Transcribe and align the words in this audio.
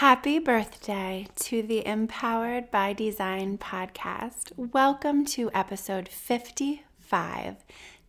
Happy 0.00 0.38
birthday 0.38 1.26
to 1.36 1.60
the 1.60 1.86
Empowered 1.86 2.70
by 2.70 2.94
Design 2.94 3.58
podcast. 3.58 4.50
Welcome 4.56 5.26
to 5.26 5.50
episode 5.52 6.08
55. 6.08 7.56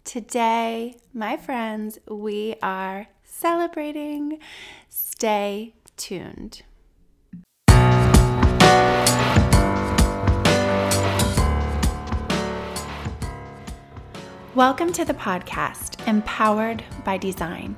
Today, 0.05 0.95
my 1.13 1.35
friends, 1.35 1.99
we 2.07 2.55
are 2.63 3.07
celebrating. 3.25 4.39
Stay 4.87 5.73
tuned. 5.97 6.61
Welcome 14.55 14.93
to 14.93 15.03
the 15.03 15.13
podcast, 15.13 16.07
Empowered 16.07 16.85
by 17.03 17.17
Design. 17.17 17.75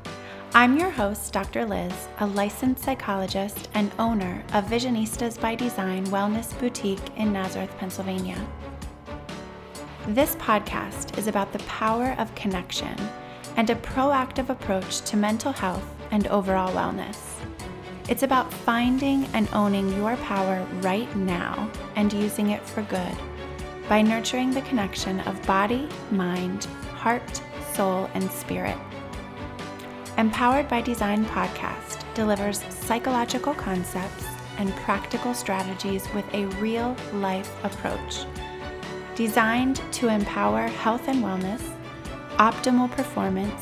I'm 0.56 0.78
your 0.78 0.92
host, 0.92 1.34
Dr. 1.34 1.66
Lyz, 1.66 1.92
a 2.20 2.28
licensed 2.28 2.84
psychologist 2.84 3.70
and 3.74 3.92
owner 3.98 4.44
of 4.54 4.66
Visionistas 4.66 5.42
by 5.42 5.56
Design 5.56 6.06
Wellness 6.06 6.58
Boutique 6.60 7.18
in 7.18 7.34
Nazareth, 7.34 7.76
Pennsylvania. 7.80 8.40
This 10.10 10.36
podcast 10.36 11.18
is 11.18 11.26
about 11.26 11.52
the 11.54 11.64
power 11.64 12.16
of 12.20 12.36
connection 12.36 12.96
and 13.58 13.72
a 13.72 13.76
proactive 13.78 14.50
approach 14.50 15.02
to 15.02 15.18
mental 15.18 15.52
health 15.52 15.88
and 16.12 16.28
overall 16.28 16.72
wellness. 16.72 17.18
It's 18.08 18.22
about 18.22 18.54
finding 18.54 19.26
and 19.34 19.50
owning 19.54 19.92
your 19.98 20.18
power 20.18 20.64
right 20.82 21.14
now 21.16 21.68
and 21.96 22.14
using 22.14 22.52
it 22.52 22.64
for 22.64 22.84
good 22.84 23.18
by 23.90 24.04
nurturing 24.04 24.52
the 24.52 24.62
connection 24.62 25.20
of 25.22 25.44
body, 25.48 25.90
mind, 26.12 26.66
heart, 26.94 27.42
soul, 27.74 28.08
and 28.14 28.30
spirit 28.30 28.78
Empowered 30.20 30.70
by 30.70 30.80
Design 30.80 31.26
podcast 31.26 32.04
delivers 32.14 32.64
psychological 32.70 33.56
concepts 33.56 34.26
and 34.60 34.72
practical 34.76 35.34
strategies 35.34 36.08
with 36.14 36.24
a 36.36 36.46
real 36.62 36.96
life 37.14 37.52
approach. 37.66 38.26
Designed 39.16 39.82
to 39.94 40.10
empower 40.10 40.68
health 40.68 41.08
and 41.08 41.24
wellness, 41.24 41.68
optimal 42.38 42.92
performance, 42.92 43.60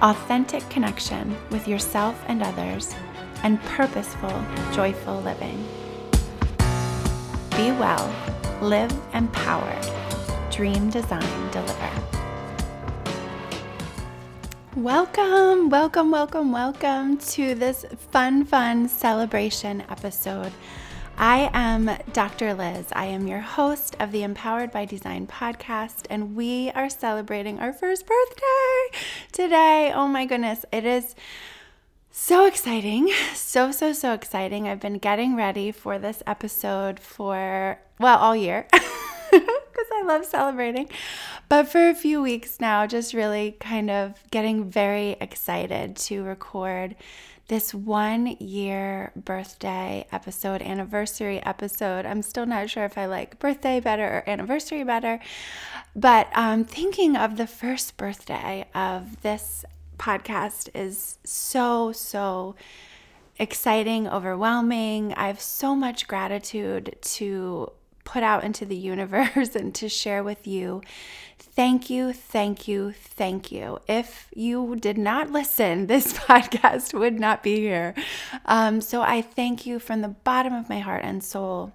authentic 0.00 0.66
connection 0.70 1.36
with 1.50 1.66
yourself 1.66 2.22
and 2.28 2.40
others, 2.40 2.94
and 3.42 3.60
purposeful, 3.62 4.44
joyful 4.72 5.20
living. 5.22 5.66
Be 7.56 7.72
well, 7.72 8.14
live 8.62 8.92
empowered, 9.12 9.86
dream, 10.52 10.88
design, 10.88 11.50
deliver. 11.50 12.19
Welcome, 14.76 15.68
welcome, 15.68 16.12
welcome, 16.12 16.52
welcome 16.52 17.18
to 17.18 17.56
this 17.56 17.84
fun, 18.12 18.44
fun 18.44 18.88
celebration 18.88 19.80
episode. 19.90 20.52
I 21.18 21.50
am 21.52 21.90
Dr. 22.12 22.54
Lyz. 22.54 22.86
I 22.92 23.06
am 23.06 23.26
your 23.26 23.40
host 23.40 23.96
of 23.98 24.12
the 24.12 24.22
Empowered 24.22 24.70
by 24.70 24.84
Design 24.84 25.26
podcast, 25.26 26.06
and 26.08 26.36
we 26.36 26.70
are 26.70 26.88
celebrating 26.88 27.58
our 27.58 27.72
first 27.72 28.06
birthday 28.06 29.00
today. 29.32 29.92
Oh 29.92 30.06
my 30.06 30.24
goodness, 30.24 30.64
it 30.70 30.84
is 30.84 31.16
so 32.12 32.46
exciting. 32.46 33.10
So, 33.34 33.72
so, 33.72 33.92
so 33.92 34.12
exciting. 34.12 34.68
I've 34.68 34.78
been 34.78 34.98
getting 34.98 35.34
ready 35.34 35.72
for 35.72 35.98
this 35.98 36.22
episode 36.28 37.00
for, 37.00 37.80
well, 37.98 38.18
all 38.18 38.36
year. 38.36 38.68
because 39.72 39.86
I 39.92 40.02
love 40.04 40.24
celebrating. 40.24 40.88
But 41.48 41.68
for 41.68 41.88
a 41.88 41.94
few 41.94 42.22
weeks 42.22 42.60
now, 42.60 42.86
just 42.86 43.14
really 43.14 43.52
kind 43.60 43.90
of 43.90 44.14
getting 44.30 44.70
very 44.70 45.16
excited 45.20 45.96
to 45.96 46.22
record 46.22 46.96
this 47.48 47.74
one 47.74 48.28
year 48.38 49.10
birthday 49.16 50.06
episode, 50.12 50.62
anniversary 50.62 51.44
episode. 51.44 52.06
I'm 52.06 52.22
still 52.22 52.46
not 52.46 52.70
sure 52.70 52.84
if 52.84 52.96
I 52.96 53.06
like 53.06 53.40
birthday 53.40 53.80
better 53.80 54.04
or 54.04 54.30
anniversary 54.30 54.84
better, 54.84 55.18
but 55.96 56.28
um, 56.34 56.64
thinking 56.64 57.16
of 57.16 57.36
the 57.36 57.48
first 57.48 57.96
birthday 57.96 58.66
of 58.72 59.20
this 59.22 59.64
podcast 59.98 60.68
is 60.74 61.18
so, 61.24 61.90
so 61.90 62.54
exciting, 63.40 64.06
overwhelming. 64.06 65.12
I 65.14 65.26
have 65.26 65.40
so 65.40 65.74
much 65.74 66.06
gratitude 66.06 66.96
to 67.00 67.72
put 68.04 68.22
out 68.22 68.44
into 68.44 68.64
the 68.64 68.76
universe 68.76 69.54
and 69.54 69.74
to 69.76 69.88
share 69.88 70.22
with 70.22 70.46
you. 70.46 70.82
Thank 71.38 71.90
you, 71.90 72.12
thank 72.12 72.68
you, 72.68 72.92
thank 72.92 73.50
you. 73.50 73.78
If 73.88 74.28
you 74.34 74.76
did 74.76 74.98
not 74.98 75.30
listen, 75.30 75.86
this 75.88 76.12
podcast 76.12 76.94
would 76.94 77.18
not 77.18 77.42
be 77.42 77.56
here. 77.56 77.94
Um, 78.46 78.80
so 78.80 79.02
I 79.02 79.22
thank 79.22 79.66
you 79.66 79.78
from 79.78 80.00
the 80.00 80.08
bottom 80.08 80.54
of 80.54 80.68
my 80.68 80.78
heart 80.78 81.04
and 81.04 81.22
soul 81.22 81.72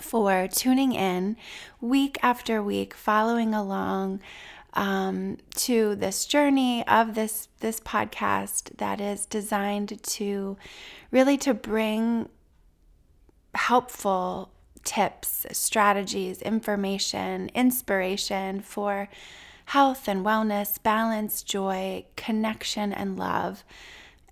for 0.00 0.48
tuning 0.48 0.92
in 0.92 1.36
week 1.80 2.18
after 2.22 2.62
week, 2.62 2.94
following 2.94 3.54
along 3.54 4.20
um, 4.74 5.38
to 5.54 5.94
this 5.94 6.26
journey 6.26 6.86
of 6.88 7.14
this 7.14 7.48
this 7.60 7.80
podcast 7.80 8.76
that 8.78 9.00
is 9.00 9.24
designed 9.26 10.02
to 10.02 10.56
really 11.10 11.36
to 11.38 11.54
bring 11.54 12.28
helpful 13.54 14.50
tips, 14.84 15.46
strategies, 15.52 16.40
information, 16.42 17.50
inspiration 17.54 18.60
for 18.60 19.08
health 19.66 20.08
and 20.08 20.24
wellness, 20.24 20.82
balance, 20.82 21.42
joy, 21.42 22.04
connection, 22.16 22.92
and 22.92 23.18
love, 23.18 23.64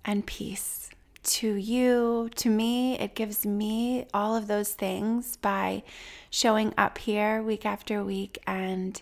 and 0.05 0.25
peace. 0.25 0.89
To 1.23 1.53
you, 1.53 2.29
to 2.35 2.49
me, 2.49 2.99
it 2.99 3.15
gives 3.15 3.45
me 3.45 4.07
all 4.13 4.35
of 4.35 4.47
those 4.47 4.73
things 4.73 5.37
by 5.37 5.83
showing 6.29 6.73
up 6.77 6.97
here 6.97 7.41
week 7.41 7.65
after 7.65 8.03
week 8.03 8.39
and 8.45 9.01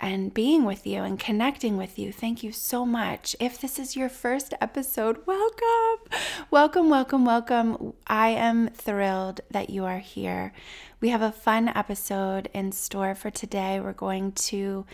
and 0.00 0.32
being 0.32 0.64
with 0.64 0.86
you 0.86 1.02
and 1.02 1.18
connecting 1.18 1.76
with 1.76 1.98
you. 1.98 2.12
Thank 2.12 2.42
you 2.42 2.52
so 2.52 2.86
much. 2.86 3.36
If 3.40 3.60
this 3.60 3.78
is 3.78 3.96
your 3.96 4.08
first 4.08 4.54
episode, 4.60 5.26
welcome. 5.26 6.18
Welcome, 6.50 6.90
welcome, 6.90 7.24
welcome. 7.24 7.94
I 8.06 8.28
am 8.28 8.68
thrilled 8.68 9.40
that 9.50 9.70
you 9.70 9.84
are 9.84 9.98
here. 9.98 10.52
We 11.00 11.10
have 11.10 11.22
a 11.22 11.32
fun 11.32 11.68
episode 11.68 12.48
in 12.52 12.72
store 12.72 13.14
for 13.14 13.30
today. 13.30 13.80
We're 13.80 13.92
going 13.92 14.32
to 14.32 14.84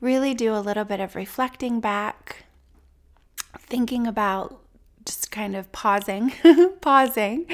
really 0.00 0.34
do 0.34 0.54
a 0.54 0.60
little 0.60 0.84
bit 0.84 1.00
of 1.00 1.14
reflecting 1.14 1.80
back, 1.80 2.44
thinking 3.58 4.06
about 4.06 4.60
just 5.06 5.30
kind 5.30 5.56
of 5.56 5.70
pausing, 5.72 6.32
pausing 6.80 7.46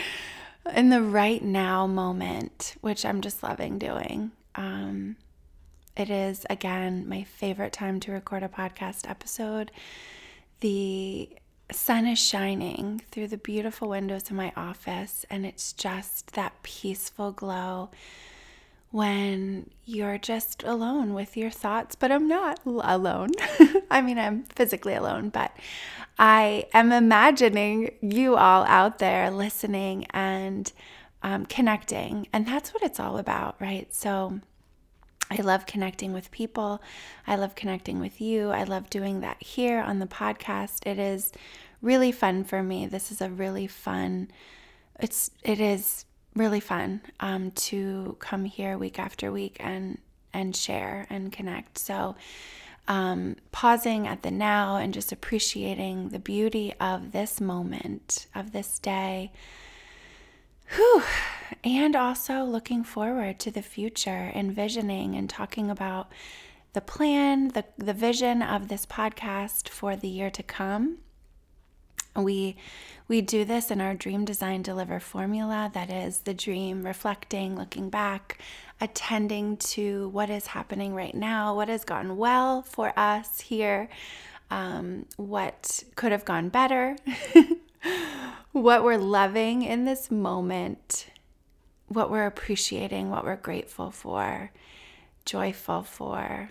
in 0.75 0.91
the 0.91 1.03
right 1.03 1.43
now 1.43 1.87
moment, 1.87 2.77
which 2.81 3.05
I'm 3.05 3.21
just 3.21 3.43
loving 3.43 3.79
doing. 3.79 4.33
Um, 4.55 5.17
it 5.97 6.11
is, 6.11 6.47
again, 6.49 7.09
my 7.09 7.25
favorite 7.25 7.73
time 7.73 8.01
to 8.01 8.13
record 8.13 8.43
a 8.43 8.49
podcast 8.49 9.09
episode. 9.09 9.71
The 10.61 11.29
sun 11.73 12.07
is 12.07 12.19
shining 12.19 13.03
through 13.11 13.29
the 13.29 13.37
beautiful 13.37 13.89
windows 13.89 14.31
of 14.31 14.37
my 14.37 14.53
office, 14.57 15.25
and 15.31 15.45
it's 15.45 15.73
just 15.73 16.33
that 16.35 16.63
peaceful 16.63 17.33
glow 17.33 17.91
when 18.91 19.71
you're 19.85 20.19
just 20.19 20.63
alone 20.65 21.15
with 21.15 21.37
your 21.37 21.51
thoughts. 21.51 21.95
But 21.95 22.11
I'm 22.13 22.29
not 22.29 22.61
alone. 22.65 23.31
I 23.91 24.01
mean, 24.01 24.19
I'm 24.19 24.45
physically 24.45 24.95
alone, 24.95 25.29
but 25.29 25.57
I 26.19 26.67
am 26.75 26.93
imagining 26.93 27.93
you 28.01 28.37
all 28.37 28.65
out 28.65 28.99
there 28.99 29.31
listening 29.31 30.07
and 30.11 30.71
um, 31.23 31.47
connecting. 31.47 32.27
And 32.33 32.47
that's 32.47 32.75
what 32.75 32.83
it's 32.83 33.01
all 33.01 33.19
about, 33.19 33.57
right? 33.61 33.93
So, 33.95 34.41
I 35.31 35.43
love 35.43 35.67
connecting 35.67 36.13
with 36.13 36.31
people. 36.31 36.83
I 37.27 37.37
love 37.37 37.55
connecting 37.55 38.01
with 38.01 38.21
you. 38.21 38.51
I 38.51 38.65
love 38.65 38.91
doing 38.91 39.21
that 39.21 39.43
here 39.43 39.81
on 39.81 39.99
the 40.01 40.07
podcast. 40.07 40.87
It 40.87 40.99
is 40.99 41.33
really 41.81 42.13
fun 42.13 42.45
for 42.45 42.63
me. 42.63 42.87
This 42.87 43.13
is 43.13 43.21
a 43.21 43.31
really 43.31 43.67
fun. 43.67 44.31
It's 44.99 45.31
it 45.45 45.61
is 45.61 46.05
really 46.35 46.61
fun 46.61 47.01
um, 47.21 47.51
to 47.53 48.17
come 48.19 48.45
here 48.45 48.77
week 48.77 48.99
after 48.99 49.31
week 49.31 49.57
and 49.61 49.99
and 50.33 50.55
share 50.55 51.07
and 51.11 51.33
connect. 51.33 51.79
So 51.79 52.17
um, 52.89 53.37
pausing 53.53 54.09
at 54.09 54.23
the 54.23 54.31
now 54.31 54.77
and 54.77 54.93
just 54.93 55.13
appreciating 55.13 56.09
the 56.09 56.19
beauty 56.19 56.75
of 56.81 57.13
this 57.13 57.41
moment 57.41 58.27
of 58.35 58.53
this 58.53 58.79
day 58.81 59.31
Whew. 60.75 61.03
And 61.65 61.97
also 61.97 62.45
looking 62.45 62.85
forward 62.85 63.39
to 63.41 63.51
the 63.51 63.63
future, 63.63 64.31
envisioning 64.35 65.15
and 65.15 65.29
talking 65.29 65.71
about 65.71 66.11
the 66.73 66.81
plan, 66.81 67.49
the, 67.49 67.65
the 67.77 67.93
vision 67.93 68.43
of 68.43 68.69
this 68.69 68.87
podcast 68.87 69.69
for 69.69 69.97
the 69.97 70.09
year 70.09 70.31
to 70.31 70.43
come. 70.43 70.99
We 72.17 72.57
we 73.09 73.21
do 73.21 73.45
this 73.45 73.73
in 73.73 73.81
our 73.81 73.95
dream 73.95 74.25
design 74.25 74.63
deliver 74.63 75.01
formula 75.01 75.71
that 75.75 75.91
is 75.91 76.21
the 76.21 76.35
dream 76.35 76.85
reflecting, 76.85 77.57
looking 77.57 77.91
back, 77.91 78.39
attending 78.81 79.57
to 79.57 80.09
what 80.11 80.31
is 80.31 80.47
happening 80.47 80.95
right 80.95 81.15
now, 81.15 81.55
what 81.57 81.69
has 81.69 81.85
gone 81.85 82.17
well 82.17 82.63
for 82.63 82.93
us 82.97 83.41
here, 83.41 83.89
um, 84.51 85.07
what 85.17 85.83
could 85.97 86.13
have 86.13 86.25
gone 86.25 86.51
better, 86.51 86.97
what 88.53 88.85
we're 88.85 88.99
loving 88.99 89.63
in 89.63 89.85
this 89.85 90.11
moment, 90.11 91.07
what 91.89 92.11
we're 92.11 92.27
appreciating, 92.27 93.11
what 93.11 93.25
we're 93.25 93.37
grateful 93.37 93.91
for, 93.91 94.51
joyful 95.25 95.83
for. 95.83 96.51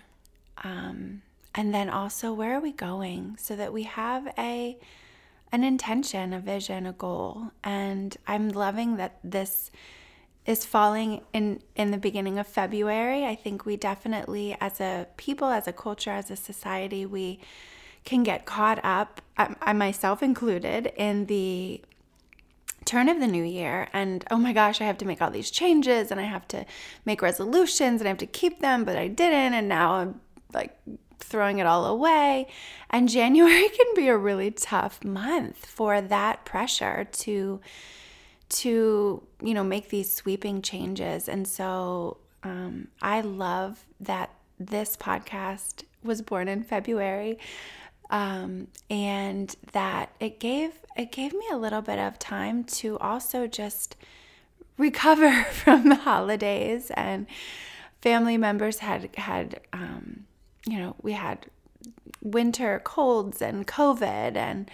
Um, 0.62 1.22
and 1.54 1.74
then 1.74 1.88
also 1.88 2.32
where 2.32 2.56
are 2.56 2.60
we 2.60 2.72
going 2.72 3.36
so 3.38 3.56
that 3.56 3.72
we 3.72 3.84
have 3.84 4.32
a 4.38 4.78
an 5.52 5.64
intention, 5.64 6.32
a 6.32 6.38
vision, 6.38 6.86
a 6.86 6.92
goal. 6.92 7.50
And 7.64 8.16
I'm 8.26 8.50
loving 8.50 8.96
that 8.98 9.18
this 9.24 9.70
is 10.46 10.64
falling 10.64 11.22
in 11.32 11.60
in 11.74 11.90
the 11.90 11.98
beginning 11.98 12.38
of 12.38 12.46
February. 12.46 13.26
I 13.26 13.34
think 13.34 13.66
we 13.66 13.76
definitely 13.76 14.56
as 14.60 14.80
a 14.80 15.08
people, 15.16 15.48
as 15.48 15.66
a 15.66 15.72
culture, 15.72 16.10
as 16.10 16.30
a 16.30 16.36
society, 16.36 17.04
we 17.04 17.40
can 18.04 18.22
get 18.22 18.44
caught 18.44 18.80
up, 18.84 19.20
I, 19.36 19.54
I 19.62 19.72
myself 19.72 20.22
included, 20.22 20.92
in 20.96 21.26
the 21.26 21.82
turn 22.84 23.08
of 23.08 23.20
the 23.20 23.26
new 23.26 23.44
year 23.44 23.88
and 23.92 24.24
oh 24.30 24.36
my 24.36 24.52
gosh, 24.52 24.80
I 24.80 24.84
have 24.84 24.98
to 24.98 25.04
make 25.04 25.20
all 25.20 25.30
these 25.30 25.50
changes 25.50 26.10
and 26.10 26.18
I 26.18 26.24
have 26.24 26.48
to 26.48 26.64
make 27.04 27.22
resolutions 27.22 28.00
and 28.00 28.08
I 28.08 28.10
have 28.10 28.18
to 28.18 28.26
keep 28.26 28.60
them, 28.60 28.84
but 28.84 28.96
I 28.96 29.06
didn't 29.06 29.54
and 29.54 29.68
now 29.68 29.92
I'm 29.94 30.20
like 30.52 30.76
throwing 31.18 31.58
it 31.58 31.66
all 31.66 31.86
away. 31.86 32.48
And 32.88 33.08
January 33.20 33.68
can 33.68 33.94
be 33.94 34.08
a 34.08 34.16
really 34.16 34.50
tough 34.50 35.04
month 35.04 35.66
for 35.66 36.00
that 36.00 36.44
pressure 36.44 37.06
to 37.12 37.60
to 38.48 39.22
you 39.40 39.54
know 39.54 39.62
make 39.62 39.90
these 39.90 40.12
sweeping 40.12 40.60
changes. 40.60 41.28
And 41.28 41.46
so 41.46 42.16
um, 42.42 42.88
I 43.00 43.20
love 43.20 43.84
that 44.00 44.30
this 44.58 44.96
podcast 44.96 45.84
was 46.02 46.22
born 46.22 46.48
in 46.48 46.62
February. 46.62 47.38
Um, 48.10 48.66
and 48.90 49.54
that 49.72 50.10
it 50.18 50.40
gave 50.40 50.72
it 50.96 51.12
gave 51.12 51.32
me 51.32 51.46
a 51.50 51.56
little 51.56 51.80
bit 51.80 51.98
of 51.98 52.18
time 52.18 52.64
to 52.64 52.98
also 52.98 53.46
just 53.46 53.94
recover 54.76 55.44
from 55.52 55.88
the 55.88 55.94
holidays 55.94 56.90
and 56.96 57.26
family 58.02 58.36
members 58.36 58.80
had 58.80 59.14
had 59.16 59.60
um, 59.72 60.24
you 60.66 60.78
know, 60.78 60.96
we 61.02 61.12
had 61.12 61.46
winter 62.22 62.80
colds 62.84 63.40
and 63.40 63.66
COVID 63.66 64.36
and 64.36 64.70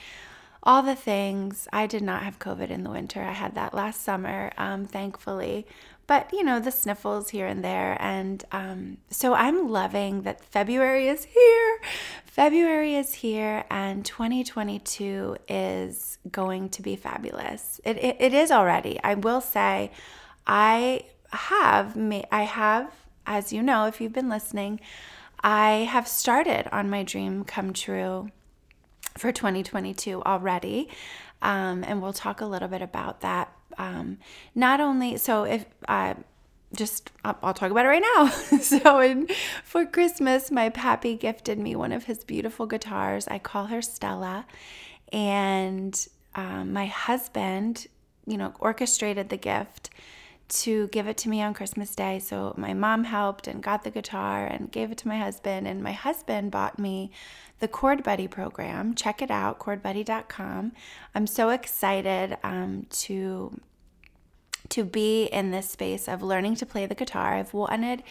all 0.62 0.82
the 0.82 0.96
things. 0.96 1.68
I 1.72 1.86
did 1.86 2.02
not 2.02 2.22
have 2.22 2.38
COVID 2.38 2.70
in 2.70 2.82
the 2.82 2.90
winter. 2.90 3.22
I 3.22 3.32
had 3.32 3.54
that 3.54 3.74
last 3.74 4.02
summer, 4.02 4.52
um, 4.58 4.86
thankfully. 4.86 5.66
But, 6.06 6.32
you 6.32 6.44
know, 6.44 6.60
the 6.60 6.70
sniffles 6.70 7.30
here 7.30 7.46
and 7.46 7.64
there. 7.64 7.96
And 8.00 8.44
um, 8.52 8.98
so 9.10 9.34
I'm 9.34 9.68
loving 9.68 10.22
that 10.22 10.44
February 10.44 11.08
is 11.08 11.24
here. 11.24 11.80
February 12.24 12.94
is 12.94 13.14
here, 13.14 13.64
and 13.70 14.04
2022 14.04 15.36
is 15.48 16.18
going 16.30 16.68
to 16.68 16.82
be 16.82 16.94
fabulous. 16.94 17.80
It, 17.84 17.96
it, 17.96 18.16
it 18.20 18.34
is 18.34 18.50
already. 18.50 19.00
I 19.02 19.14
will 19.14 19.40
say, 19.40 19.90
I 20.46 21.06
have, 21.32 21.96
I 21.96 22.42
have, 22.42 22.92
as 23.26 23.52
you 23.52 23.62
know, 23.62 23.86
if 23.86 24.00
you've 24.00 24.12
been 24.12 24.28
listening, 24.28 24.80
I 25.40 25.88
have 25.90 26.06
started 26.06 26.68
on 26.72 26.90
my 26.90 27.02
dream 27.02 27.44
come 27.44 27.72
true 27.72 28.30
for 29.16 29.32
2022 29.32 30.22
already. 30.22 30.88
Um, 31.42 31.84
and 31.86 32.02
we'll 32.02 32.12
talk 32.12 32.40
a 32.40 32.46
little 32.46 32.68
bit 32.68 32.82
about 32.82 33.20
that. 33.20 33.55
Um, 33.78 34.18
not 34.54 34.80
only, 34.80 35.16
so 35.16 35.44
if, 35.44 35.66
uh, 35.88 36.14
just 36.74 37.10
I'll, 37.24 37.38
I'll, 37.42 37.54
talk 37.54 37.70
about 37.70 37.84
it 37.84 37.88
right 37.88 38.04
now. 38.16 38.28
so 38.60 39.00
in, 39.00 39.28
for 39.64 39.86
Christmas, 39.86 40.50
my 40.50 40.68
pappy 40.68 41.16
gifted 41.16 41.58
me 41.58 41.76
one 41.76 41.92
of 41.92 42.04
his 42.04 42.24
beautiful 42.24 42.66
guitars. 42.66 43.28
I 43.28 43.38
call 43.38 43.66
her 43.66 43.82
Stella, 43.82 44.46
and 45.12 46.06
um, 46.34 46.72
my 46.72 46.86
husband, 46.86 47.86
you 48.26 48.36
know, 48.36 48.52
orchestrated 48.60 49.28
the 49.28 49.36
gift 49.36 49.90
to 50.48 50.88
give 50.88 51.08
it 51.08 51.16
to 51.18 51.28
me 51.28 51.42
on 51.42 51.54
Christmas 51.54 51.94
Day. 51.94 52.18
So 52.18 52.54
my 52.56 52.72
mom 52.72 53.04
helped 53.04 53.48
and 53.48 53.62
got 53.62 53.82
the 53.82 53.90
guitar 53.90 54.46
and 54.46 54.70
gave 54.70 54.92
it 54.92 54.98
to 54.98 55.08
my 55.08 55.18
husband. 55.18 55.66
And 55.66 55.82
my 55.82 55.92
husband 55.92 56.50
bought 56.50 56.78
me 56.78 57.10
the 57.58 57.68
Chord 57.68 58.02
Buddy 58.02 58.28
program. 58.28 58.94
Check 58.94 59.22
it 59.22 59.30
out, 59.30 59.58
chordbuddy.com. 59.58 60.72
I'm 61.14 61.26
so 61.26 61.50
excited 61.50 62.36
um, 62.42 62.86
to 62.90 63.60
to 64.70 64.84
be 64.84 65.26
in 65.26 65.52
this 65.52 65.70
space 65.70 66.08
of 66.08 66.22
learning 66.22 66.56
to 66.56 66.66
play 66.66 66.86
the 66.86 66.94
guitar. 66.94 67.34
I've 67.34 67.54
wanted, 67.54 68.02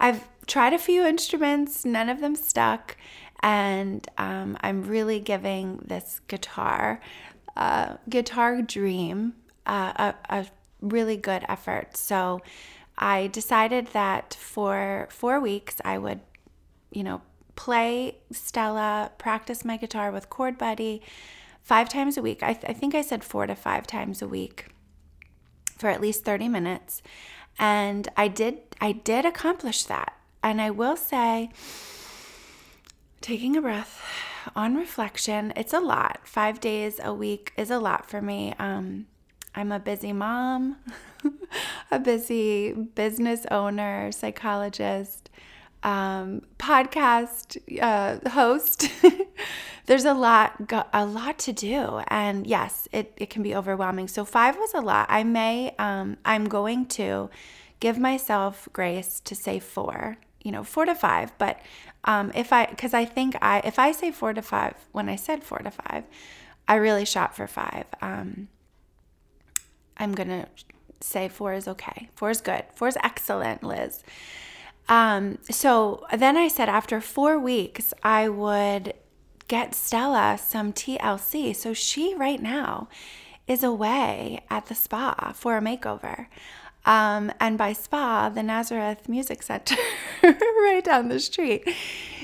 I've 0.00 0.26
tried 0.46 0.72
a 0.72 0.78
few 0.78 1.06
instruments, 1.06 1.84
none 1.84 2.08
of 2.08 2.20
them 2.20 2.34
stuck, 2.34 2.96
and 3.40 4.06
um, 4.18 4.56
I'm 4.62 4.82
really 4.82 5.20
giving 5.20 5.78
this 5.84 6.20
guitar, 6.26 7.00
uh, 7.56 7.98
guitar 8.08 8.62
dream, 8.62 9.34
uh, 9.66 10.12
a, 10.28 10.38
a 10.38 10.46
really 10.82 11.16
good 11.16 11.44
effort. 11.48 11.96
So 11.96 12.42
I 12.98 13.28
decided 13.28 13.88
that 13.88 14.34
for 14.34 15.08
four 15.10 15.40
weeks 15.40 15.76
I 15.84 15.96
would, 15.96 16.20
you 16.90 17.02
know, 17.02 17.22
play 17.56 18.18
Stella, 18.30 19.12
practice 19.18 19.64
my 19.64 19.76
guitar 19.76 20.10
with 20.10 20.28
Chord 20.28 20.58
Buddy 20.58 21.00
five 21.62 21.88
times 21.88 22.16
a 22.16 22.22
week. 22.22 22.42
I, 22.42 22.52
th- 22.52 22.66
I 22.68 22.72
think 22.72 22.94
I 22.94 23.02
said 23.02 23.24
four 23.24 23.46
to 23.46 23.54
five 23.54 23.86
times 23.86 24.20
a 24.20 24.28
week 24.28 24.68
for 25.78 25.88
at 25.88 26.00
least 26.00 26.24
30 26.24 26.48
minutes. 26.48 27.02
And 27.58 28.08
I 28.16 28.28
did 28.28 28.60
I 28.80 28.92
did 28.92 29.24
accomplish 29.24 29.84
that. 29.84 30.16
And 30.42 30.60
I 30.60 30.70
will 30.70 30.96
say 30.96 31.50
taking 33.20 33.56
a 33.56 33.62
breath 33.62 34.02
on 34.56 34.74
reflection, 34.74 35.52
it's 35.54 35.72
a 35.72 35.80
lot. 35.80 36.20
5 36.24 36.60
days 36.60 37.00
a 37.02 37.14
week 37.14 37.52
is 37.56 37.70
a 37.70 37.78
lot 37.78 38.08
for 38.08 38.20
me. 38.20 38.54
Um 38.58 39.06
I'm 39.54 39.70
a 39.70 39.78
busy 39.78 40.12
mom, 40.12 40.76
a 41.90 41.98
busy 41.98 42.72
business 42.72 43.44
owner, 43.50 44.10
psychologist, 44.10 45.30
um, 45.82 46.42
podcast 46.58 47.58
uh, 47.82 48.30
host. 48.30 48.88
There's 49.86 50.04
a 50.04 50.14
lot, 50.14 50.72
a 50.92 51.04
lot 51.04 51.38
to 51.40 51.52
do, 51.52 52.00
and 52.08 52.46
yes, 52.46 52.88
it, 52.92 53.12
it 53.16 53.30
can 53.30 53.42
be 53.42 53.54
overwhelming. 53.54 54.08
So 54.08 54.24
five 54.24 54.56
was 54.56 54.72
a 54.74 54.80
lot. 54.80 55.06
I 55.10 55.24
may, 55.24 55.74
um, 55.78 56.16
I'm 56.24 56.48
going 56.48 56.86
to 56.86 57.28
give 57.80 57.98
myself 57.98 58.68
grace 58.72 59.20
to 59.20 59.34
say 59.34 59.58
four. 59.58 60.18
You 60.42 60.50
know, 60.50 60.64
four 60.64 60.86
to 60.86 60.94
five. 60.94 61.36
But 61.38 61.60
um, 62.04 62.32
if 62.34 62.52
I, 62.52 62.66
because 62.66 62.94
I 62.94 63.04
think 63.04 63.36
I, 63.42 63.60
if 63.64 63.78
I 63.78 63.92
say 63.92 64.10
four 64.10 64.32
to 64.32 64.42
five 64.42 64.74
when 64.92 65.08
I 65.08 65.16
said 65.16 65.44
four 65.44 65.58
to 65.58 65.70
five, 65.70 66.04
I 66.66 66.76
really 66.76 67.04
shot 67.04 67.36
for 67.36 67.46
five. 67.46 67.84
Um, 68.00 68.48
I'm 69.96 70.12
going 70.12 70.28
to 70.28 70.46
say 71.00 71.28
four 71.28 71.52
is 71.52 71.68
okay. 71.68 72.08
Four 72.14 72.30
is 72.30 72.40
good. 72.40 72.64
Four 72.74 72.88
is 72.88 72.98
excellent, 73.02 73.62
Lyz. 73.62 74.02
Um, 74.88 75.38
so 75.50 76.04
then 76.16 76.36
I 76.36 76.48
said 76.48 76.68
after 76.68 77.00
four 77.00 77.38
weeks, 77.38 77.94
I 78.02 78.28
would 78.28 78.94
get 79.48 79.74
Stella 79.74 80.38
some 80.38 80.72
TLC. 80.72 81.54
So 81.54 81.72
she 81.72 82.14
right 82.14 82.40
now 82.40 82.88
is 83.46 83.62
away 83.62 84.44
at 84.50 84.66
the 84.66 84.74
spa 84.74 85.32
for 85.34 85.56
a 85.56 85.60
makeover. 85.60 86.26
Um, 86.84 87.30
and 87.38 87.56
by 87.56 87.74
spa, 87.74 88.28
the 88.28 88.42
Nazareth 88.42 89.08
Music 89.08 89.42
Center, 89.42 89.76
right 90.22 90.82
down 90.82 91.08
the 91.08 91.20
street. 91.20 91.68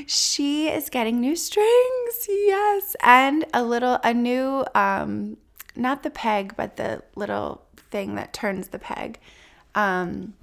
She 0.07 0.69
is 0.69 0.91
getting 0.91 1.21
new 1.21 1.37
strings, 1.37 2.27
yes, 2.29 2.97
and 3.01 3.45
a 3.55 3.63
little, 3.63 4.01
a 4.03 4.13
new, 4.13 4.65
um, 4.75 5.37
not 5.77 6.03
the 6.03 6.11
peg, 6.11 6.57
but 6.57 6.77
the 6.77 7.03
little 7.15 7.68
thing 7.91 8.15
that 8.15 8.33
turns 8.33 8.69
the 8.69 8.79
peg. 8.79 9.19
Um, 9.75 10.35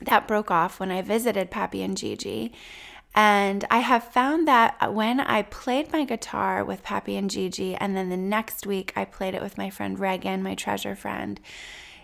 that 0.00 0.28
broke 0.28 0.50
off 0.50 0.78
when 0.78 0.90
I 0.90 1.02
visited 1.02 1.50
Pappy 1.50 1.82
and 1.82 1.96
Gigi. 1.96 2.52
And 3.14 3.64
I 3.70 3.78
have 3.78 4.04
found 4.04 4.46
that 4.46 4.92
when 4.92 5.20
I 5.20 5.42
played 5.42 5.90
my 5.90 6.04
guitar 6.04 6.62
with 6.62 6.82
Pappy 6.82 7.16
and 7.16 7.30
Gigi, 7.30 7.74
and 7.74 7.96
then 7.96 8.10
the 8.10 8.16
next 8.16 8.66
week 8.66 8.92
I 8.94 9.06
played 9.06 9.34
it 9.34 9.40
with 9.40 9.56
my 9.56 9.70
friend 9.70 9.98
Reagan, 9.98 10.42
my 10.42 10.54
treasure 10.54 10.94
friend, 10.94 11.40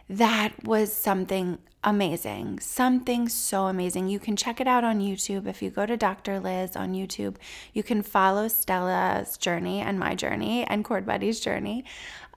that 0.09 0.65
was 0.65 0.91
something 0.91 1.59
amazing. 1.85 2.61
Something 2.61 3.29
so 3.29 3.67
amazing. 3.67 4.09
You 4.09 4.19
can 4.19 4.37
check 4.37 4.59
it 4.59 4.67
out 4.67 4.85
on 4.85 5.01
YouTube. 5.01 5.47
If 5.47 5.61
you 5.61 5.69
go 5.69 5.85
to 5.85 5.99
Dr. 5.99 6.41
Lyz 6.41 6.77
on 6.77 6.95
YouTube, 6.95 7.37
you 7.75 7.83
can 7.83 8.03
follow 8.03 8.49
Stella's 8.49 9.37
journey 9.37 9.81
and 9.81 9.99
my 9.99 10.15
journey 10.15 10.65
and 10.65 10.83
Chord 10.85 11.05
Buddy's 11.05 11.41
journey. 11.41 11.85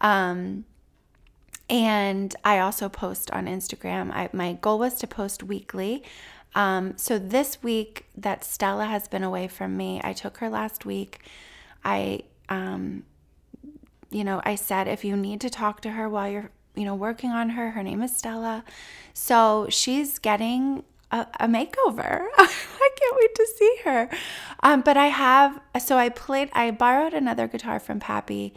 Um, 0.02 0.66
and 1.70 2.36
I 2.44 2.60
also 2.60 2.90
post 2.90 3.32
on 3.32 3.48
Instagram. 3.48 4.12
I, 4.12 4.30
my 4.34 4.54
goal 4.54 4.80
was 4.80 4.96
to 4.96 5.08
post 5.08 5.44
weekly. 5.44 6.04
Um, 6.54 6.94
so 6.98 7.18
this 7.18 7.62
week 7.64 8.06
that 8.16 8.44
Stella 8.44 8.86
has 8.86 9.08
been 9.08 9.24
away 9.24 9.48
from 9.48 9.76
me, 9.76 10.00
I 10.04 10.14
took 10.14 10.38
her 10.38 10.50
last 10.50 10.86
week. 10.86 11.20
I, 11.84 12.22
um, 12.50 13.04
you 14.10 14.24
know, 14.24 14.42
I 14.46 14.56
said 14.56 14.88
if 14.88 15.04
you 15.04 15.18
need 15.18 15.42
to 15.42 15.50
talk 15.50 15.82
to 15.82 15.92
her 15.92 16.08
while 16.08 16.30
you're, 16.30 16.52
you 16.76 16.86
know, 16.86 16.96
working 16.96 17.32
on 17.32 17.50
her, 17.52 17.72
her 17.72 17.84
name 17.84 18.02
is 18.02 18.16
Stella. 18.16 18.64
So 19.14 19.68
she's 19.70 20.20
getting 20.20 20.84
a, 21.12 21.28
a 21.40 21.48
makeover. 21.48 22.26
I 22.38 22.90
can't 22.96 23.16
wait 23.18 23.36
to 23.36 23.48
see 23.58 23.78
her. 23.84 24.10
Um, 24.62 24.82
but 24.82 24.98
I 24.98 25.08
have, 25.08 25.60
so 25.80 25.98
I 25.98 26.10
played, 26.10 26.50
I 26.54 26.72
borrowed 26.72 27.14
another 27.14 27.48
guitar 27.48 27.80
from 27.80 28.00
Pappy 28.00 28.54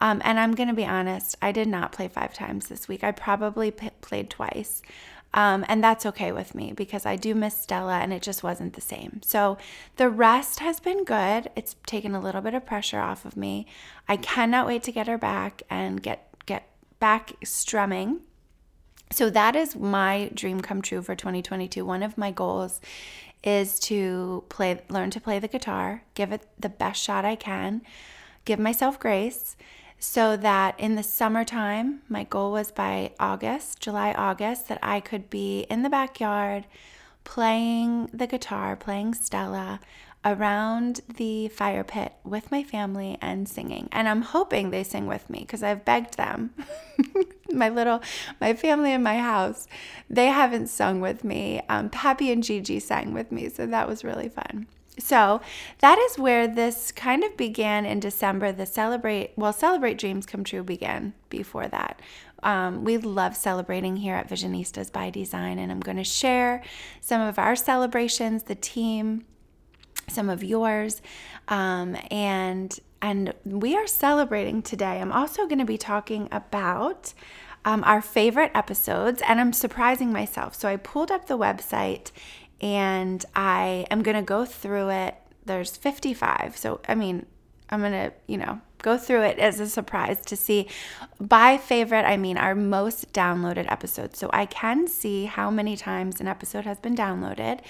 Um, 0.00 0.20
and 0.24 0.38
I'm 0.38 0.54
going 0.54 0.68
to 0.68 0.74
be 0.74 0.84
honest, 0.84 1.36
I 1.40 1.52
did 1.52 1.68
not 1.68 1.92
play 1.92 2.08
five 2.08 2.34
times 2.34 2.68
this 2.68 2.86
week. 2.86 3.02
I 3.02 3.12
probably 3.12 3.70
p- 3.70 3.90
played 4.00 4.28
twice. 4.30 4.82
Um, 5.34 5.66
and 5.68 5.84
that's 5.84 6.06
okay 6.06 6.32
with 6.32 6.54
me 6.54 6.72
because 6.74 7.04
I 7.04 7.16
do 7.16 7.34
miss 7.34 7.56
Stella 7.56 7.98
and 7.98 8.12
it 8.12 8.22
just 8.22 8.42
wasn't 8.42 8.72
the 8.72 8.80
same. 8.80 9.20
So 9.22 9.58
the 9.96 10.08
rest 10.08 10.60
has 10.60 10.80
been 10.80 11.04
good. 11.04 11.50
It's 11.54 11.76
taken 11.86 12.14
a 12.14 12.20
little 12.20 12.40
bit 12.40 12.54
of 12.54 12.64
pressure 12.64 13.00
off 13.00 13.24
of 13.26 13.36
me. 13.36 13.66
I 14.08 14.16
cannot 14.16 14.66
wait 14.66 14.82
to 14.84 14.92
get 14.92 15.08
her 15.08 15.18
back 15.18 15.62
and 15.68 16.02
get 16.02 16.28
get 16.46 16.68
back 17.00 17.32
strumming. 17.44 18.20
So 19.12 19.28
that 19.30 19.54
is 19.54 19.76
my 19.76 20.30
dream 20.32 20.62
come 20.62 20.80
true 20.80 21.02
for 21.02 21.14
2022. 21.14 21.84
One 21.84 22.02
of 22.02 22.16
my 22.16 22.30
goals 22.30 22.80
is 23.44 23.78
to 23.80 24.42
play 24.48 24.80
learn 24.88 25.10
to 25.10 25.20
play 25.20 25.38
the 25.38 25.48
guitar, 25.48 26.02
give 26.14 26.32
it 26.32 26.46
the 26.58 26.70
best 26.70 27.02
shot 27.02 27.26
I 27.26 27.36
can, 27.36 27.82
give 28.46 28.58
myself 28.58 28.98
grace 28.98 29.54
so 29.98 30.36
that 30.36 30.78
in 30.78 30.94
the 30.94 31.02
summertime, 31.02 32.02
my 32.08 32.24
goal 32.24 32.52
was 32.52 32.70
by 32.70 33.12
August, 33.18 33.80
July, 33.80 34.12
August, 34.12 34.68
that 34.68 34.78
I 34.82 35.00
could 35.00 35.30
be 35.30 35.60
in 35.70 35.82
the 35.82 35.90
backyard 35.90 36.66
playing 37.24 38.08
the 38.12 38.26
guitar, 38.26 38.76
playing 38.76 39.14
Stella 39.14 39.80
around 40.24 41.00
the 41.16 41.48
fire 41.48 41.84
pit 41.84 42.12
with 42.24 42.50
my 42.50 42.62
family 42.62 43.16
and 43.20 43.48
singing. 43.48 43.88
And 43.92 44.08
I'm 44.08 44.22
hoping 44.22 44.70
they 44.70 44.82
sing 44.82 45.06
with 45.06 45.28
me 45.30 45.40
because 45.40 45.62
I've 45.62 45.84
begged 45.84 46.16
them. 46.16 46.52
my 47.52 47.68
little, 47.68 48.00
my 48.40 48.54
family 48.54 48.92
in 48.92 49.02
my 49.02 49.18
house, 49.18 49.68
they 50.10 50.26
haven't 50.26 50.68
sung 50.68 51.00
with 51.00 51.22
me. 51.22 51.62
Um, 51.68 51.90
Pappy 51.90 52.32
and 52.32 52.42
Gigi 52.42 52.80
sang 52.80 53.12
with 53.12 53.30
me, 53.30 53.48
so 53.48 53.66
that 53.66 53.88
was 53.88 54.04
really 54.04 54.28
fun. 54.28 54.66
So 54.98 55.40
that 55.80 55.98
is 55.98 56.18
where 56.18 56.48
this 56.48 56.90
kind 56.90 57.22
of 57.22 57.36
began 57.36 57.84
in 57.84 58.00
December. 58.00 58.52
The 58.52 58.66
celebrate, 58.66 59.32
well, 59.36 59.52
celebrate 59.52 59.98
dreams 59.98 60.24
come 60.24 60.42
true 60.42 60.62
began 60.62 61.12
before 61.28 61.68
that. 61.68 62.00
Um, 62.42 62.84
we 62.84 62.96
love 62.96 63.36
celebrating 63.36 63.96
here 63.96 64.14
at 64.14 64.28
Visionistas 64.28 64.92
by 64.92 65.10
Design, 65.10 65.58
and 65.58 65.72
I'm 65.72 65.80
going 65.80 65.96
to 65.96 66.04
share 66.04 66.62
some 67.00 67.20
of 67.20 67.38
our 67.38 67.56
celebrations, 67.56 68.44
the 68.44 68.54
team, 68.54 69.24
some 70.08 70.28
of 70.28 70.44
yours, 70.44 71.02
um, 71.48 71.96
and 72.10 72.78
and 73.02 73.34
we 73.44 73.76
are 73.76 73.86
celebrating 73.86 74.62
today. 74.62 75.00
I'm 75.00 75.12
also 75.12 75.46
going 75.46 75.58
to 75.58 75.64
be 75.64 75.78
talking 75.78 76.28
about. 76.32 77.12
Um, 77.64 77.82
our 77.82 78.00
favorite 78.00 78.52
episodes, 78.54 79.20
and 79.26 79.40
I'm 79.40 79.52
surprising 79.52 80.12
myself. 80.12 80.54
So 80.54 80.68
I 80.68 80.76
pulled 80.76 81.10
up 81.10 81.26
the 81.26 81.36
website 81.36 82.12
and 82.60 83.24
I 83.34 83.86
am 83.90 84.02
going 84.02 84.16
to 84.16 84.22
go 84.22 84.44
through 84.44 84.90
it. 84.90 85.16
There's 85.44 85.76
55. 85.76 86.56
So, 86.56 86.80
I 86.88 86.94
mean, 86.94 87.26
I'm 87.70 87.80
going 87.80 87.92
to, 87.92 88.12
you 88.26 88.38
know, 88.38 88.60
go 88.82 88.96
through 88.96 89.22
it 89.22 89.38
as 89.38 89.58
a 89.58 89.66
surprise 89.66 90.20
to 90.24 90.36
see 90.36 90.68
by 91.18 91.56
favorite, 91.56 92.04
I 92.04 92.16
mean 92.16 92.36
our 92.36 92.54
most 92.54 93.12
downloaded 93.12 93.70
episodes. 93.70 94.18
So 94.18 94.30
I 94.32 94.46
can 94.46 94.86
see 94.86 95.24
how 95.24 95.50
many 95.50 95.76
times 95.76 96.20
an 96.20 96.28
episode 96.28 96.64
has 96.64 96.78
been 96.78 96.94
downloaded. 96.94 97.60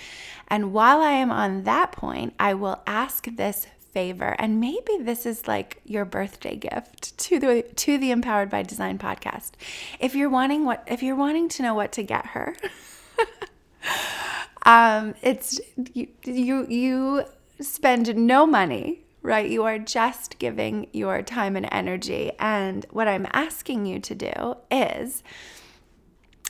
And 0.48 0.72
while 0.72 1.00
I 1.00 1.12
am 1.12 1.30
on 1.30 1.64
that 1.64 1.92
point, 1.92 2.34
I 2.38 2.54
will 2.54 2.82
ask 2.86 3.26
this 3.34 3.66
favor 3.96 4.36
and 4.38 4.60
maybe 4.60 4.98
this 5.00 5.24
is 5.24 5.48
like 5.48 5.80
your 5.86 6.04
birthday 6.04 6.54
gift 6.54 7.16
to 7.16 7.38
the 7.38 7.64
to 7.76 7.96
the 7.96 8.10
empowered 8.10 8.50
by 8.50 8.62
design 8.62 8.98
podcast 8.98 9.52
if 9.98 10.14
you're 10.14 10.28
wanting 10.28 10.66
what 10.66 10.84
if 10.86 11.02
you're 11.02 11.16
wanting 11.16 11.48
to 11.48 11.62
know 11.62 11.72
what 11.72 11.92
to 11.92 12.02
get 12.02 12.26
her 12.26 12.54
um, 14.66 15.14
it's 15.22 15.58
you, 15.94 16.08
you 16.24 16.66
you 16.68 17.24
spend 17.60 18.14
no 18.14 18.46
money 18.46 19.06
right? 19.26 19.50
You 19.50 19.64
are 19.64 19.78
just 19.80 20.38
giving 20.38 20.86
your 20.92 21.20
time 21.20 21.56
and 21.56 21.68
energy. 21.72 22.30
And 22.38 22.86
what 22.90 23.08
I'm 23.08 23.26
asking 23.32 23.84
you 23.84 23.98
to 23.98 24.14
do 24.14 24.56
is 24.70 25.24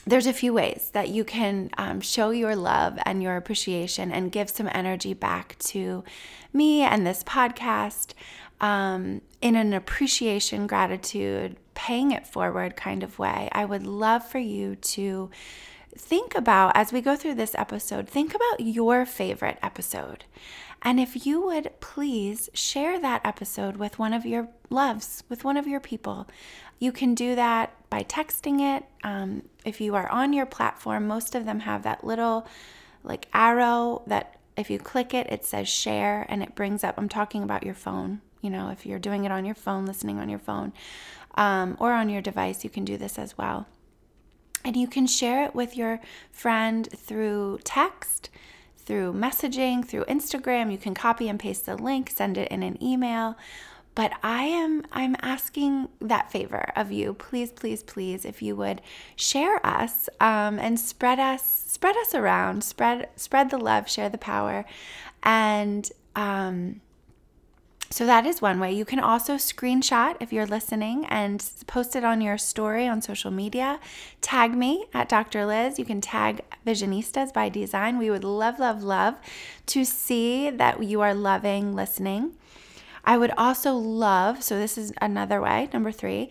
there's 0.06 0.26
a 0.26 0.32
few 0.35 0.52
ways 0.52 0.90
that 0.92 1.08
you 1.08 1.25
can 1.25 1.70
um, 1.78 2.02
show 2.02 2.30
your 2.30 2.54
love 2.54 2.99
and 3.06 3.23
your 3.23 3.37
appreciation 3.37 4.12
and 4.12 4.30
give 4.30 4.50
some 4.50 4.68
energy 4.73 5.14
back 5.14 5.56
to 5.61 6.04
me 6.52 6.82
and 6.82 7.06
this 7.06 7.25
podcast 7.25 8.12
um, 8.61 9.23
in 9.40 9.56
an 9.56 9.73
appreciation, 9.73 10.66
gratitude, 10.66 11.56
paying 11.75 12.12
it 12.12 12.26
forward 12.26 12.76
kind 12.76 13.02
of 13.02 13.18
way. 13.18 13.49
I 13.52 13.64
would 13.64 13.87
love 13.87 14.26
for 14.26 14.38
you 14.38 14.76
to 14.76 15.30
think 15.98 16.34
about, 16.34 16.72
as 16.74 16.92
we 16.92 17.00
go 17.00 17.16
through 17.16 17.34
this 17.34 17.54
episode, 17.56 18.08
think 18.08 18.34
about 18.34 18.60
your 18.60 19.06
favorite 19.06 19.58
episode. 19.62 20.24
And 20.82 21.00
if 21.00 21.26
you 21.26 21.40
would 21.40 21.72
please 21.80 22.48
share 22.52 23.00
that 23.00 23.22
episode 23.24 23.76
with 23.76 23.98
one 23.98 24.12
of 24.12 24.26
your 24.26 24.48
loves, 24.70 25.24
with 25.28 25.42
one 25.42 25.56
of 25.56 25.66
your 25.66 25.80
people, 25.80 26.28
you 26.78 26.92
can 26.92 27.14
do 27.14 27.34
that 27.34 27.72
by 27.90 28.02
texting 28.02 28.60
it. 28.60 28.84
Um, 29.02 29.42
if 29.64 29.80
you 29.80 29.94
are 29.94 30.08
on 30.10 30.32
your 30.32 30.46
platform, 30.46 31.06
most 31.06 31.34
of 31.34 31.44
them 31.44 31.60
have 31.60 31.82
that 31.82 32.04
little 32.04 32.46
like 33.02 33.28
arrow 33.32 34.02
that 34.06 34.38
if 34.56 34.70
you 34.70 34.78
click 34.78 35.14
it, 35.14 35.26
it 35.30 35.44
says 35.44 35.68
share 35.68 36.26
and 36.28 36.42
it 36.42 36.54
brings 36.54 36.84
up. 36.84 36.96
I'm 36.98 37.08
talking 37.08 37.42
about 37.42 37.62
your 37.62 37.74
phone. 37.74 38.20
You 38.42 38.50
know, 38.50 38.70
if 38.70 38.86
you're 38.86 38.98
doing 38.98 39.24
it 39.24 39.32
on 39.32 39.44
your 39.44 39.54
phone, 39.54 39.86
listening 39.86 40.18
on 40.18 40.28
your 40.28 40.38
phone, 40.38 40.72
um, 41.34 41.76
or 41.80 41.92
on 41.92 42.08
your 42.08 42.22
device, 42.22 42.64
you 42.64 42.70
can 42.70 42.84
do 42.84 42.96
this 42.96 43.18
as 43.18 43.36
well. 43.36 43.66
And 44.64 44.76
you 44.76 44.88
can 44.88 45.06
share 45.06 45.44
it 45.44 45.54
with 45.54 45.76
your 45.76 46.00
friend 46.32 46.88
through 46.94 47.60
text, 47.64 48.30
through 48.76 49.12
messaging, 49.12 49.84
through 49.84 50.04
Instagram. 50.04 50.72
You 50.72 50.78
can 50.78 50.94
copy 50.94 51.28
and 51.28 51.38
paste 51.38 51.66
the 51.66 51.76
link, 51.76 52.10
send 52.10 52.36
it 52.36 52.48
in 52.50 52.62
an 52.62 52.82
email. 52.82 53.36
But 53.94 54.12
I 54.22 54.42
am 54.42 54.84
I'm 54.92 55.16
asking 55.22 55.88
that 56.02 56.30
favor 56.30 56.70
of 56.76 56.92
you. 56.92 57.14
Please, 57.14 57.50
please, 57.50 57.82
please, 57.82 58.26
if 58.26 58.42
you 58.42 58.54
would 58.54 58.82
share 59.16 59.64
us 59.66 60.10
um, 60.20 60.58
and 60.58 60.78
spread 60.78 61.18
us 61.18 61.42
spread 61.66 61.96
us 61.96 62.14
around, 62.14 62.62
spread 62.62 63.08
spread 63.16 63.50
the 63.50 63.58
love, 63.58 63.88
share 63.88 64.10
the 64.10 64.18
power, 64.18 64.66
and 65.22 65.90
um, 66.14 66.82
so 67.90 68.04
that 68.06 68.26
is 68.26 68.42
one 68.42 68.58
way. 68.58 68.72
You 68.72 68.84
can 68.84 68.98
also 68.98 69.34
screenshot 69.34 70.16
if 70.20 70.32
you're 70.32 70.46
listening 70.46 71.04
and 71.06 71.44
post 71.66 71.94
it 71.94 72.04
on 72.04 72.20
your 72.20 72.36
story 72.36 72.86
on 72.86 73.00
social 73.00 73.30
media. 73.30 73.78
Tag 74.20 74.54
me 74.54 74.86
at 74.92 75.08
Dr. 75.08 75.40
Lyz. 75.40 75.78
You 75.78 75.84
can 75.84 76.00
tag 76.00 76.42
Visionistas 76.66 77.32
by 77.32 77.48
Design. 77.48 77.98
We 77.98 78.10
would 78.10 78.24
love, 78.24 78.58
love, 78.58 78.82
love 78.82 79.16
to 79.66 79.84
see 79.84 80.50
that 80.50 80.82
you 80.82 81.00
are 81.00 81.14
loving 81.14 81.74
listening. 81.74 82.32
I 83.04 83.18
would 83.18 83.32
also 83.38 83.74
love, 83.74 84.42
so 84.42 84.58
this 84.58 84.76
is 84.76 84.92
another 85.00 85.40
way, 85.40 85.68
number 85.72 85.92
three, 85.92 86.28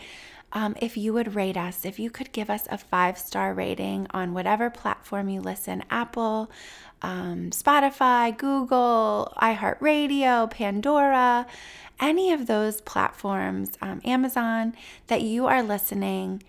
um, 0.52 0.76
if 0.82 0.96
you 0.96 1.14
would 1.14 1.36
rate 1.36 1.58
us, 1.58 1.86
if 1.86 2.00
you 2.00 2.10
could 2.10 2.32
give 2.32 2.50
us 2.50 2.68
a 2.70 2.78
five 2.78 3.18
star 3.18 3.54
rating 3.54 4.08
on 4.12 4.34
whatever 4.34 4.70
platform 4.70 5.30
you 5.30 5.42
listen 5.42 5.84
Apple, 5.90 6.50
um, 7.06 7.52
Spotify, 7.52 8.36
Google, 8.36 9.32
iHeartRadio, 9.40 10.50
Pandora, 10.50 11.46
any 12.00 12.32
of 12.32 12.48
those 12.48 12.82
platforms, 12.82 13.78
um, 13.80 14.02
Amazon, 14.04 14.74
that 15.06 15.22
you 15.22 15.46
are 15.46 15.62
listening, 15.62 16.42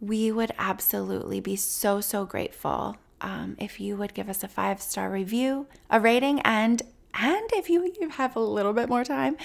we 0.00 0.32
would 0.32 0.52
absolutely 0.58 1.38
be 1.38 1.54
so, 1.54 2.00
so 2.00 2.24
grateful 2.24 2.96
um, 3.20 3.56
if 3.58 3.78
you 3.78 3.94
would 3.98 4.14
give 4.14 4.30
us 4.30 4.42
a 4.42 4.48
five 4.48 4.80
star 4.80 5.10
review, 5.10 5.66
a 5.90 6.00
rating, 6.00 6.40
and 6.40 6.80
and 7.12 7.50
if 7.52 7.68
you, 7.68 7.92
have 8.12 8.36
a 8.36 8.40
little 8.40 8.72
bit 8.72 8.88
more 8.88 9.04
time, 9.04 9.36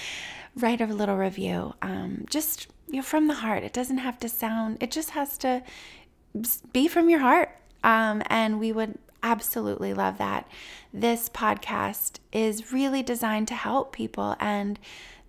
write 0.56 0.80
a 0.80 0.86
little 0.86 1.16
review. 1.16 1.74
Um, 1.82 2.24
just 2.30 2.68
you 2.88 2.96
know, 2.96 3.02
from 3.02 3.26
the 3.26 3.34
heart. 3.34 3.62
It 3.62 3.74
doesn't 3.74 3.98
have 3.98 4.18
to 4.20 4.28
sound. 4.28 4.78
It 4.80 4.90
just 4.90 5.10
has 5.10 5.36
to 5.38 5.62
be 6.72 6.88
from 6.88 7.10
your 7.10 7.18
heart. 7.18 7.50
Um, 7.84 8.22
and 8.28 8.58
we 8.58 8.72
would 8.72 8.98
absolutely 9.30 9.92
love 9.92 10.18
that. 10.18 10.48
This 10.92 11.28
podcast 11.28 12.18
is 12.32 12.72
really 12.72 13.02
designed 13.02 13.48
to 13.48 13.54
help 13.54 13.92
people. 13.92 14.36
And 14.38 14.78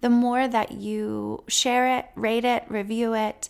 the 0.02 0.10
more 0.10 0.48
that 0.48 0.72
you 0.72 1.44
share 1.48 1.98
it, 1.98 2.06
rate 2.16 2.46
it, 2.46 2.64
review 2.70 3.14
it, 3.14 3.50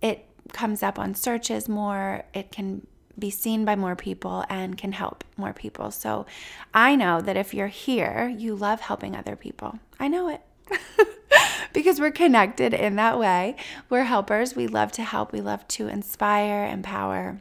it 0.00 0.24
comes 0.52 0.82
up 0.82 0.98
on 0.98 1.14
searches 1.14 1.68
more. 1.68 2.24
It 2.32 2.50
can 2.52 2.86
be 3.18 3.30
seen 3.30 3.64
by 3.64 3.74
more 3.74 3.96
people 3.96 4.44
and 4.48 4.78
can 4.78 4.92
help 4.92 5.24
more 5.36 5.52
people. 5.52 5.90
So 5.90 6.24
I 6.72 6.94
know 6.94 7.20
that 7.20 7.36
if 7.36 7.52
you're 7.52 7.66
here, 7.66 8.32
you 8.36 8.54
love 8.54 8.80
helping 8.80 9.16
other 9.16 9.34
people. 9.34 9.78
I 9.98 10.08
know 10.08 10.28
it. 10.28 10.42
because 11.72 12.00
we're 12.00 12.10
connected 12.10 12.72
in 12.74 12.96
that 12.96 13.18
way. 13.18 13.56
We're 13.90 14.04
helpers. 14.04 14.54
We 14.54 14.66
love 14.66 14.92
to 14.92 15.02
help. 15.02 15.32
We 15.32 15.40
love 15.40 15.66
to 15.68 15.88
inspire, 15.88 16.64
empower. 16.64 17.40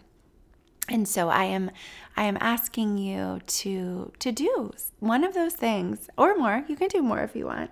And 0.89 1.07
so 1.07 1.29
I 1.29 1.45
am 1.45 1.71
I 2.15 2.23
am 2.23 2.37
asking 2.39 2.97
you 2.97 3.41
to 3.45 4.11
to 4.19 4.31
do 4.31 4.71
one 4.99 5.23
of 5.23 5.33
those 5.33 5.53
things 5.53 6.09
or 6.17 6.35
more. 6.37 6.63
You 6.67 6.75
can 6.75 6.87
do 6.87 7.01
more 7.01 7.19
if 7.19 7.35
you 7.35 7.45
want. 7.45 7.71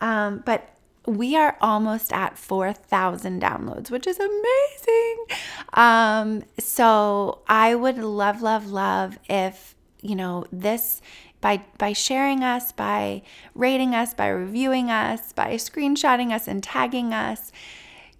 Um, 0.00 0.42
but 0.44 0.70
we 1.06 1.36
are 1.36 1.56
almost 1.60 2.12
at 2.12 2.38
4,000 2.38 3.40
downloads, 3.42 3.90
which 3.90 4.06
is 4.06 4.18
amazing. 4.18 5.26
Um, 5.74 6.44
so 6.58 7.40
I 7.46 7.74
would 7.74 7.98
love, 7.98 8.40
love, 8.40 8.70
love 8.70 9.18
if, 9.28 9.74
you 10.00 10.16
know, 10.16 10.46
this 10.50 11.02
by 11.40 11.62
by 11.76 11.92
sharing 11.92 12.42
us, 12.42 12.72
by 12.72 13.20
rating 13.54 13.94
us, 13.94 14.14
by 14.14 14.28
reviewing 14.28 14.90
us, 14.90 15.32
by 15.34 15.54
screenshotting 15.54 16.32
us 16.32 16.48
and 16.48 16.62
tagging 16.62 17.12
us 17.12 17.52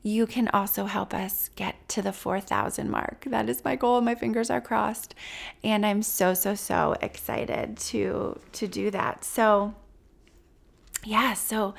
you 0.05 0.27
can 0.27 0.49
also 0.49 0.85
help 0.85 1.15
us 1.15 1.49
get 1.57 1.89
to 1.89 2.03
the 2.03 2.13
4,000 2.13 2.91
mark. 2.91 3.25
That 3.27 3.49
is 3.49 3.65
my 3.65 3.75
goal. 3.75 4.03
My 4.03 4.15
fingers 4.15 4.51
are 4.51 4.61
crossed. 4.61 5.15
And 5.65 5.85
I'm 5.85 6.03
so, 6.03 6.35
so, 6.35 6.55
so 6.55 6.95
excited 7.01 7.79
to, 7.79 8.39
to 8.53 8.69
do 8.69 8.91
that. 8.91 9.25
So, 9.25 9.75
yeah, 11.05 11.33
so 11.33 11.75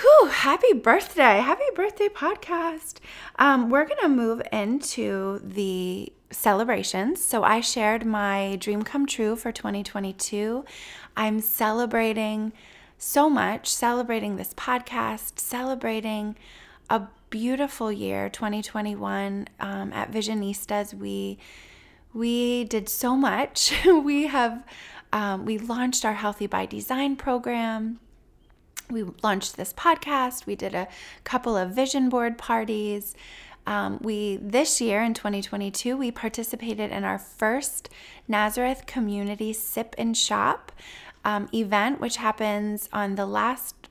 Whew, 0.00 0.28
happy 0.28 0.72
birthday. 0.72 1.38
Happy 1.38 1.62
birthday 1.76 2.08
podcast. 2.08 2.96
Um, 3.38 3.70
we're 3.70 3.84
going 3.84 4.00
to 4.02 4.08
move 4.08 4.42
into 4.50 5.38
the 5.38 6.12
celebrations. 6.32 7.24
So 7.24 7.44
I 7.44 7.60
shared 7.60 8.04
my 8.04 8.56
dream 8.58 8.82
come 8.82 9.06
true 9.06 9.36
for 9.36 9.52
2022. 9.52 10.64
I'm 11.16 11.40
celebrating 11.40 12.52
so 12.98 13.30
much, 13.30 13.68
celebrating 13.68 14.34
this 14.34 14.52
podcast, 14.54 15.38
celebrating 15.38 16.34
a 16.90 17.02
beautiful 17.34 17.90
year 17.90 18.28
2021 18.28 19.48
um, 19.58 19.92
at 19.92 20.12
Visionistas. 20.12 20.94
We 20.94 21.38
we 22.12 22.62
did 22.62 22.88
so 22.88 23.16
much. 23.16 23.74
we 23.86 24.28
have 24.28 24.64
um, 25.12 25.44
we 25.44 25.58
launched 25.58 26.04
our 26.04 26.14
Healthy 26.14 26.46
by 26.46 26.64
Design 26.64 27.16
program 27.16 27.98
we 28.90 29.04
launched 29.22 29.56
this 29.56 29.72
podcast. 29.72 30.46
We 30.46 30.54
did 30.54 30.74
a 30.74 30.86
couple 31.24 31.56
of 31.56 31.70
vision 31.70 32.08
board 32.08 32.38
parties. 32.38 33.14
Um, 33.66 33.98
we 34.02 34.36
this 34.36 34.80
year 34.80 35.02
in 35.02 35.14
2022 35.14 35.96
we 35.96 36.10
participated 36.10 36.92
in 36.92 37.02
our 37.02 37.18
first 37.18 37.88
Nazareth 38.28 38.84
Community 38.86 39.52
Sip 39.52 39.94
and 39.98 40.16
Shop 40.16 40.70
um, 41.24 41.48
event, 41.52 42.00
which 42.00 42.16
happens 42.16 42.88
on 42.92 43.14
the 43.14 43.26
last 43.26 43.83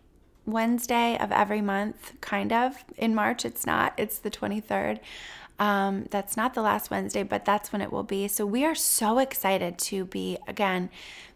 Wednesday 0.46 1.18
of 1.20 1.32
every 1.32 1.62
month, 1.62 2.14
kind 2.22 2.52
of 2.52 2.84
in 2.98 3.16
March. 3.16 3.46
It's 3.46 3.66
not. 3.66 3.94
It's 3.98 4.20
the 4.20 4.32
23rd. 4.32 5.00
Um, 5.60 6.08
that's 6.10 6.36
not 6.36 6.56
the 6.56 6.62
last 6.62 6.90
Wednesday, 6.90 7.24
but 7.24 7.46
that's 7.46 7.72
when 7.72 7.82
it 7.82 7.92
will 7.92 8.04
be. 8.04 8.28
So 8.28 8.46
we 8.46 8.66
are 8.66 8.76
so 8.76 9.20
excited 9.20 9.78
to 9.80 10.06
be 10.06 10.38
again 10.48 10.90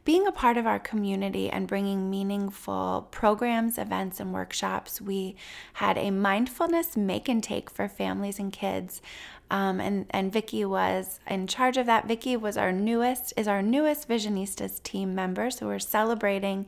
being 0.03 0.25
a 0.25 0.31
part 0.31 0.57
of 0.57 0.65
our 0.65 0.79
community 0.79 1.49
and 1.49 1.67
bringing 1.67 2.09
meaningful 2.09 3.09
programs, 3.11 3.77
events, 3.77 4.19
and 4.19 4.33
workshops. 4.33 5.01
We 5.01 5.35
had 5.73 5.97
a 5.97 6.11
mindfulness 6.11 6.95
make 6.95 7.27
and 7.27 7.43
take 7.43 7.69
for 7.69 7.87
families 7.87 8.39
and 8.39 8.51
kids. 8.51 9.01
Um, 9.51 9.79
and 9.79 10.05
and 10.09 10.31
Vicky 10.33 10.65
was 10.65 11.19
in 11.27 11.45
charge 11.45 11.77
of 11.77 11.85
that. 11.85 12.07
Vicky 12.07 12.35
was 12.35 12.57
our 12.57 12.71
newest 12.71 13.33
is 13.37 13.47
our 13.47 13.61
newest 13.61 14.09
Visionistas 14.09 14.81
team 14.81 15.13
member, 15.13 15.51
so 15.51 15.67
we're 15.67 15.79
celebrating 15.79 16.65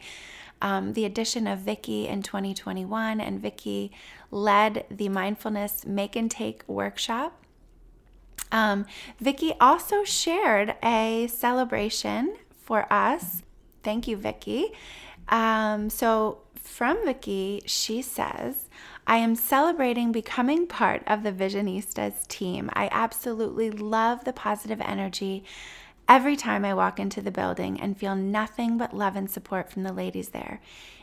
um, 0.62 0.94
the 0.94 1.06
addition 1.06 1.48
of 1.48 1.60
Vicky 1.60 2.08
in 2.08 2.22
2021, 2.22 3.22
and 3.22 3.42
Vicky 3.42 3.92
led 4.32 4.86
the 4.90 5.10
mindfulness 5.10 5.86
make 5.86 6.16
and 6.16 6.30
take 6.30 6.68
workshop. 6.68 7.44
Um, 8.52 8.86
Vicky 9.20 9.54
also 9.60 10.04
shared 10.04 10.76
a 10.84 11.28
celebration 11.28 12.36
for 12.58 12.92
us. 12.92 13.44
Thank 13.84 14.08
you, 14.08 14.18
Vicki. 14.18 14.72
Um, 15.30 15.90
so, 15.90 16.40
from 16.56 17.06
Vicki, 17.06 17.62
she 17.66 18.02
says, 18.02 18.70
I 19.08 19.18
am 19.18 19.36
celebrating 19.36 20.12
becoming 20.12 20.68
part 20.68 21.04
of 21.08 21.24
the 21.24 21.32
Visionistas 21.32 22.28
team. 22.28 22.70
I 22.74 22.90
absolutely 22.92 23.72
love 23.72 24.24
the 24.24 24.34
positive 24.34 24.82
energy 24.82 25.44
every 26.10 26.36
time 26.36 26.66
I 26.66 26.74
walk 26.74 27.00
into 27.00 27.22
the 27.22 27.32
building 27.32 27.80
and 27.80 27.96
feel 27.96 28.16
nothing 28.16 28.80
but 28.80 28.98
love 28.98 29.16
and 29.16 29.30
support 29.30 29.72
from 29.72 29.84
the 29.84 29.94
ladies 29.94 30.30
there. 30.30 30.60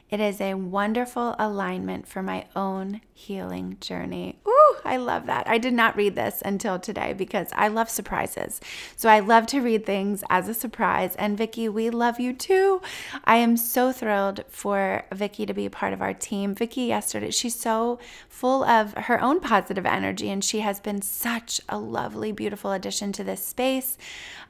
It 0.08 0.20
is 0.20 0.40
a 0.40 0.54
wonderful 0.54 1.34
alignment 1.36 2.06
for 2.06 2.22
my 2.22 2.46
own 2.54 3.00
healing 3.12 3.76
journey. 3.80 4.38
Ooh, 4.46 4.76
I 4.84 4.98
love 4.98 5.26
that. 5.26 5.48
I 5.48 5.58
did 5.58 5.74
not 5.74 5.96
read 5.96 6.14
this 6.14 6.42
until 6.44 6.78
today 6.78 7.12
because 7.12 7.48
I 7.54 7.66
love 7.66 7.90
surprises. 7.90 8.60
So 8.94 9.08
I 9.08 9.18
love 9.18 9.46
to 9.48 9.60
read 9.60 9.84
things 9.84 10.22
as 10.30 10.48
a 10.48 10.54
surprise. 10.54 11.16
And 11.16 11.36
Vicki, 11.36 11.68
we 11.68 11.90
love 11.90 12.20
you 12.20 12.32
too. 12.32 12.82
I 13.24 13.36
am 13.38 13.56
so 13.56 13.90
thrilled 13.90 14.44
for 14.48 15.04
Vicki 15.12 15.44
to 15.44 15.54
be 15.54 15.66
a 15.66 15.70
part 15.70 15.92
of 15.92 16.00
our 16.00 16.14
team. 16.14 16.54
Vicki 16.54 16.82
yesterday, 16.82 17.32
she's 17.32 17.58
so 17.58 17.98
full 18.28 18.62
of 18.62 18.94
her 18.94 19.20
own 19.20 19.40
positive 19.40 19.86
energy 19.86 20.30
and 20.30 20.44
she 20.44 20.60
has 20.60 20.78
been 20.78 21.02
such 21.02 21.60
a 21.68 21.78
lovely, 21.78 22.30
beautiful 22.30 22.70
addition 22.70 23.10
to 23.12 23.24
this 23.24 23.44
space. 23.44 23.98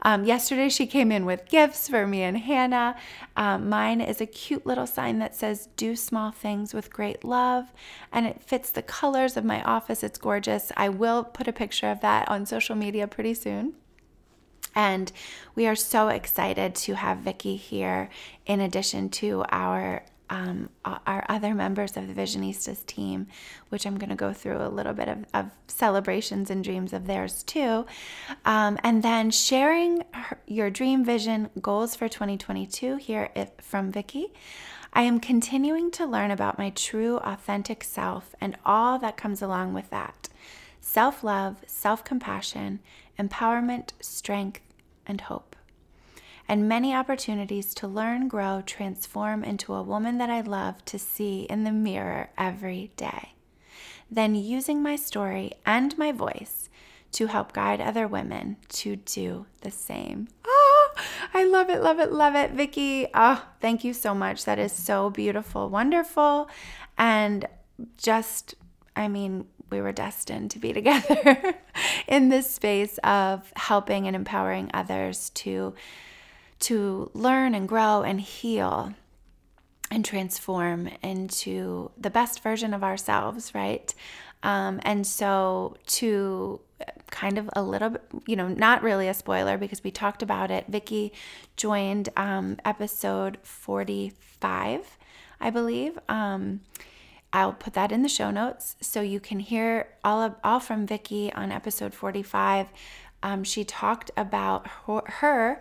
Um, 0.03 0.25
yesterday, 0.25 0.69
she 0.69 0.87
came 0.87 1.11
in 1.11 1.25
with 1.25 1.49
gifts 1.49 1.89
for 1.89 2.07
me 2.07 2.23
and 2.23 2.39
Hannah. 2.39 2.97
Um, 3.37 3.69
mine 3.69 4.01
is 4.01 4.21
a 4.21 4.27
cute 4.27 4.67
little 4.67 4.87
sign 4.87 5.19
that 5.19 5.35
says, 5.35 5.69
Do 5.77 5.97
small 5.97 6.31
things 6.31 6.75
with 6.75 6.93
great 6.93 7.25
love. 7.25 7.73
And 8.13 8.27
it 8.27 8.43
fits 8.43 8.71
the 8.71 8.83
colors 8.83 9.37
of 9.37 9.45
my 9.45 9.63
office. 9.63 10.03
It's 10.03 10.19
gorgeous. 10.19 10.71
I 10.77 10.89
will 10.89 11.25
put 11.25 11.49
a 11.49 11.53
picture 11.53 11.91
of 11.91 12.01
that 12.03 12.29
on 12.29 12.47
social 12.47 12.77
media 12.77 13.07
pretty 13.07 13.35
soon. 13.35 13.75
And 14.75 15.11
we 15.55 15.67
are 15.67 15.75
so 15.75 16.09
excited 16.09 16.75
to 16.75 16.95
have 16.95 17.19
Vicki 17.19 17.57
here 17.57 18.11
in 18.45 18.61
addition 18.61 19.09
to 19.09 19.45
our 19.51 20.05
um, 20.31 20.71
our 20.85 21.25
other 21.29 21.55
members 21.55 21.97
of 21.97 22.09
the 22.09 22.15
Visionistas 22.15 22.85
team, 22.87 23.27
which 23.69 23.87
I'm 23.87 23.99
going 23.99 24.11
to 24.11 24.17
go 24.17 24.33
through 24.33 24.59
a 24.59 24.69
little 24.69 24.93
bit 24.93 25.09
of, 25.09 25.25
of, 25.33 25.51
celebrations 25.69 26.51
and 26.51 26.65
dreams 26.65 26.93
of 26.93 27.07
theirs 27.07 27.43
too. 27.43 27.87
Um, 28.45 28.79
and 28.83 29.03
then 29.03 29.31
sharing 29.31 30.05
her, 30.13 30.41
your 30.47 30.71
dream 30.71 31.05
vision 31.05 31.51
goals 31.61 31.95
for 31.95 32.09
2022 32.09 32.97
here 32.97 33.31
if, 33.35 33.51
from 33.61 33.93
Vicki. 33.93 34.33
I 34.93 35.03
am 35.03 35.21
continuing 35.21 35.91
to 35.93 36.07
learn 36.07 36.31
about 36.31 36.59
my 36.59 36.71
true, 36.71 37.19
authentic 37.19 37.85
self 37.85 38.35
and 38.41 38.57
all 38.65 38.99
that 39.01 39.17
comes 39.17 39.43
along 39.43 39.75
with 39.75 39.91
that 39.91 40.29
self 40.81 41.23
love, 41.23 41.57
self 41.67 42.05
compassion, 42.05 42.81
empowerment, 43.19 43.91
strength, 44.01 44.63
and 45.07 45.21
hope 45.23 45.56
and 46.49 46.69
many 46.69 46.95
opportunities 46.95 47.75
to 47.75 47.89
learn, 47.89 48.29
grow, 48.29 48.63
transform 48.65 49.45
into 49.45 49.75
a 49.75 49.83
woman 49.83 50.19
that 50.19 50.31
I 50.31 50.41
love 50.41 50.85
to 50.87 50.99
see 50.99 51.43
in 51.51 51.65
the 51.65 51.73
mirror 51.73 52.31
every 52.39 52.93
day. 52.97 53.35
Then 54.11 54.35
using 54.35 54.83
my 54.83 54.97
story 54.97 55.53
and 55.65 55.97
my 55.99 56.13
voice 56.13 56.69
to 57.13 57.27
help 57.27 57.53
guide 57.53 57.81
other 57.81 58.07
women 58.07 58.57
to 58.69 58.97
do 58.97 59.47
the 59.63 59.71
same. 59.71 60.29
Oh, 60.45 60.95
I 61.35 61.45
love 61.45 61.71
it, 61.71 61.83
love 61.83 61.99
it, 61.99 62.13
love 62.13 62.35
it. 62.35 62.53
Vicki, 62.53 63.07
oh, 63.07 63.11
ah, 63.15 63.49
thank 63.61 63.85
you 63.85 63.93
so 63.93 64.15
much. 64.15 64.45
That 64.45 64.59
is 64.59 64.73
so 64.73 65.11
beautiful, 65.11 65.69
wonderful, 65.69 66.49
and 66.99 67.47
just, 67.97 68.55
I 68.95 69.09
mean, 69.09 69.47
we 69.71 69.81
were 69.81 69.93
destined 69.93 70.51
to 70.53 70.59
be 70.59 70.73
together 70.75 71.55
in 72.07 72.29
this 72.29 72.51
space 72.51 72.99
of 72.99 73.51
helping 73.57 74.07
and 74.07 74.15
empowering 74.15 74.71
others 74.75 75.31
to 75.31 75.75
to 76.61 77.11
learn 77.15 77.55
and 77.55 77.69
grow 77.69 78.03
and 78.03 78.21
heal 78.21 78.95
and 79.91 80.05
transform 80.05 80.89
into 81.03 81.91
the 81.97 82.11
best 82.11 82.43
version 82.43 82.75
of 82.75 82.83
ourselves, 82.83 83.55
right? 83.55 83.95
Um, 84.43 84.81
and 84.83 85.07
so, 85.07 85.77
to 85.87 86.61
kind 87.11 87.39
of 87.39 87.49
a 87.55 87.63
little 87.63 87.97
you 88.27 88.37
know, 88.37 88.49
not 88.49 88.83
really 88.83 89.09
a 89.09 89.15
spoiler 89.15 89.57
because 89.57 89.83
we 89.83 89.91
talked 89.91 90.23
about 90.23 90.51
it. 90.51 90.67
Vicki 90.69 91.13
joined 91.57 92.09
um, 92.17 92.59
episode 92.65 93.39
45, 93.43 94.99
I 95.41 95.51
believe. 95.51 95.99
Um, 96.09 96.61
I'll 97.33 97.53
put 97.53 97.75
that 97.75 97.93
in 97.93 98.03
the 98.03 98.09
show 98.09 98.31
notes 98.31 98.77
so 98.81 99.01
you 99.01 99.21
can 99.21 99.41
hear 99.41 99.89
all 100.05 100.23
of, 100.23 100.35
all 100.43 100.61
from 100.61 100.87
Vicki 100.87 101.33
on 101.33 101.53
episode 101.53 101.95
45. 101.95 102.69
Um, 103.23 103.45
she 103.45 103.65
talked 103.65 104.11
about 104.17 104.67
her, 104.87 105.03
her 105.07 105.61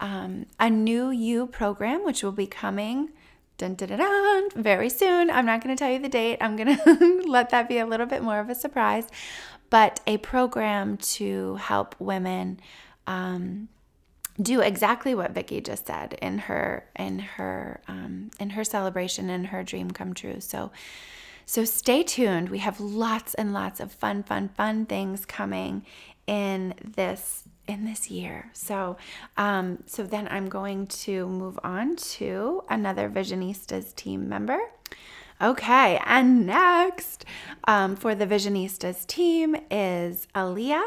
um, 0.00 0.46
a 0.58 0.68
new 0.68 1.10
You 1.10 1.46
program, 1.46 2.04
which 2.04 2.22
will 2.22 2.32
be 2.32 2.46
coming 2.46 3.10
dun, 3.60 3.74
dun, 3.74 3.98
dun, 3.98 4.48
very 4.56 4.88
soon. 4.88 5.30
I'm 5.30 5.44
not 5.44 5.62
going 5.62 5.76
to 5.76 5.78
tell 5.78 5.92
you 5.92 5.98
the 5.98 6.08
date. 6.08 6.38
I'm 6.40 6.56
going 6.56 6.76
to 6.84 7.22
let 7.26 7.50
that 7.50 7.68
be 7.68 7.78
a 7.78 7.86
little 7.86 8.06
bit 8.06 8.22
more 8.22 8.40
of 8.40 8.48
a 8.48 8.54
surprise. 8.54 9.06
But 9.68 10.00
a 10.06 10.16
program 10.16 10.96
to 10.96 11.56
help 11.56 11.94
women 11.98 12.58
um, 13.06 13.68
do 14.40 14.60
exactly 14.62 15.14
what 15.14 15.32
Vicki 15.32 15.60
just 15.60 15.86
said 15.86 16.14
in 16.22 16.38
her 16.38 16.86
in 16.96 17.18
her 17.18 17.82
um, 17.86 18.30
in 18.40 18.50
her 18.50 18.64
celebration 18.64 19.28
and 19.28 19.48
her 19.48 19.62
dream 19.62 19.90
come 19.90 20.14
true. 20.14 20.40
So. 20.40 20.72
So 21.46 21.64
stay 21.64 22.04
tuned. 22.04 22.48
We 22.48 22.58
have 22.58 22.78
lots 22.78 23.34
and 23.34 23.52
lots 23.52 23.80
of 23.80 23.90
fun, 23.90 24.22
fun, 24.22 24.50
fun 24.50 24.86
things 24.86 25.24
coming 25.24 25.84
in 26.28 26.74
this 26.84 27.42
in 27.70 27.84
this 27.84 28.10
year. 28.10 28.50
So, 28.52 28.96
um, 29.36 29.82
so 29.86 30.02
then 30.02 30.26
I'm 30.30 30.48
going 30.48 30.88
to 30.88 31.26
move 31.28 31.58
on 31.62 31.96
to 31.96 32.64
another 32.68 33.08
Visionistas 33.08 33.94
team 33.94 34.28
member. 34.28 34.58
Okay, 35.40 35.98
and 36.04 36.46
next 36.46 37.24
um, 37.64 37.96
for 37.96 38.14
the 38.14 38.26
Visionistas 38.26 39.06
team 39.06 39.56
is 39.70 40.26
Aaliyah. 40.34 40.86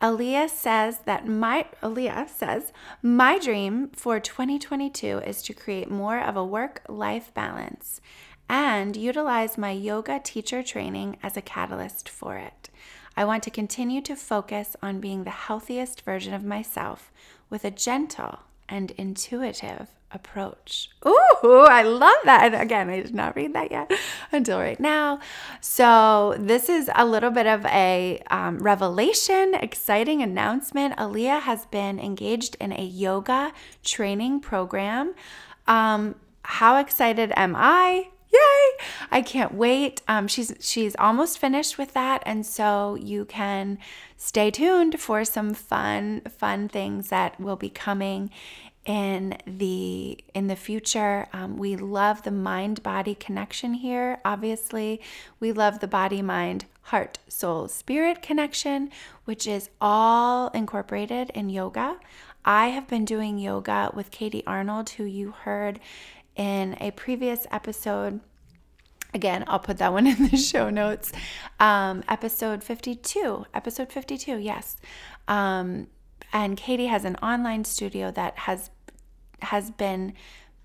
Aaliyah 0.00 0.48
says 0.48 1.00
that 1.04 1.26
my 1.26 1.66
Aaliyah 1.82 2.28
says 2.28 2.72
my 3.02 3.38
dream 3.38 3.90
for 3.92 4.18
2022 4.18 5.18
is 5.18 5.42
to 5.42 5.52
create 5.52 5.90
more 5.90 6.18
of 6.18 6.36
a 6.36 6.44
work-life 6.44 7.34
balance 7.34 8.00
and 8.48 8.96
utilize 8.96 9.58
my 9.58 9.70
yoga 9.70 10.20
teacher 10.22 10.62
training 10.62 11.16
as 11.22 11.36
a 11.36 11.42
catalyst 11.42 12.08
for 12.08 12.36
it. 12.36 12.70
I 13.16 13.24
want 13.24 13.42
to 13.44 13.50
continue 13.50 14.00
to 14.02 14.16
focus 14.16 14.76
on 14.82 15.00
being 15.00 15.24
the 15.24 15.30
healthiest 15.30 16.02
version 16.02 16.34
of 16.34 16.44
myself 16.44 17.10
with 17.50 17.64
a 17.64 17.70
gentle 17.70 18.40
and 18.68 18.90
intuitive 18.92 19.88
approach. 20.10 20.90
Ooh, 21.06 21.66
I 21.68 21.82
love 21.82 22.16
that. 22.24 22.52
And 22.52 22.54
again, 22.54 22.88
I 22.90 23.02
did 23.02 23.14
not 23.14 23.36
read 23.36 23.54
that 23.54 23.70
yet 23.70 23.90
until 24.32 24.58
right 24.58 24.78
now. 24.78 25.20
So, 25.60 26.36
this 26.38 26.68
is 26.68 26.90
a 26.94 27.04
little 27.04 27.30
bit 27.30 27.46
of 27.46 27.64
a 27.66 28.22
um, 28.30 28.58
revelation, 28.58 29.54
exciting 29.54 30.22
announcement. 30.22 30.96
Aaliyah 30.96 31.42
has 31.42 31.66
been 31.66 31.98
engaged 31.98 32.56
in 32.60 32.72
a 32.72 32.84
yoga 32.84 33.52
training 33.84 34.40
program. 34.40 35.14
Um, 35.66 36.16
how 36.44 36.78
excited 36.78 37.32
am 37.36 37.54
I? 37.56 38.08
Yay! 38.32 38.84
I 39.10 39.22
can't 39.22 39.54
wait. 39.54 40.00
Um, 40.08 40.26
she's 40.26 40.54
she's 40.60 40.96
almost 40.98 41.38
finished 41.38 41.76
with 41.76 41.92
that, 41.92 42.22
and 42.24 42.46
so 42.46 42.94
you 42.94 43.24
can 43.24 43.78
stay 44.16 44.50
tuned 44.50 44.98
for 45.00 45.24
some 45.24 45.52
fun 45.52 46.22
fun 46.38 46.68
things 46.68 47.08
that 47.08 47.38
will 47.40 47.56
be 47.56 47.68
coming 47.68 48.30
in 48.84 49.36
the 49.46 50.18
in 50.34 50.48
the 50.48 50.56
future 50.56 51.28
um, 51.32 51.56
we 51.56 51.76
love 51.76 52.22
the 52.22 52.30
mind 52.32 52.82
body 52.82 53.14
connection 53.14 53.74
here 53.74 54.18
obviously 54.24 55.00
we 55.38 55.52
love 55.52 55.78
the 55.78 55.86
body 55.86 56.20
mind 56.20 56.64
heart 56.86 57.18
soul 57.28 57.68
spirit 57.68 58.20
connection 58.20 58.90
which 59.24 59.46
is 59.46 59.70
all 59.80 60.48
incorporated 60.48 61.30
in 61.30 61.48
yoga 61.48 61.96
i 62.44 62.68
have 62.68 62.88
been 62.88 63.04
doing 63.04 63.38
yoga 63.38 63.88
with 63.94 64.10
katie 64.10 64.44
arnold 64.48 64.90
who 64.90 65.04
you 65.04 65.30
heard 65.30 65.78
in 66.36 66.76
a 66.80 66.90
previous 66.92 67.46
episode 67.50 68.20
again 69.14 69.44
i'll 69.46 69.58
put 69.58 69.78
that 69.78 69.92
one 69.92 70.06
in 70.12 70.28
the 70.30 70.36
show 70.36 70.70
notes 70.70 71.12
um, 71.60 72.02
episode 72.08 72.62
52 72.62 73.46
episode 73.54 73.92
52 73.92 74.38
yes 74.38 74.76
um, 75.28 75.86
and 76.32 76.56
Katie 76.56 76.86
has 76.86 77.04
an 77.04 77.16
online 77.16 77.64
studio 77.64 78.10
that 78.12 78.38
has 78.38 78.70
has 79.42 79.70
been 79.70 80.14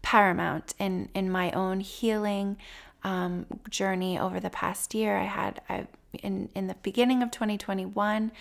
paramount 0.02 0.74
in 0.80 1.10
in 1.14 1.30
my 1.30 1.52
own 1.52 1.82
healing 1.82 2.58
um, 3.04 3.46
journey 3.70 4.18
over 4.18 4.40
the 4.40 4.50
past 4.50 4.96
year. 4.96 5.18
I 5.18 5.26
had 5.26 5.62
I 5.70 5.88
in 6.24 6.50
in 6.56 6.68
the 6.68 6.76
beginning 6.76 7.22
of 7.22 7.32
2021. 7.32 8.32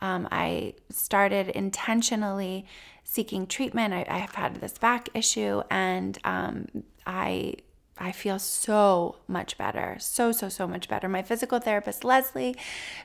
Um, 0.00 0.26
I 0.32 0.74
started 0.90 1.48
intentionally 1.50 2.66
seeking 3.04 3.46
treatment. 3.46 3.92
I, 3.92 4.18
have 4.18 4.34
had 4.34 4.56
this 4.56 4.78
back 4.78 5.08
issue, 5.14 5.62
and 5.70 6.18
um, 6.24 6.66
I 7.06 7.56
I 7.98 8.10
feel 8.10 8.38
so 8.38 9.16
much 9.28 9.58
better. 9.58 9.96
So, 10.00 10.32
so, 10.32 10.48
so 10.48 10.66
much 10.66 10.88
better. 10.88 11.08
My 11.08 11.22
physical 11.22 11.60
therapist, 11.60 12.04
Leslie, 12.04 12.56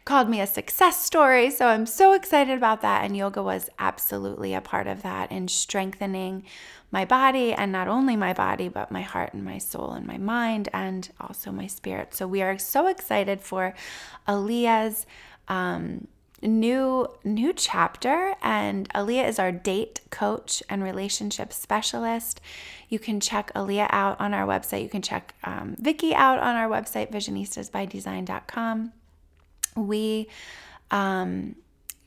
called 0.05 0.29
me 0.29 0.39
a 0.39 0.47
success 0.47 1.05
story. 1.05 1.51
So, 1.51 1.67
I'm 1.67 1.85
so 1.85 2.13
excited 2.13 2.57
about 2.57 2.81
that. 2.81 3.03
And 3.03 3.15
yoga 3.15 3.43
was 3.43 3.69
absolutely 3.77 4.53
a 4.53 4.61
part 4.61 4.87
of 4.87 5.03
that 5.03 5.31
in 5.31 5.49
strengthening 5.49 6.45
my 6.89 7.03
body 7.03 7.53
and 7.53 7.71
not 7.71 7.89
only 7.89 8.15
my 8.15 8.33
body, 8.33 8.69
but 8.69 8.89
my 8.89 9.01
heart 9.01 9.33
and 9.33 9.43
my 9.43 9.57
soul 9.57 9.91
and 9.91 10.07
my 10.07 10.17
mind 10.17 10.69
and 10.73 11.09
also 11.19 11.51
my 11.51 11.67
spirit. 11.67 12.15
So, 12.15 12.25
we 12.25 12.41
are 12.41 12.57
so 12.57 12.87
excited 12.87 13.41
for 13.41 13.75
Aaliyah's. 14.27 15.05
Um, 15.47 16.07
new 16.41 17.07
new 17.23 17.51
chapter 17.53 18.35
and 18.43 18.87
Aaliyah 18.89 19.27
is 19.27 19.39
our 19.39 19.51
date 19.51 20.01
coach 20.09 20.61
and 20.69 20.83
relationship 20.83 21.51
specialist. 21.51 22.41
You 22.89 22.99
can 22.99 23.19
check 23.19 23.51
Aaliyah 23.53 23.87
out 23.89 24.19
on 24.19 24.33
our 24.33 24.47
website. 24.47 24.83
You 24.83 24.89
can 24.89 25.01
check 25.01 25.33
um, 25.43 25.75
Vicky 25.79 26.13
out 26.13 26.39
on 26.39 26.55
our 26.55 26.69
website, 26.69 27.11
visionistasbydesign.com. 27.11 28.93
We 29.75 30.27
um, 30.91 31.55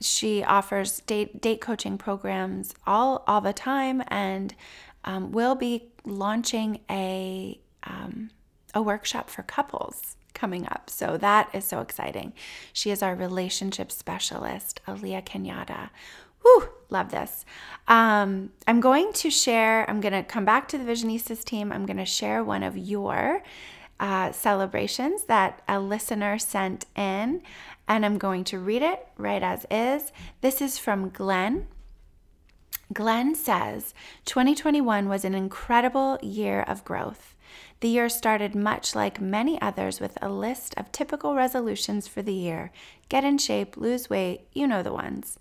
she 0.00 0.42
offers 0.42 1.00
date 1.00 1.40
date 1.40 1.60
coaching 1.60 1.98
programs 1.98 2.74
all 2.86 3.24
all 3.26 3.40
the 3.40 3.52
time, 3.52 4.02
and 4.08 4.54
um, 5.04 5.32
we'll 5.32 5.54
be 5.54 5.90
launching 6.04 6.80
a 6.88 7.60
um, 7.82 8.30
a 8.74 8.80
workshop 8.80 9.28
for 9.28 9.42
couples 9.42 10.16
coming 10.40 10.66
up. 10.66 10.88
So 10.88 11.18
that 11.18 11.50
is 11.52 11.66
so 11.66 11.80
exciting. 11.80 12.32
She 12.72 12.90
is 12.90 13.02
our 13.02 13.14
relationship 13.14 13.92
specialist, 13.92 14.80
Aaliyah 14.88 15.26
Kenyatta. 15.26 15.90
Whew, 16.40 16.70
love 16.88 17.10
this. 17.10 17.44
Um, 17.86 18.50
I'm 18.66 18.80
going 18.80 19.12
to 19.12 19.30
share, 19.30 19.88
I'm 19.88 20.00
going 20.00 20.14
to 20.14 20.22
come 20.22 20.46
back 20.46 20.66
to 20.68 20.78
the 20.78 20.84
Visionistas 20.90 21.44
team. 21.44 21.70
I'm 21.70 21.84
going 21.84 21.98
to 21.98 22.06
share 22.06 22.42
one 22.42 22.62
of 22.62 22.78
your 22.78 23.42
uh, 24.00 24.32
celebrations 24.32 25.24
that 25.24 25.60
a 25.68 25.78
listener 25.78 26.38
sent 26.38 26.86
in, 26.96 27.42
and 27.86 28.06
I'm 28.06 28.16
going 28.16 28.44
to 28.44 28.58
read 28.58 28.80
it 28.80 29.06
right 29.18 29.42
as 29.42 29.66
is. 29.70 30.10
This 30.40 30.62
is 30.62 30.78
from 30.78 31.10
Glenn. 31.10 31.66
Glenn 32.94 33.34
says 33.34 33.92
2021 34.24 35.06
was 35.06 35.24
an 35.26 35.34
incredible 35.34 36.18
year 36.22 36.62
of 36.62 36.82
growth. 36.82 37.34
The 37.80 37.88
year 37.88 38.10
started 38.10 38.54
much 38.54 38.94
like 38.94 39.20
many 39.22 39.60
others 39.60 40.00
with 40.00 40.18
a 40.20 40.28
list 40.28 40.74
of 40.76 40.92
typical 40.92 41.34
resolutions 41.34 42.06
for 42.06 42.20
the 42.20 42.34
year 42.34 42.72
get 43.08 43.24
in 43.24 43.38
shape, 43.38 43.76
lose 43.76 44.10
weight, 44.10 44.42
you 44.52 44.66
know 44.66 44.82
the 44.82 44.92
ones. 44.92 45.38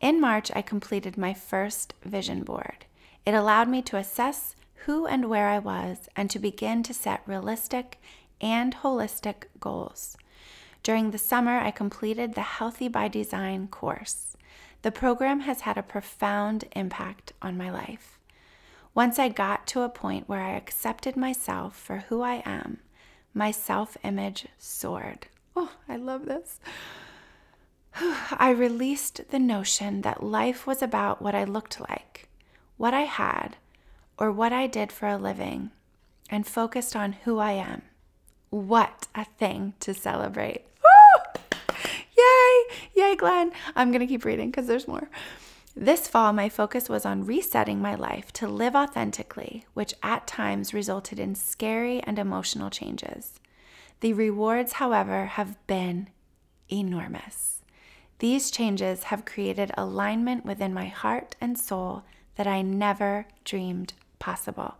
In 0.00 0.20
March, 0.20 0.50
I 0.54 0.62
completed 0.62 1.18
my 1.18 1.34
first 1.34 1.94
vision 2.04 2.42
board. 2.42 2.86
It 3.26 3.34
allowed 3.34 3.68
me 3.68 3.82
to 3.82 3.96
assess 3.96 4.54
who 4.86 5.06
and 5.06 5.28
where 5.28 5.48
I 5.48 5.58
was 5.58 6.08
and 6.16 6.30
to 6.30 6.38
begin 6.38 6.82
to 6.84 6.94
set 6.94 7.22
realistic 7.26 8.00
and 8.40 8.76
holistic 8.76 9.44
goals. 9.60 10.16
During 10.82 11.10
the 11.10 11.18
summer, 11.18 11.58
I 11.58 11.70
completed 11.70 12.34
the 12.34 12.42
Healthy 12.42 12.88
by 12.88 13.08
Design 13.08 13.68
course. 13.68 14.36
The 14.82 14.90
program 14.90 15.40
has 15.40 15.60
had 15.60 15.78
a 15.78 15.82
profound 15.82 16.64
impact 16.74 17.32
on 17.40 17.56
my 17.56 17.70
life. 17.70 18.18
Once 18.94 19.18
I 19.18 19.30
got 19.30 19.66
to 19.68 19.82
a 19.82 19.88
point 19.88 20.28
where 20.28 20.42
I 20.42 20.50
accepted 20.50 21.16
myself 21.16 21.76
for 21.76 22.04
who 22.08 22.20
I 22.20 22.42
am, 22.44 22.80
my 23.32 23.50
self 23.50 23.96
image 24.04 24.46
soared. 24.58 25.28
Oh, 25.56 25.72
I 25.88 25.96
love 25.96 26.26
this. 26.26 26.60
I 28.32 28.50
released 28.50 29.30
the 29.30 29.38
notion 29.38 30.02
that 30.02 30.22
life 30.22 30.66
was 30.66 30.82
about 30.82 31.22
what 31.22 31.34
I 31.34 31.44
looked 31.44 31.80
like, 31.80 32.28
what 32.76 32.92
I 32.92 33.02
had, 33.02 33.56
or 34.18 34.30
what 34.30 34.52
I 34.52 34.66
did 34.66 34.92
for 34.92 35.08
a 35.08 35.16
living, 35.16 35.70
and 36.28 36.46
focused 36.46 36.94
on 36.94 37.12
who 37.24 37.38
I 37.38 37.52
am. 37.52 37.82
What 38.50 39.08
a 39.14 39.24
thing 39.24 39.72
to 39.80 39.94
celebrate! 39.94 40.66
Woo! 40.82 41.40
Yay! 42.18 42.64
Yay, 42.94 43.16
Glenn! 43.16 43.52
I'm 43.74 43.90
to 43.92 44.06
keep 44.06 44.26
reading 44.26 44.50
because 44.50 44.66
there's 44.66 44.86
more. 44.86 45.08
This 45.74 46.06
fall, 46.06 46.32
my 46.34 46.50
focus 46.50 46.88
was 46.88 47.06
on 47.06 47.24
resetting 47.24 47.80
my 47.80 47.94
life 47.94 48.30
to 48.34 48.46
live 48.46 48.76
authentically, 48.76 49.64
which 49.72 49.94
at 50.02 50.26
times 50.26 50.74
resulted 50.74 51.18
in 51.18 51.34
scary 51.34 52.02
and 52.02 52.18
emotional 52.18 52.68
changes. 52.68 53.40
The 54.00 54.12
rewards, 54.12 54.74
however, 54.74 55.26
have 55.26 55.64
been 55.66 56.10
enormous. 56.70 57.62
These 58.18 58.50
changes 58.50 59.04
have 59.04 59.24
created 59.24 59.72
alignment 59.76 60.44
within 60.44 60.74
my 60.74 60.86
heart 60.86 61.36
and 61.40 61.58
soul 61.58 62.04
that 62.36 62.46
I 62.46 62.62
never 62.62 63.26
dreamed 63.44 63.94
possible. 64.18 64.76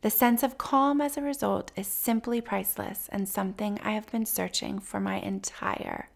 The 0.00 0.10
sense 0.10 0.42
of 0.42 0.58
calm 0.58 1.00
as 1.00 1.16
a 1.16 1.22
result 1.22 1.70
is 1.76 1.86
simply 1.86 2.40
priceless 2.40 3.08
and 3.10 3.28
something 3.28 3.80
I 3.82 3.92
have 3.92 4.10
been 4.10 4.26
searching 4.26 4.78
for 4.80 5.00
my 5.00 5.16
entire 5.20 6.08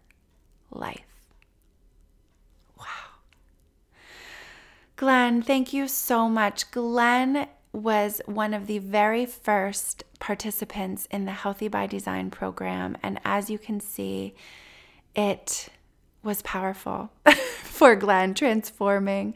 life. 0.71 1.12
Glenn, 4.95 5.41
thank 5.41 5.73
you 5.73 5.87
so 5.87 6.29
much. 6.29 6.69
Glenn 6.71 7.47
was 7.71 8.21
one 8.25 8.53
of 8.53 8.67
the 8.67 8.77
very 8.77 9.25
first 9.25 10.03
participants 10.19 11.07
in 11.09 11.25
the 11.25 11.31
Healthy 11.31 11.67
by 11.67 11.87
Design 11.87 12.29
program. 12.29 12.95
And 13.01 13.19
as 13.25 13.49
you 13.49 13.57
can 13.57 13.79
see, 13.79 14.35
it 15.15 15.69
was 16.21 16.43
powerful 16.43 17.11
for 17.63 17.95
Glenn, 17.95 18.35
transforming. 18.35 19.33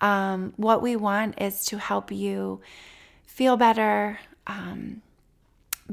Um, 0.00 0.54
what 0.56 0.80
we 0.80 0.96
want 0.96 1.40
is 1.40 1.64
to 1.66 1.78
help 1.78 2.10
you 2.10 2.60
feel 3.26 3.56
better, 3.58 4.18
um, 4.46 5.02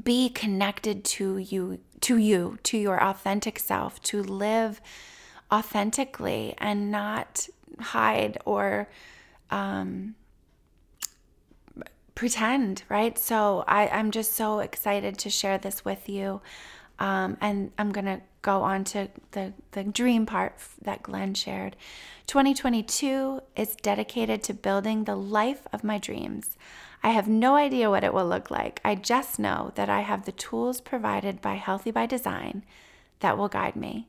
be 0.02 0.30
connected 0.30 1.04
to 1.04 1.38
you, 1.38 1.80
to 2.00 2.18
you, 2.18 2.58
to 2.64 2.78
your 2.78 3.04
authentic 3.04 3.60
self, 3.60 4.02
to 4.04 4.24
live 4.24 4.80
authentically 5.52 6.56
and 6.58 6.90
not 6.90 7.50
hide 7.80 8.38
or 8.46 8.90
um, 9.50 10.16
pretend, 12.16 12.84
right? 12.90 13.18
So 13.18 13.64
I, 13.68 13.88
I'm 13.88 14.12
just 14.12 14.34
so 14.34 14.60
excited 14.60 15.18
to 15.20 15.30
share 15.30 15.58
this 15.58 15.84
with 15.84 16.08
you. 16.10 16.42
Um, 17.00 17.38
and 17.42 17.72
I'm 17.80 17.92
going 17.92 18.06
to 18.06 18.22
go 18.44 18.62
on 18.62 18.84
to 18.86 19.10
the, 19.32 19.54
the 19.72 19.84
dream 19.84 20.26
part 20.26 20.56
that 20.82 21.02
Glenn 21.02 21.34
shared. 21.34 21.76
2022 22.28 23.42
is 23.56 23.76
dedicated 23.76 24.44
to 24.44 24.54
building 24.54 25.04
the 25.04 25.16
life 25.16 25.68
of 25.74 25.84
my 25.84 25.98
dreams. 25.98 26.58
I 27.04 27.10
have 27.10 27.28
no 27.28 27.56
idea 27.56 27.90
what 27.90 28.04
it 28.04 28.14
will 28.14 28.28
look 28.28 28.52
like. 28.52 28.80
I 28.86 28.96
just 28.96 29.40
know 29.40 29.72
that 29.76 29.90
I 29.90 30.02
have 30.02 30.26
the 30.26 30.32
tools 30.32 30.80
provided 30.80 31.42
by 31.42 31.56
Healthy 31.56 31.92
by 31.92 32.06
Design 32.06 32.64
that 33.22 33.38
will 33.38 33.48
guide 33.48 33.76
me. 33.76 34.08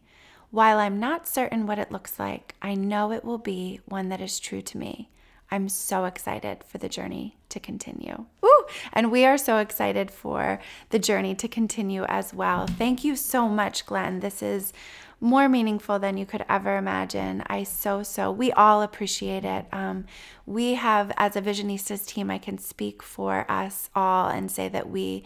While 0.52 0.80
I'm 0.80 1.00
not 1.00 1.26
certain 1.26 1.66
what 1.66 1.78
it 1.78 1.90
looks 1.90 2.18
like, 2.18 2.54
I 2.60 2.74
know 2.74 3.10
it 3.10 3.24
will 3.24 3.38
be 3.38 3.80
one 3.86 4.10
that 4.10 4.20
is 4.20 4.38
true 4.38 4.60
to 4.60 4.76
me. 4.76 5.08
I'm 5.50 5.70
so 5.70 6.04
excited 6.04 6.62
for 6.62 6.76
the 6.76 6.90
journey 6.90 7.38
to 7.48 7.58
continue. 7.58 8.26
Woo! 8.42 8.50
And 8.92 9.10
we 9.10 9.24
are 9.24 9.38
so 9.38 9.56
excited 9.56 10.10
for 10.10 10.60
the 10.90 10.98
journey 10.98 11.34
to 11.36 11.48
continue 11.48 12.04
as 12.04 12.34
well. 12.34 12.66
Thank 12.66 13.02
you 13.02 13.16
so 13.16 13.48
much, 13.48 13.86
Glenn. 13.86 14.20
This 14.20 14.42
is 14.42 14.74
more 15.22 15.48
meaningful 15.48 15.98
than 15.98 16.18
you 16.18 16.26
could 16.26 16.44
ever 16.50 16.76
imagine. 16.76 17.42
I 17.46 17.62
so, 17.62 18.02
so, 18.02 18.30
we 18.30 18.52
all 18.52 18.82
appreciate 18.82 19.46
it. 19.46 19.64
Um, 19.72 20.04
we 20.44 20.74
have, 20.74 21.12
as 21.16 21.34
a 21.34 21.40
Visionistas 21.40 22.06
team, 22.06 22.30
I 22.30 22.36
can 22.36 22.58
speak 22.58 23.02
for 23.02 23.50
us 23.50 23.88
all 23.94 24.28
and 24.28 24.50
say 24.50 24.68
that 24.68 24.90
we 24.90 25.24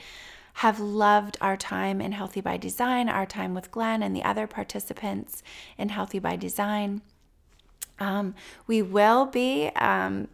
have 0.56 0.80
loved 0.80 1.36
our 1.42 1.56
time 1.56 2.00
in 2.00 2.12
Healthy 2.12 2.40
by 2.40 2.56
Design, 2.56 3.10
our 3.10 3.26
time 3.26 3.52
with 3.52 3.70
Glenn 3.70 4.02
and 4.02 4.16
the 4.16 4.24
other 4.24 4.46
participants 4.46 5.42
in 5.76 5.90
Healthy 5.90 6.18
by 6.18 6.36
Design. 6.36 7.02
Um, 7.98 8.34
we 8.66 8.80
will 8.80 9.26
be 9.26 9.68
um, 9.76 10.28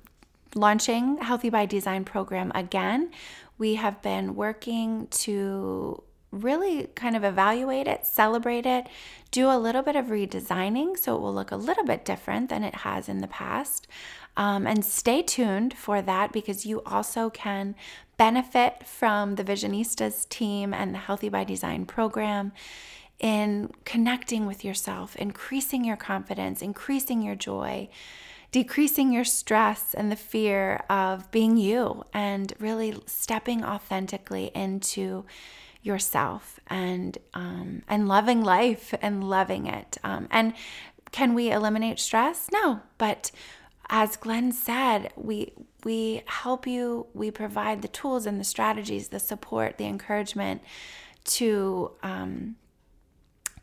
launching 0.55 1.19
Healthy 1.19 1.51
by 1.51 1.67
Design 1.67 2.05
program 2.05 2.53
again. 2.55 3.11
We 3.59 3.75
have 3.75 4.01
been 4.01 4.37
working 4.37 5.09
to 5.09 6.05
really 6.33 6.89
kind 6.95 7.15
of 7.15 7.23
evaluate 7.23 7.87
it, 7.87 8.07
celebrate 8.07 8.67
it, 8.67 8.89
do 9.31 9.49
a 9.49 9.59
little 9.59 9.83
bit 9.83 9.95
of 9.95 10.07
redesigning 10.07 10.99
so 10.99 11.15
it 11.15 11.21
will 11.21 11.33
look 11.33 11.53
a 11.53 11.57
little 11.57 11.85
bit 11.85 12.05
different 12.05 12.49
than 12.49 12.65
it 12.65 12.77
has 12.77 13.09
in 13.09 13.19
the 13.19 13.29
past. 13.29 13.87
Um, 14.37 14.67
and 14.67 14.85
stay 14.85 15.23
tuned 15.23 15.75
for 15.75 16.01
that 16.01 16.33
because 16.33 16.65
you 16.65 16.83
also 16.87 17.29
can 17.29 17.75
benefit 18.17 18.87
from 18.87 19.35
the 19.35 19.45
Visionistas 19.45 20.29
team 20.29 20.73
and 20.73 20.95
the 20.95 20.99
Healthy 20.99 21.29
by 21.29 21.45
Design 21.45 21.85
program 21.85 22.53
in 23.21 23.71
connecting 23.85 24.47
with 24.47 24.65
yourself, 24.65 25.15
increasing 25.17 25.85
your 25.85 25.97
confidence, 25.97 26.63
increasing 26.63 27.23
your 27.23 27.37
joy, 27.37 27.89
decreasing 28.51 29.13
your 29.13 29.25
stress 29.25 29.95
and 29.95 30.11
the 30.11 30.17
fear 30.17 30.83
of 30.91 31.31
being 31.31 31.57
you, 31.57 32.05
and 32.13 32.53
really 32.59 32.97
stepping 33.07 33.65
authentically 33.65 34.51
into 34.55 35.25
yourself 35.83 36.61
and 36.69 37.19
um, 37.35 37.83
and 37.89 38.09
loving 38.09 38.43
life 38.43 38.95
and 39.03 39.29
loving 39.29 39.67
it. 39.67 39.99
Um, 40.05 40.29
and 40.31 40.55
can 41.11 41.35
we 41.35 41.51
eliminate 41.51 41.99
stress? 41.99 42.49
No, 42.53 42.81
but 42.99 43.31
as 43.89 44.17
Glenn 44.17 44.53
said, 44.53 45.13
we 45.17 45.53
we 45.85 46.23
help 46.27 46.67
you. 46.67 47.07
We 47.15 47.31
provide 47.31 47.83
the 47.83 47.89
tools 47.89 48.27
and 48.27 48.41
the 48.41 48.45
strategies, 48.45 49.09
the 49.09 49.21
support, 49.21 49.79
the 49.79 49.87
encouragement 49.87 50.63
to 51.25 51.93
um, 52.03 52.57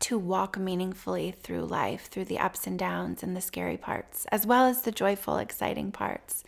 to 0.00 0.18
walk 0.18 0.58
meaningfully 0.58 1.30
through 1.30 1.64
life, 1.64 2.06
through 2.06 2.24
the 2.24 2.38
ups 2.38 2.66
and 2.66 2.78
downs 2.78 3.22
and 3.22 3.36
the 3.36 3.40
scary 3.40 3.76
parts, 3.76 4.26
as 4.32 4.46
well 4.46 4.66
as 4.66 4.82
the 4.82 4.92
joyful, 4.92 5.38
exciting 5.38 5.92
parts. 5.92 6.44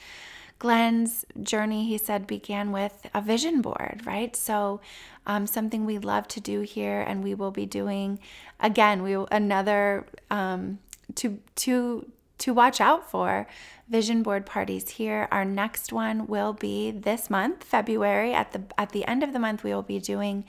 Glenn's 0.62 1.24
journey, 1.42 1.86
he 1.86 1.98
said, 1.98 2.24
began 2.24 2.70
with 2.70 3.10
a 3.12 3.20
vision 3.20 3.62
board, 3.62 4.00
right? 4.04 4.36
So, 4.36 4.80
um, 5.26 5.44
something 5.44 5.84
we 5.84 5.98
love 5.98 6.28
to 6.28 6.40
do 6.40 6.60
here, 6.60 7.00
and 7.00 7.24
we 7.24 7.34
will 7.34 7.50
be 7.50 7.66
doing 7.66 8.20
again. 8.60 9.02
We 9.02 9.16
another 9.32 10.06
um, 10.30 10.78
to 11.16 11.40
to 11.56 12.06
to 12.38 12.54
watch 12.54 12.80
out 12.80 13.10
for 13.10 13.48
vision 13.88 14.22
board 14.22 14.46
parties 14.46 14.90
here. 14.90 15.26
Our 15.32 15.44
next 15.44 15.92
one 15.92 16.28
will 16.28 16.52
be 16.52 16.92
this 16.92 17.28
month, 17.28 17.64
February. 17.64 18.32
At 18.32 18.52
the 18.52 18.62
at 18.78 18.90
the 18.90 19.04
end 19.04 19.24
of 19.24 19.32
the 19.32 19.40
month, 19.40 19.64
we 19.64 19.74
will 19.74 19.82
be 19.82 19.98
doing 19.98 20.44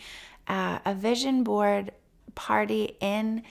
uh, 0.48 0.78
a 0.86 0.94
vision 0.94 1.44
board 1.44 1.92
party 2.36 2.98
in 3.00 3.42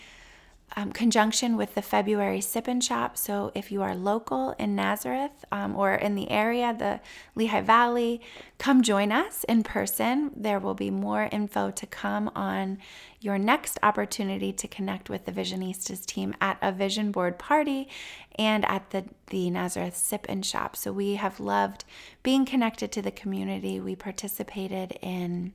um, 0.77 0.93
conjunction 0.93 1.57
with 1.57 1.75
the 1.75 1.83
February 1.83 2.41
Sip 2.41 2.67
and 2.69 2.83
Shop. 2.83 3.17
So 3.17 3.53
if 3.55 3.71
you 3.71 3.83
are 3.83 3.95
local 3.95 4.55
in 4.59 4.75
Nazareth 4.75 5.45
um, 5.51 5.77
or 5.77 5.95
in 5.95 6.15
the 6.15 6.31
area, 6.31 6.75
the 6.77 7.01
Lehigh 7.35 7.61
Valley, 7.61 8.21
come 8.59 8.83
join 8.83 9.13
us 9.13 9.45
in 9.45 9.63
person. 9.63 10.31
There 10.37 10.59
will 10.59 10.75
be 10.75 10.91
more 10.91 11.29
info 11.31 11.71
to 11.71 11.87
come 11.87 12.31
on 12.35 12.79
your 13.21 13.39
next 13.39 13.79
opportunity 13.83 14.53
to 14.53 14.67
connect 14.67 15.09
with 15.09 15.27
the 15.27 15.33
Visionistas 15.33 16.05
team 16.05 16.35
at 16.41 16.59
a 16.61 16.73
vision 16.73 17.13
board 17.13 17.39
party 17.39 17.89
and 18.37 18.65
at 18.65 18.91
the, 18.91 19.05
the 19.29 19.51
Nazareth 19.51 19.97
Sip 19.97 20.27
and 20.29 20.45
Shop. 20.45 20.77
So 20.77 20.93
we 20.93 21.15
have 21.15 21.39
loved 21.39 21.85
being 22.23 22.45
connected 22.45 22.91
to 22.93 23.03
the 23.03 23.11
community. 23.11 23.79
We 23.79 23.95
participated 23.95 24.99
in 25.01 25.53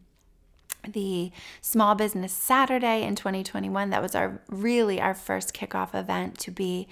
the 0.88 1.32
Small 1.62 1.96
Business 1.96 2.34
Saturday 2.34 3.04
in 3.04 3.16
2021. 3.16 3.90
That 3.90 4.02
was 4.02 4.16
our 4.16 4.42
really 4.50 5.00
our 5.00 5.14
first 5.14 5.54
kickoff 5.54 5.94
event 5.94 6.38
to 6.40 6.52
be 6.52 6.88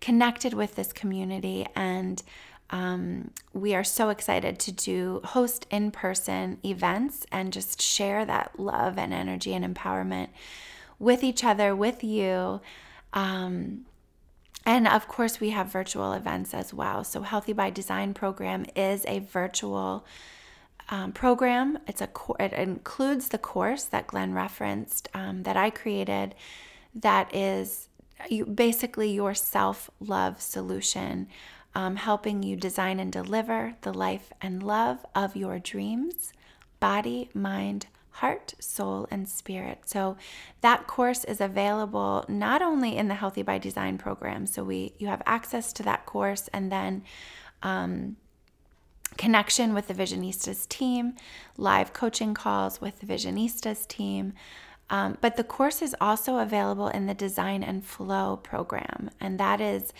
connected 0.00 0.54
with 0.54 0.74
this 0.74 0.92
community 0.92 1.66
and 1.74 2.22
um, 2.70 3.30
we 3.52 3.74
are 3.74 3.84
so 3.84 4.08
excited 4.08 4.58
to 4.60 4.72
do 4.72 5.20
host 5.24 5.66
in 5.70 5.90
person 5.90 6.58
events 6.64 7.24
and 7.30 7.52
just 7.52 7.80
share 7.80 8.24
that 8.24 8.58
love 8.58 8.98
and 8.98 9.14
energy 9.14 9.54
and 9.54 9.64
empowerment 9.64 10.28
with 10.98 11.22
each 11.22 11.44
other, 11.44 11.76
with 11.76 12.02
you. 12.02 12.60
Um, 13.12 13.86
and 14.64 14.88
of 14.88 15.06
course, 15.06 15.38
we 15.38 15.50
have 15.50 15.68
virtual 15.68 16.12
events 16.12 16.52
as 16.52 16.74
well. 16.74 17.04
So, 17.04 17.22
Healthy 17.22 17.52
by 17.52 17.70
Design 17.70 18.14
program 18.14 18.66
is 18.74 19.04
a 19.06 19.20
virtual 19.20 20.04
um, 20.88 21.12
program. 21.12 21.78
It's 21.86 22.00
a 22.00 22.08
it 22.38 22.52
includes 22.52 23.28
the 23.28 23.38
course 23.38 23.84
that 23.84 24.06
Glenn 24.06 24.32
referenced 24.32 25.08
um, 25.14 25.42
that 25.42 25.56
I 25.56 25.70
created. 25.70 26.34
That 26.94 27.34
is 27.34 27.88
you, 28.30 28.46
basically 28.46 29.10
your 29.10 29.34
self 29.34 29.90
love 30.00 30.40
solution, 30.40 31.28
um, 31.74 31.96
helping 31.96 32.42
you 32.42 32.56
design 32.56 33.00
and 33.00 33.12
deliver 33.12 33.74
the 33.82 33.92
life 33.92 34.32
and 34.40 34.62
love 34.62 35.04
of 35.14 35.36
your 35.36 35.58
dreams, 35.58 36.32
body, 36.80 37.28
mind, 37.34 37.86
heart, 38.10 38.54
soul, 38.58 39.06
and 39.10 39.28
spirit. 39.28 39.80
So 39.84 40.16
that 40.62 40.86
course 40.86 41.24
is 41.24 41.40
available 41.40 42.24
not 42.28 42.62
only 42.62 42.96
in 42.96 43.08
the 43.08 43.14
Healthy 43.14 43.42
by 43.42 43.58
Design 43.58 43.98
program. 43.98 44.46
So 44.46 44.64
we 44.64 44.94
you 44.98 45.08
have 45.08 45.22
access 45.26 45.72
to 45.74 45.82
that 45.82 46.06
course, 46.06 46.48
and 46.52 46.72
then 46.72 47.02
um, 47.62 48.16
connection 49.16 49.74
with 49.74 49.88
the 49.88 49.94
Visionistas 49.94 50.68
team, 50.68 51.14
live 51.56 51.92
coaching 51.92 52.34
calls 52.34 52.80
with 52.80 53.00
the 53.00 53.06
Visionistas 53.06 53.86
team. 53.86 54.32
Um, 54.88 55.18
but 55.20 55.36
the 55.36 55.44
course 55.44 55.82
is 55.82 55.96
also 56.00 56.38
available 56.38 56.88
in 56.88 57.06
the 57.06 57.14
Design 57.14 57.62
and 57.62 57.84
Flow 57.84 58.36
program, 58.36 59.10
and 59.20 59.40
that 59.40 59.60
is 59.60 59.92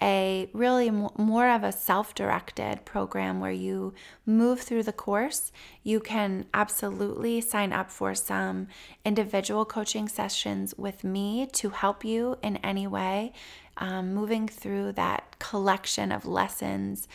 a 0.00 0.48
really 0.52 0.90
more 0.90 1.48
of 1.48 1.64
a 1.64 1.72
self 1.72 2.14
directed 2.14 2.84
program 2.84 3.40
where 3.40 3.50
you 3.50 3.94
move 4.24 4.60
through 4.60 4.84
the 4.84 4.92
course. 4.92 5.50
You 5.82 5.98
can 5.98 6.46
absolutely 6.54 7.40
sign 7.40 7.72
up 7.72 7.90
for 7.90 8.14
some 8.14 8.68
individual 9.04 9.64
coaching 9.64 10.08
sessions 10.08 10.72
with 10.76 11.02
me 11.02 11.48
to 11.54 11.70
help 11.70 12.04
you 12.04 12.36
in 12.42 12.58
any 12.58 12.86
way, 12.86 13.32
um, 13.76 14.14
moving 14.14 14.46
through 14.46 14.92
that 14.92 15.36
collection 15.40 16.12
of 16.12 16.26
lessons 16.26 17.08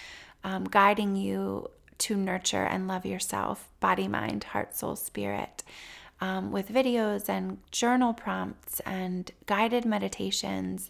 um, 0.44 0.66
guiding 0.66 1.16
you 1.16 1.70
to 2.00 2.16
nurture 2.16 2.64
and 2.64 2.88
love 2.88 3.06
yourself, 3.06 3.70
body, 3.80 4.08
mind, 4.08 4.46
heart, 4.46 4.76
soul, 4.76 4.96
spirit, 4.96 5.64
um, 6.20 6.52
with 6.52 6.70
videos 6.70 7.30
and 7.30 7.58
journal 7.72 8.14
prompts 8.14 8.80
and 8.82 9.32
guided 9.46 9.86
meditations, 9.86 10.90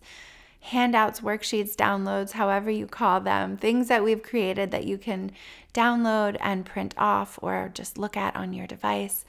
handouts, 0.62 1.20
worksheets, 1.20 1.76
downloads, 1.76 2.32
however 2.32 2.72
you 2.72 2.88
call 2.88 3.20
them, 3.20 3.58
things 3.58 3.88
that 3.90 4.04
we've 4.04 4.24
created 4.24 4.72
that 4.72 4.86
you 4.86 4.98
can 4.98 5.32
download 5.74 6.38
and 6.40 6.66
print 6.66 6.94
off 6.98 7.38
or 7.42 7.70
just 7.74 7.98
look 7.98 8.16
at 8.16 8.36
on 8.36 8.54
your 8.54 8.68
device. 8.68 9.26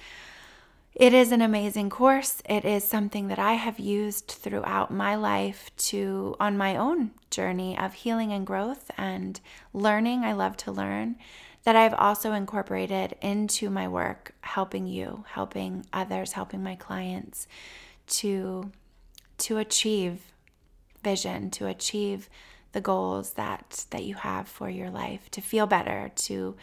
It 0.94 1.12
is 1.12 1.32
an 1.32 1.42
amazing 1.42 1.90
course. 1.90 2.40
It 2.48 2.64
is 2.64 2.84
something 2.84 3.26
that 3.28 3.38
I 3.38 3.54
have 3.54 3.80
used 3.80 4.28
throughout 4.28 4.92
my 4.92 5.16
life 5.16 5.70
to 5.88 6.36
on 6.38 6.56
my 6.56 6.76
own 6.76 7.10
journey 7.34 7.78
of 7.78 7.94
healing 7.94 8.32
and 8.32 8.46
growth 8.46 8.90
and 8.96 9.40
learning. 9.72 10.24
I 10.24 10.32
love 10.32 10.56
to 10.58 10.72
learn 10.72 11.16
that 11.64 11.76
I've 11.76 11.94
also 11.94 12.32
incorporated 12.32 13.16
into 13.22 13.70
my 13.70 13.88
work 13.88 14.34
helping 14.42 14.86
you, 14.86 15.24
helping 15.28 15.86
others, 15.92 16.32
helping 16.32 16.62
my 16.62 16.76
clients 16.76 17.46
to 18.06 18.70
to 19.36 19.58
achieve 19.58 20.20
vision, 21.02 21.50
to 21.50 21.66
achieve 21.66 22.28
the 22.72 22.80
goals 22.80 23.32
that 23.32 23.86
that 23.90 24.04
you 24.04 24.14
have 24.14 24.48
for 24.48 24.68
your 24.68 24.90
life, 24.90 25.30
to 25.30 25.40
feel 25.40 25.66
better, 25.66 26.10
to 26.16 26.56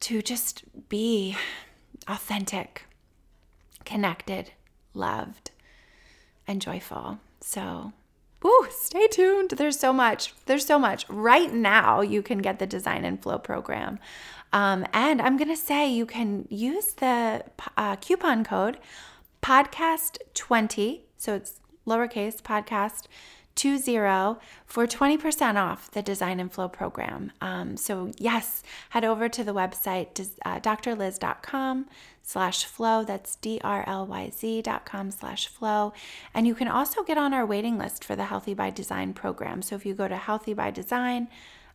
to 0.00 0.22
just 0.22 0.64
be 0.88 1.36
authentic 2.06 2.84
connected 3.84 4.52
loved, 4.94 5.50
and 6.46 6.60
joyful. 6.62 7.18
So, 7.40 7.92
Ooh, 8.46 8.66
stay 8.70 9.06
tuned. 9.08 9.50
There's 9.50 9.78
so 9.78 9.92
much. 9.92 10.34
There's 10.46 10.66
so 10.66 10.78
much. 10.78 11.08
Right 11.08 11.52
now, 11.52 12.00
you 12.00 12.22
can 12.22 12.38
get 12.38 12.58
the 12.58 12.66
Design 12.66 13.04
and 13.04 13.22
Flow 13.22 13.38
program. 13.38 13.98
Um, 14.52 14.86
and 14.92 15.20
I'm 15.20 15.36
going 15.36 15.48
to 15.48 15.56
say 15.56 15.90
you 15.90 16.06
can 16.06 16.46
use 16.48 16.92
the 16.94 17.44
uh, 17.76 17.96
coupon 17.96 18.44
code 18.44 18.78
podcast20. 19.42 21.00
So 21.16 21.34
it's 21.34 21.60
lowercase 21.86 22.40
podcast 22.40 23.06
20 23.56 24.38
for 24.66 24.86
20% 24.86 25.56
off 25.56 25.90
the 25.90 26.02
Design 26.02 26.40
and 26.40 26.52
Flow 26.52 26.68
program. 26.68 27.32
Um, 27.40 27.76
so 27.76 28.12
yes, 28.18 28.62
head 28.90 29.04
over 29.04 29.28
to 29.28 29.44
the 29.44 29.54
website, 29.54 30.28
uh, 30.44 30.60
drlyz.com 30.60 31.86
slash 32.24 32.64
flow. 32.64 33.04
That's 33.04 33.36
D-R-L-Y-Z 33.36 34.62
dot 34.62 34.84
com 34.84 35.12
slash 35.12 35.46
flow. 35.46 35.92
And 36.32 36.46
you 36.46 36.54
can 36.54 36.68
also 36.68 37.02
get 37.04 37.18
on 37.18 37.34
our 37.34 37.46
waiting 37.46 37.78
list 37.78 38.04
for 38.04 38.16
the 38.16 38.24
Healthy 38.24 38.54
by 38.54 38.70
Design 38.70 39.12
program. 39.12 39.62
So 39.62 39.76
if 39.76 39.86
you 39.86 39.94
go 39.94 40.08
to 40.08 40.16
Healthy 40.16 40.54
by 40.54 40.72
Design, 40.72 41.28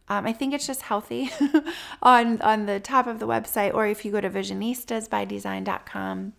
um, 0.10 0.26
I 0.26 0.34
think 0.34 0.54
it's 0.56 0.66
just 0.66 0.82
healthy 0.82 1.30
on, 2.02 2.42
on 2.42 2.66
the 2.66 2.80
top 2.80 3.06
of 3.06 3.20
the 3.20 3.28
website, 3.28 3.76
or 3.76 3.86
if 3.86 4.04
you 4.04 4.12
go 4.12 4.20
to 4.20 4.30
visionistasbydesign.com 4.30 6.34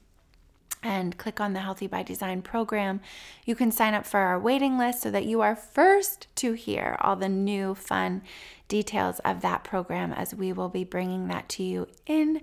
and 0.82 1.18
click 1.18 1.40
on 1.40 1.52
the 1.52 1.60
Healthy 1.60 1.86
by 1.86 2.02
Design 2.02 2.42
program, 2.42 3.00
you 3.44 3.54
can 3.54 3.70
sign 3.70 3.94
up 3.94 4.06
for 4.06 4.20
our 4.20 4.38
waiting 4.38 4.78
list 4.78 5.02
so 5.02 5.10
that 5.10 5.26
you 5.26 5.40
are 5.40 5.56
first 5.56 6.26
to 6.36 6.52
hear 6.52 6.96
all 7.00 7.16
the 7.16 7.28
new 7.28 7.74
fun 7.74 8.22
details 8.68 9.18
of 9.20 9.42
that 9.42 9.64
program 9.64 10.12
as 10.12 10.34
we 10.34 10.52
will 10.52 10.68
be 10.68 10.84
bringing 10.84 11.28
that 11.28 11.48
to 11.50 11.62
you 11.62 11.88
in 12.06 12.40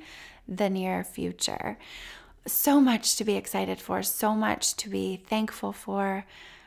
the 0.48 0.70
near 0.70 1.04
future. 1.04 1.78
So 2.46 2.80
much 2.80 3.16
to 3.18 3.26
be 3.26 3.36
excited 3.36 3.80
for, 3.80 4.04
so 4.04 4.34
much 4.34 4.76
to 4.78 4.90
be 4.90 5.18
thankful 5.28 5.74
for 5.74 6.26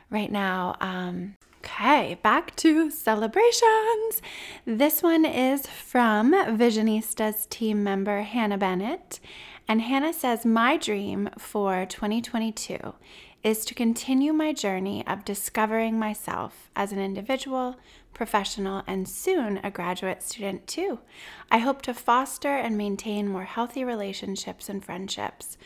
right 0.09 0.31
now. 0.31 0.75
Um, 0.79 1.35
okay, 1.59 2.19
back 2.21 2.55
to 2.57 2.91
celebrations. 2.91 4.21
This 4.65 5.01
one 5.01 5.25
is 5.25 5.65
from 5.65 6.33
Visionistas 6.33 7.47
team 7.49 7.83
member 7.83 8.21
Hannah 8.21 8.57
Bennett. 8.57 9.19
And 9.71 9.83
Hannah 9.83 10.11
says, 10.11 10.45
My 10.45 10.75
dream 10.75 11.29
for 11.37 11.85
2022 11.85 12.93
is 13.41 13.63
to 13.63 13.73
continue 13.73 14.33
my 14.33 14.51
journey 14.51 15.07
of 15.07 15.23
discovering 15.23 15.97
myself 15.97 16.69
as 16.75 16.91
an 16.91 16.99
individual, 16.99 17.77
professional, 18.13 18.83
and 18.85 19.07
soon 19.07 19.61
a 19.63 19.71
graduate 19.71 20.23
student 20.23 20.67
too. 20.67 20.99
I 21.49 21.59
hope 21.59 21.81
to 21.83 21.93
foster 21.93 22.49
and 22.49 22.77
maintain 22.77 23.29
more 23.29 23.45
healthy 23.45 23.85
relationships 23.85 24.67
and 24.67 24.83
friendships, 24.83 25.57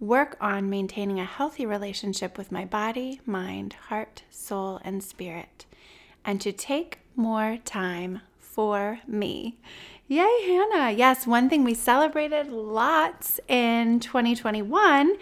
work 0.00 0.36
on 0.40 0.68
maintaining 0.68 1.20
a 1.20 1.24
healthy 1.24 1.64
relationship 1.64 2.36
with 2.36 2.50
my 2.50 2.64
body, 2.64 3.20
mind, 3.24 3.74
heart, 3.74 4.24
soul, 4.28 4.80
and 4.82 5.04
spirit, 5.04 5.66
and 6.24 6.40
to 6.40 6.50
take 6.50 6.98
more 7.14 7.58
time 7.64 8.22
for 8.40 8.98
me. 9.06 9.56
Yay, 10.12 10.42
Hannah. 10.44 10.90
Yes, 10.90 11.26
one 11.26 11.48
thing 11.48 11.64
we 11.64 11.72
celebrated 11.72 12.48
lots 12.48 13.40
in 13.48 13.98
2021 13.98 15.14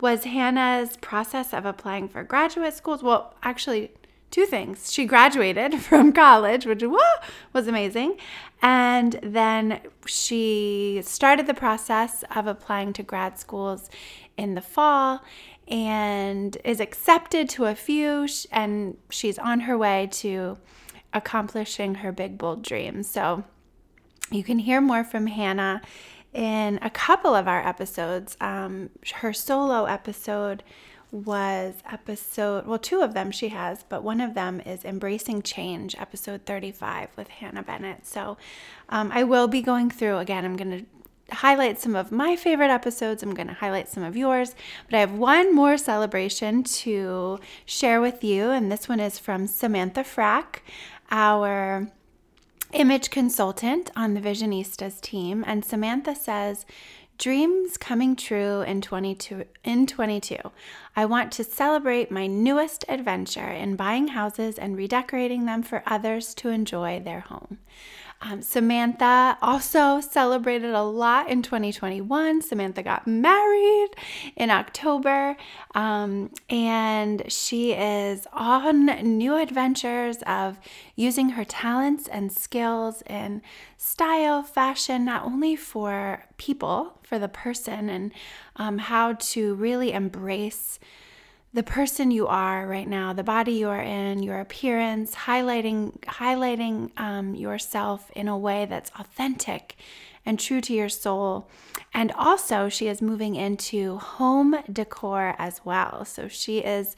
was 0.00 0.24
Hannah's 0.24 0.96
process 0.96 1.52
of 1.52 1.66
applying 1.66 2.08
for 2.08 2.22
graduate 2.24 2.72
schools. 2.72 3.02
Well, 3.02 3.34
actually, 3.42 3.92
two 4.30 4.46
things. 4.46 4.90
She 4.90 5.04
graduated 5.04 5.74
from 5.82 6.14
college, 6.14 6.64
which 6.64 6.82
was 7.52 7.66
amazing. 7.68 8.16
And 8.62 9.20
then 9.22 9.82
she 10.06 11.02
started 11.04 11.46
the 11.46 11.52
process 11.52 12.24
of 12.34 12.46
applying 12.46 12.94
to 12.94 13.02
grad 13.02 13.38
schools 13.38 13.90
in 14.38 14.54
the 14.54 14.62
fall 14.62 15.20
and 15.70 16.56
is 16.64 16.80
accepted 16.80 17.50
to 17.50 17.66
a 17.66 17.74
few. 17.74 18.26
And 18.50 18.96
she's 19.10 19.38
on 19.38 19.60
her 19.60 19.76
way 19.76 20.08
to 20.12 20.56
accomplishing 21.12 21.96
her 21.96 22.12
big, 22.12 22.38
bold 22.38 22.62
dreams. 22.62 23.10
So 23.10 23.44
you 24.30 24.44
can 24.44 24.58
hear 24.58 24.80
more 24.80 25.04
from 25.04 25.26
Hannah 25.26 25.80
in 26.32 26.78
a 26.82 26.90
couple 26.90 27.34
of 27.34 27.48
our 27.48 27.66
episodes. 27.66 28.36
Um, 28.40 28.90
her 29.16 29.32
solo 29.32 29.86
episode 29.86 30.62
was 31.10 31.74
episode, 31.90 32.66
well, 32.66 32.78
two 32.78 33.00
of 33.00 33.14
them 33.14 33.30
she 33.30 33.48
has, 33.48 33.82
but 33.82 34.02
one 34.02 34.20
of 34.20 34.34
them 34.34 34.60
is 34.60 34.84
Embracing 34.84 35.42
Change, 35.42 35.94
episode 35.98 36.44
35 36.44 37.08
with 37.16 37.28
Hannah 37.28 37.62
Bennett. 37.62 38.06
So 38.06 38.36
um, 38.90 39.10
I 39.12 39.24
will 39.24 39.48
be 39.48 39.62
going 39.62 39.90
through 39.90 40.18
again, 40.18 40.44
I'm 40.44 40.56
going 40.56 40.80
to 40.80 41.34
highlight 41.36 41.78
some 41.78 41.94
of 41.94 42.10
my 42.10 42.36
favorite 42.36 42.70
episodes. 42.70 43.22
I'm 43.22 43.34
going 43.34 43.48
to 43.48 43.54
highlight 43.54 43.88
some 43.88 44.02
of 44.02 44.16
yours, 44.16 44.54
but 44.86 44.96
I 44.96 45.00
have 45.00 45.12
one 45.12 45.54
more 45.54 45.76
celebration 45.76 46.62
to 46.62 47.38
share 47.66 48.00
with 48.00 48.24
you, 48.24 48.50
and 48.50 48.72
this 48.72 48.88
one 48.88 49.00
is 49.00 49.18
from 49.18 49.46
Samantha 49.46 50.00
Frack, 50.00 50.60
our 51.10 51.90
image 52.72 53.10
consultant 53.10 53.90
on 53.96 54.14
the 54.14 54.20
Visionistas 54.20 55.00
team. 55.00 55.44
And 55.46 55.64
Samantha 55.64 56.14
says, 56.14 56.66
Dreams 57.18 57.76
coming 57.76 58.14
true 58.14 58.60
in 58.60 58.80
22 58.80 59.44
in 59.64 59.88
22. 59.88 60.36
I 60.94 61.04
want 61.04 61.32
to 61.32 61.42
celebrate 61.42 62.12
my 62.12 62.28
newest 62.28 62.84
adventure 62.88 63.48
in 63.48 63.74
buying 63.74 64.08
houses 64.08 64.56
and 64.56 64.76
redecorating 64.76 65.44
them 65.44 65.64
for 65.64 65.82
others 65.84 66.32
to 66.34 66.50
enjoy 66.50 67.00
their 67.00 67.20
home. 67.20 67.58
Um, 68.20 68.42
Samantha 68.42 69.38
also 69.40 70.00
celebrated 70.00 70.74
a 70.74 70.82
lot 70.82 71.30
in 71.30 71.42
2021. 71.42 72.42
Samantha 72.42 72.82
got 72.82 73.06
married 73.06 73.90
in 74.36 74.50
October, 74.50 75.36
um, 75.74 76.30
and 76.50 77.30
she 77.30 77.72
is 77.72 78.26
on 78.32 78.86
new 79.16 79.36
adventures 79.36 80.18
of 80.26 80.58
using 80.96 81.30
her 81.30 81.44
talents 81.44 82.08
and 82.08 82.32
skills 82.32 83.02
in 83.02 83.40
style, 83.76 84.42
fashion, 84.42 85.04
not 85.04 85.24
only 85.24 85.54
for 85.54 86.24
people, 86.38 86.98
for 87.04 87.20
the 87.20 87.28
person, 87.28 87.88
and 87.88 88.12
um, 88.56 88.78
how 88.78 89.12
to 89.12 89.54
really 89.54 89.92
embrace 89.92 90.80
the 91.52 91.62
person 91.62 92.10
you 92.10 92.26
are 92.26 92.66
right 92.66 92.88
now, 92.88 93.12
the 93.12 93.24
body 93.24 93.52
you 93.52 93.68
are 93.68 93.80
in, 93.80 94.22
your 94.22 94.40
appearance, 94.40 95.14
highlighting 95.14 95.98
highlighting 96.00 96.90
um, 96.98 97.34
yourself 97.34 98.10
in 98.14 98.28
a 98.28 98.36
way 98.36 98.66
that's 98.66 98.90
authentic 98.98 99.76
and 100.26 100.38
true 100.38 100.60
to 100.60 100.74
your 100.74 100.90
soul. 100.90 101.48
And 101.94 102.12
also, 102.12 102.68
she 102.68 102.86
is 102.86 103.00
moving 103.00 103.34
into 103.34 103.96
home 103.96 104.56
decor 104.70 105.34
as 105.38 105.62
well. 105.64 106.04
So 106.04 106.28
she 106.28 106.58
is 106.58 106.96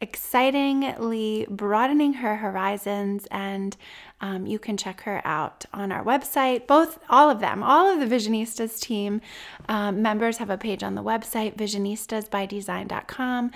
excitingly 0.00 1.46
broadening 1.48 2.14
her 2.14 2.36
horizons, 2.36 3.26
and 3.30 3.78
um, 4.20 4.46
you 4.46 4.58
can 4.58 4.76
check 4.76 5.02
her 5.02 5.20
out 5.24 5.64
on 5.72 5.92
our 5.92 6.02
website. 6.04 6.66
Both, 6.66 6.98
all 7.08 7.30
of 7.30 7.40
them, 7.40 7.62
all 7.62 7.86
of 7.92 8.00
the 8.00 8.06
Visionistas 8.14 8.80
team 8.80 9.20
um, 9.68 10.02
members 10.02 10.38
have 10.38 10.50
a 10.50 10.58
page 10.58 10.82
on 10.82 10.94
the 10.94 11.02
website, 11.02 11.56
visionistasbydesign.com. 11.56 13.50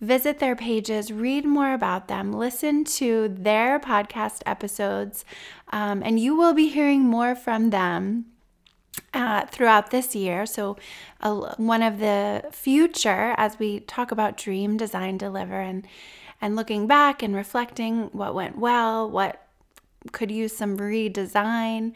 Visit 0.00 0.38
their 0.38 0.56
pages, 0.56 1.12
read 1.12 1.44
more 1.44 1.74
about 1.74 2.08
them, 2.08 2.32
listen 2.32 2.84
to 2.84 3.28
their 3.28 3.78
podcast 3.78 4.40
episodes, 4.46 5.26
um, 5.72 6.02
and 6.02 6.18
you 6.18 6.34
will 6.34 6.54
be 6.54 6.68
hearing 6.68 7.02
more 7.02 7.34
from 7.34 7.68
them 7.68 8.24
uh, 9.12 9.44
throughout 9.46 9.90
this 9.90 10.16
year. 10.16 10.46
So, 10.46 10.78
uh, 11.20 11.54
one 11.56 11.82
of 11.82 11.98
the 11.98 12.44
future, 12.50 13.34
as 13.36 13.58
we 13.58 13.80
talk 13.80 14.10
about 14.10 14.38
dream, 14.38 14.78
design, 14.78 15.18
deliver, 15.18 15.60
and 15.60 15.86
and 16.40 16.56
looking 16.56 16.86
back 16.86 17.22
and 17.22 17.36
reflecting 17.36 18.04
what 18.12 18.34
went 18.34 18.56
well, 18.56 19.10
what 19.10 19.46
could 20.12 20.30
use 20.30 20.56
some 20.56 20.76
redesign, 20.78 21.92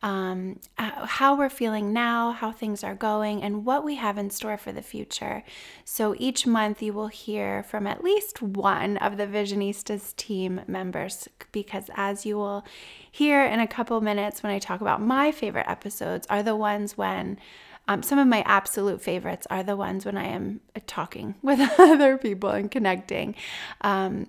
um, 0.00 0.60
uh, 0.78 1.06
how 1.06 1.36
we're 1.36 1.48
feeling 1.48 1.92
now, 1.92 2.30
how 2.30 2.52
things 2.52 2.84
are 2.84 2.94
going, 2.94 3.42
and 3.42 3.64
what 3.64 3.84
we 3.84 3.96
have 3.96 4.16
in 4.16 4.30
store 4.30 4.56
for 4.56 4.70
the 4.70 4.82
future. 4.82 5.42
So 5.84 6.14
each 6.18 6.46
month 6.46 6.80
you 6.82 6.92
will 6.92 7.08
hear 7.08 7.64
from 7.64 7.86
at 7.86 8.04
least 8.04 8.40
one 8.40 8.96
of 8.98 9.16
the 9.16 9.26
Visionistas 9.26 10.14
team 10.14 10.60
members, 10.68 11.28
because 11.50 11.90
as 11.96 12.24
you 12.24 12.36
will 12.36 12.64
hear 13.10 13.44
in 13.44 13.58
a 13.58 13.66
couple 13.66 14.00
minutes 14.00 14.42
when 14.42 14.52
I 14.52 14.60
talk 14.60 14.80
about 14.80 15.02
my 15.02 15.32
favorite 15.32 15.68
episodes, 15.68 16.26
are 16.30 16.42
the 16.42 16.56
ones 16.56 16.96
when. 16.96 17.38
Um, 17.90 18.02
some 18.02 18.18
of 18.18 18.28
my 18.28 18.42
absolute 18.42 19.00
favorites 19.00 19.46
are 19.48 19.62
the 19.62 19.74
ones 19.74 20.04
when 20.04 20.18
I 20.18 20.26
am 20.26 20.60
talking 20.86 21.36
with 21.42 21.58
other 21.78 22.18
people 22.18 22.50
and 22.50 22.70
connecting. 22.70 23.34
Um, 23.80 24.26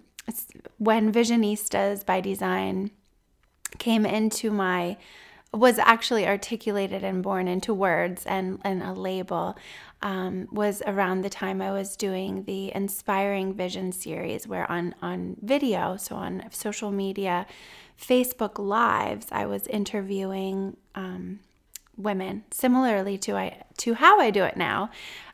when 0.77 1.11
Visionistas 1.11 2.05
by 2.05 2.21
Design 2.21 2.91
came 3.77 4.05
into 4.05 4.51
my 4.51 4.97
was 5.51 5.79
actually 5.79 6.27
articulated 6.27 7.03
and 7.03 7.23
born 7.23 7.47
into 7.47 7.73
words 7.73 8.23
and, 8.27 8.59
and 8.63 8.83
a 8.83 8.93
label 8.93 9.57
um, 10.01 10.47
was 10.51 10.83
around 10.85 11.21
the 11.21 11.29
time 11.29 11.61
I 11.61 11.71
was 11.71 11.95
doing 11.95 12.43
the 12.43 12.73
Inspiring 12.75 13.53
Vision 13.53 13.91
series, 13.91 14.47
where 14.47 14.69
on, 14.71 14.93
on 15.01 15.37
video, 15.41 15.97
so 15.97 16.15
on 16.15 16.43
social 16.51 16.91
media, 16.91 17.47
Facebook 17.99 18.59
Lives, 18.59 19.27
I 19.31 19.45
was 19.45 19.65
interviewing 19.67 20.77
um, 20.93 21.39
women, 21.97 22.43
similarly 22.51 23.17
to 23.17 23.35
I 23.35 23.63
to 23.77 23.95
how 23.95 24.19
I 24.19 24.29
do 24.29 24.43
it 24.43 24.55
now. 24.55 24.89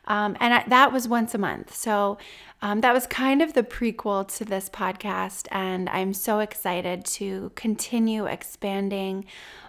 Um, 0.08 0.36
and 0.40 0.54
I, 0.54 0.64
that 0.68 0.92
was 0.92 1.08
once 1.08 1.34
a 1.34 1.38
month. 1.38 1.74
So 1.74 2.18
um, 2.62 2.80
that 2.80 2.94
was 2.94 3.06
kind 3.06 3.42
of 3.42 3.52
the 3.52 3.62
prequel 3.62 4.26
to 4.36 4.44
this 4.44 4.68
podcast. 4.68 5.46
And 5.50 5.88
I'm 5.88 6.14
so 6.14 6.40
excited 6.40 7.04
to 7.06 7.52
continue 7.54 8.26
expanding 8.26 9.26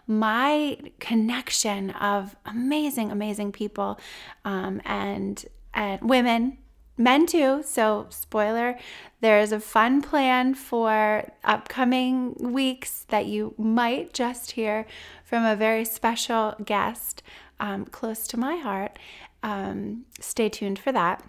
my 0.07 0.77
connection 0.99 1.91
of 1.91 2.35
amazing, 2.45 3.11
amazing 3.11 3.51
people 3.51 3.99
um, 4.45 4.81
and, 4.85 5.43
and 5.73 6.01
women 6.01 6.57
men 6.97 7.25
too. 7.25 7.61
So, 7.63 8.07
spoiler, 8.09 8.77
there's 9.21 9.51
a 9.51 9.59
fun 9.59 10.01
plan 10.01 10.55
for 10.55 11.31
upcoming 11.43 12.33
weeks 12.39 13.05
that 13.09 13.27
you 13.27 13.53
might 13.57 14.13
just 14.13 14.51
hear 14.51 14.85
from 15.23 15.45
a 15.45 15.55
very 15.55 15.85
special 15.85 16.55
guest 16.63 17.21
um, 17.59 17.85
close 17.85 18.27
to 18.27 18.37
my 18.37 18.57
heart. 18.57 18.97
Um, 19.43 20.05
stay 20.19 20.49
tuned 20.49 20.79
for 20.79 20.91
that. 20.91 21.23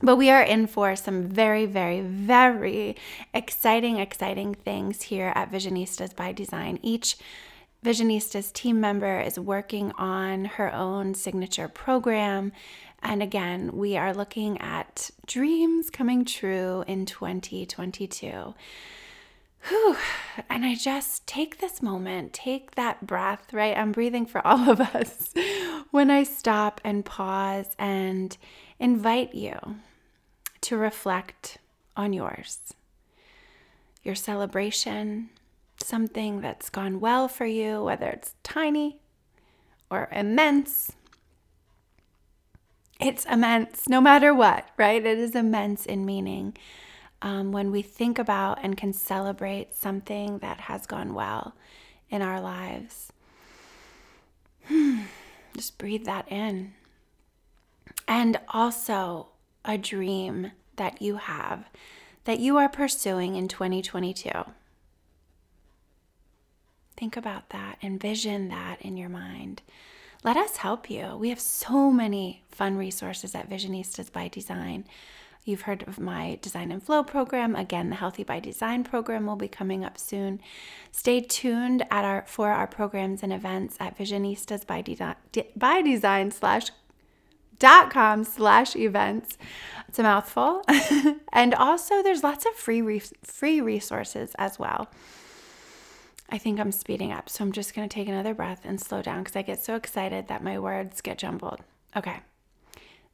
But 0.00 0.16
we 0.16 0.30
are 0.30 0.42
in 0.42 0.66
for 0.68 0.94
some 0.94 1.28
very, 1.28 1.66
very, 1.66 2.00
very 2.00 2.96
exciting, 3.34 3.98
exciting 3.98 4.54
things 4.54 5.02
here 5.02 5.32
at 5.34 5.50
Visionistas 5.50 6.14
by 6.14 6.32
Design. 6.32 6.78
Each 6.82 7.16
Visionistas 7.84 8.52
team 8.52 8.80
member 8.80 9.20
is 9.20 9.38
working 9.38 9.92
on 9.92 10.44
her 10.44 10.72
own 10.72 11.14
signature 11.14 11.68
program. 11.68 12.52
And 13.02 13.22
again, 13.22 13.76
we 13.76 13.96
are 13.96 14.12
looking 14.12 14.60
at 14.60 15.10
dreams 15.26 15.90
coming 15.90 16.24
true 16.24 16.84
in 16.86 17.06
2022. 17.06 18.54
Whew. 19.68 19.96
And 20.48 20.64
I 20.64 20.74
just 20.74 21.26
take 21.26 21.58
this 21.58 21.82
moment, 21.82 22.32
take 22.32 22.74
that 22.74 23.06
breath, 23.06 23.52
right? 23.52 23.76
I'm 23.76 23.92
breathing 23.92 24.26
for 24.26 24.44
all 24.46 24.70
of 24.70 24.80
us 24.80 25.34
when 25.90 26.10
I 26.10 26.22
stop 26.22 26.80
and 26.84 27.04
pause 27.04 27.74
and 27.78 28.36
invite 28.78 29.34
you 29.34 29.58
to 30.62 30.76
reflect 30.76 31.58
on 31.96 32.12
yours, 32.12 32.74
your 34.02 34.14
celebration, 34.14 35.30
something 35.82 36.40
that's 36.40 36.70
gone 36.70 37.00
well 37.00 37.28
for 37.28 37.46
you, 37.46 37.82
whether 37.82 38.08
it's 38.08 38.34
tiny 38.42 39.00
or 39.90 40.08
immense. 40.12 40.92
It's 43.00 43.24
immense 43.26 43.88
no 43.88 44.00
matter 44.00 44.34
what, 44.34 44.68
right? 44.76 45.04
It 45.04 45.18
is 45.18 45.34
immense 45.34 45.86
in 45.86 46.04
meaning 46.04 46.56
um, 47.22 47.52
when 47.52 47.70
we 47.70 47.82
think 47.82 48.18
about 48.18 48.58
and 48.62 48.76
can 48.76 48.92
celebrate 48.92 49.74
something 49.74 50.38
that 50.38 50.60
has 50.62 50.86
gone 50.86 51.14
well 51.14 51.54
in 52.10 52.22
our 52.22 52.40
lives. 52.40 53.12
Just 55.56 55.78
breathe 55.78 56.04
that 56.04 56.30
in. 56.30 56.74
And 58.06 58.38
also 58.48 59.28
a 59.64 59.76
dream 59.76 60.52
that 60.76 61.02
you 61.02 61.16
have 61.16 61.64
that 62.24 62.40
you 62.40 62.58
are 62.58 62.68
pursuing 62.68 63.36
in 63.36 63.48
2022. 63.48 64.30
Think 66.94 67.16
about 67.16 67.48
that, 67.50 67.78
envision 67.82 68.48
that 68.48 68.82
in 68.82 68.98
your 68.98 69.08
mind. 69.08 69.62
Let 70.24 70.36
us 70.36 70.58
help 70.58 70.90
you. 70.90 71.16
We 71.16 71.30
have 71.30 71.40
so 71.40 71.90
many 71.90 72.42
fun 72.50 72.76
resources 72.76 73.34
at 73.34 73.48
Visionistas 73.48 74.12
by 74.12 74.28
Design. 74.28 74.84
You've 75.44 75.62
heard 75.62 75.88
of 75.88 75.98
my 75.98 76.38
Design 76.42 76.70
and 76.70 76.82
Flow 76.82 77.02
program. 77.02 77.56
Again, 77.56 77.88
the 77.88 77.96
Healthy 77.96 78.24
by 78.24 78.40
Design 78.40 78.84
program 78.84 79.24
will 79.24 79.36
be 79.36 79.48
coming 79.48 79.82
up 79.82 79.96
soon. 79.96 80.40
Stay 80.92 81.22
tuned 81.22 81.86
at 81.90 82.04
our 82.04 82.24
for 82.26 82.50
our 82.50 82.66
programs 82.66 83.22
and 83.22 83.32
events 83.32 83.78
at 83.80 83.96
Visionistas 83.96 84.66
by, 84.66 84.82
De- 84.82 85.46
by 85.56 85.80
Design 85.80 86.30
slash 86.30 86.66
dot 87.58 87.90
com 87.90 88.24
slash 88.24 88.76
events. 88.76 89.38
It's 89.88 89.98
a 89.98 90.02
mouthful. 90.02 90.62
and 91.32 91.54
also 91.54 92.02
there's 92.02 92.22
lots 92.22 92.44
of 92.46 92.54
free 92.54 92.82
re- 92.82 93.02
free 93.22 93.60
resources 93.60 94.32
as 94.38 94.58
well. 94.58 94.88
I 96.30 96.36
think 96.36 96.60
I'm 96.60 96.72
speeding 96.72 97.10
up, 97.10 97.30
so 97.30 97.42
I'm 97.42 97.52
just 97.52 97.74
going 97.74 97.88
to 97.88 97.94
take 97.94 98.08
another 98.08 98.34
breath 98.34 98.60
and 98.64 98.78
slow 98.78 99.00
down 99.00 99.22
because 99.22 99.36
I 99.36 99.42
get 99.42 99.62
so 99.62 99.76
excited 99.76 100.28
that 100.28 100.44
my 100.44 100.58
words 100.58 101.00
get 101.00 101.16
jumbled. 101.16 101.60
Okay. 101.96 102.20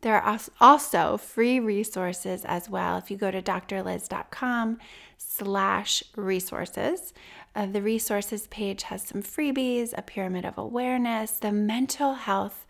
There 0.01 0.21
are 0.21 0.39
also 0.61 1.17
free 1.17 1.61
resources 1.61 2.45
as 2.45 2.69
well. 2.69 2.99
If 2.99 3.11
you 3.11 3.17
go 3.17 3.31
to 3.31 3.41
drlyz.com 3.41 4.79
slash 5.17 6.03
resources, 6.17 7.15
uh, 7.55 7.67
the 7.67 7.81
resources 7.81 8.47
page 8.49 8.83
has 8.83 9.05
some 9.05 9.23
freebies, 9.23 9.95
a 9.97 10.03
pyramid 10.03 10.45
of 10.45 10.59
awareness, 10.59 11.31
the 11.31 11.53
mental 11.53 12.15
health 12.15 12.67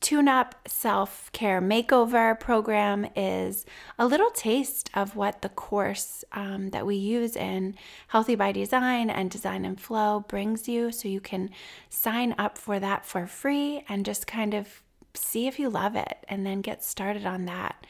Tune 0.00 0.28
Up 0.28 0.54
Self 0.66 1.30
Care 1.32 1.60
Makeover 1.60 2.38
program 2.40 3.06
is 3.14 3.66
a 3.98 4.06
little 4.06 4.30
taste 4.30 4.88
of 4.94 5.14
what 5.14 5.42
the 5.42 5.50
course 5.50 6.24
um, 6.32 6.70
that 6.70 6.86
we 6.86 6.96
use 6.96 7.36
in 7.36 7.74
Healthy 8.08 8.34
by 8.34 8.50
Design 8.50 9.10
and 9.10 9.30
Design 9.30 9.66
and 9.66 9.78
Flow 9.78 10.24
brings 10.26 10.66
you. 10.66 10.90
So 10.90 11.06
you 11.06 11.20
can 11.20 11.50
sign 11.90 12.34
up 12.38 12.56
for 12.56 12.80
that 12.80 13.04
for 13.04 13.26
free 13.26 13.84
and 13.90 14.06
just 14.06 14.26
kind 14.26 14.54
of 14.54 14.82
see 15.12 15.46
if 15.46 15.58
you 15.58 15.68
love 15.68 15.96
it 15.96 16.24
and 16.28 16.46
then 16.46 16.62
get 16.62 16.82
started 16.82 17.26
on 17.26 17.44
that. 17.44 17.86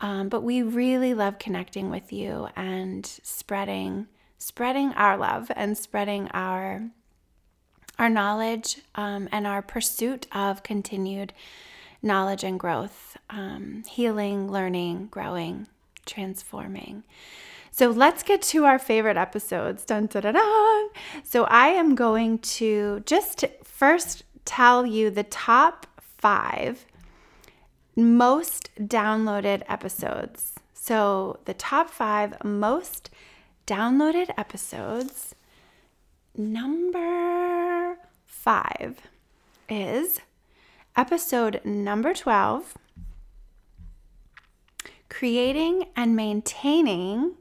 Um, 0.00 0.30
but 0.30 0.42
we 0.42 0.62
really 0.62 1.12
love 1.12 1.38
connecting 1.38 1.90
with 1.90 2.12
you 2.12 2.48
and 2.56 3.04
spreading 3.22 4.08
spreading 4.38 4.92
our 4.94 5.16
love 5.16 5.52
and 5.54 5.78
spreading 5.78 6.28
our 6.32 6.90
our 7.98 8.08
knowledge 8.08 8.78
um, 8.94 9.28
and 9.32 9.46
our 9.46 9.62
pursuit 9.62 10.26
of 10.32 10.62
continued 10.62 11.32
knowledge 12.02 12.42
and 12.42 12.58
growth, 12.58 13.16
um, 13.30 13.84
healing, 13.88 14.50
learning, 14.50 15.08
growing, 15.10 15.66
transforming. 16.04 17.04
So 17.70 17.88
let's 17.90 18.22
get 18.22 18.42
to 18.42 18.64
our 18.64 18.78
favorite 18.78 19.16
episodes. 19.16 19.84
Dun. 19.84 20.08
So 21.24 21.44
I 21.44 21.68
am 21.68 21.94
going 21.94 22.38
to 22.38 23.02
just 23.06 23.44
first 23.64 24.24
tell 24.44 24.84
you 24.84 25.10
the 25.10 25.22
top 25.22 25.86
five 25.98 26.84
most 27.96 28.70
downloaded 28.78 29.62
episodes. 29.68 30.54
So 30.74 31.38
the 31.44 31.54
top 31.54 31.88
five 31.88 32.42
most 32.44 33.10
downloaded 33.66 34.30
episodes. 34.36 35.34
Number 36.36 37.71
five 38.42 38.96
is 39.68 40.18
episode 40.96 41.60
number 41.64 42.12
12 42.12 42.76
Creating 45.08 45.84
and 45.94 46.16
Maintaining 46.16 47.34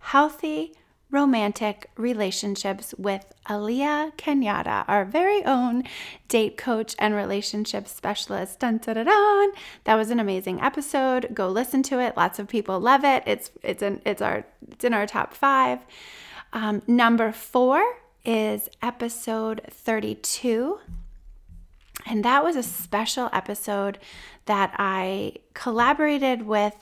Healthy 0.00 0.72
romantic 1.08 1.88
relationships 1.96 2.92
with 2.98 3.32
Aliyah 3.48 4.16
Kenyatta, 4.16 4.84
our 4.88 5.04
very 5.04 5.44
own 5.44 5.84
date 6.26 6.56
coach 6.56 6.96
and 6.98 7.14
relationship 7.14 7.86
specialist. 7.86 8.58
Dun, 8.58 8.78
dun, 8.78 9.04
dun. 9.04 9.52
That 9.84 9.94
was 9.94 10.10
an 10.10 10.18
amazing 10.18 10.60
episode. 10.60 11.32
Go 11.32 11.48
listen 11.48 11.84
to 11.84 12.00
it. 12.00 12.16
Lots 12.16 12.40
of 12.40 12.48
people 12.48 12.80
love 12.80 13.04
it. 13.04 13.22
It's 13.24 13.52
it's 13.62 13.84
in 13.84 14.02
it's 14.04 14.20
our 14.20 14.44
it's 14.68 14.84
in 14.84 14.94
our 14.94 15.06
top 15.06 15.32
five. 15.32 15.78
Um, 16.52 16.82
number 16.88 17.30
four 17.30 17.84
is 18.24 18.68
episode 18.82 19.62
32. 19.70 20.78
And 22.06 22.24
that 22.24 22.42
was 22.42 22.56
a 22.56 22.62
special 22.62 23.28
episode 23.32 23.98
that 24.46 24.74
I 24.78 25.34
collaborated 25.54 26.42
with 26.42 26.74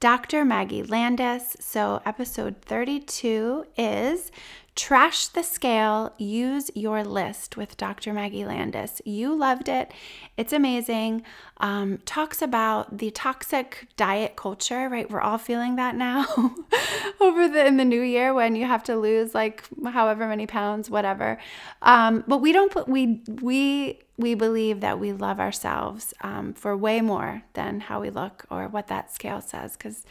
Dr. 0.00 0.44
Maggie 0.44 0.82
Landis. 0.82 1.56
So, 1.60 2.00
episode 2.06 2.62
32 2.62 3.66
is 3.76 4.32
Trash 4.76 5.26
the 5.26 5.42
Scale, 5.42 6.14
Use 6.16 6.70
Your 6.74 7.04
List 7.04 7.56
with 7.56 7.76
Dr. 7.76 8.12
Maggie 8.12 8.44
Landis. 8.44 9.02
You 9.04 9.34
loved 9.34 9.68
it. 9.68 9.92
It's 10.36 10.52
amazing. 10.52 11.22
Um, 11.58 11.98
talks 12.06 12.40
about 12.40 12.98
the 12.98 13.10
toxic 13.10 13.88
diet 13.96 14.36
culture, 14.36 14.88
right? 14.88 15.10
We're 15.10 15.20
all 15.20 15.38
feeling 15.38 15.76
that 15.76 15.96
now 15.96 16.24
over 17.20 17.48
the 17.48 17.66
in 17.66 17.76
the 17.76 17.84
new 17.84 18.00
year 18.00 18.32
when 18.32 18.54
you 18.54 18.64
have 18.64 18.84
to 18.84 18.96
lose 18.96 19.34
like 19.34 19.64
however 19.86 20.26
many 20.26 20.46
pounds, 20.46 20.88
whatever. 20.88 21.38
Um, 21.82 22.24
but 22.26 22.38
we 22.38 22.52
don't 22.52 22.70
put 22.70 22.88
we 22.88 23.22
we 23.28 23.98
we 24.16 24.34
believe 24.34 24.80
that 24.80 25.00
we 25.00 25.12
love 25.12 25.40
ourselves 25.40 26.14
um, 26.20 26.54
for 26.54 26.76
way 26.76 27.00
more 27.00 27.42
than 27.54 27.80
how 27.80 28.00
we 28.00 28.10
look 28.10 28.44
or 28.50 28.68
what 28.68 28.86
that 28.86 29.12
scale 29.12 29.40
says, 29.40 29.76
because 29.76 30.04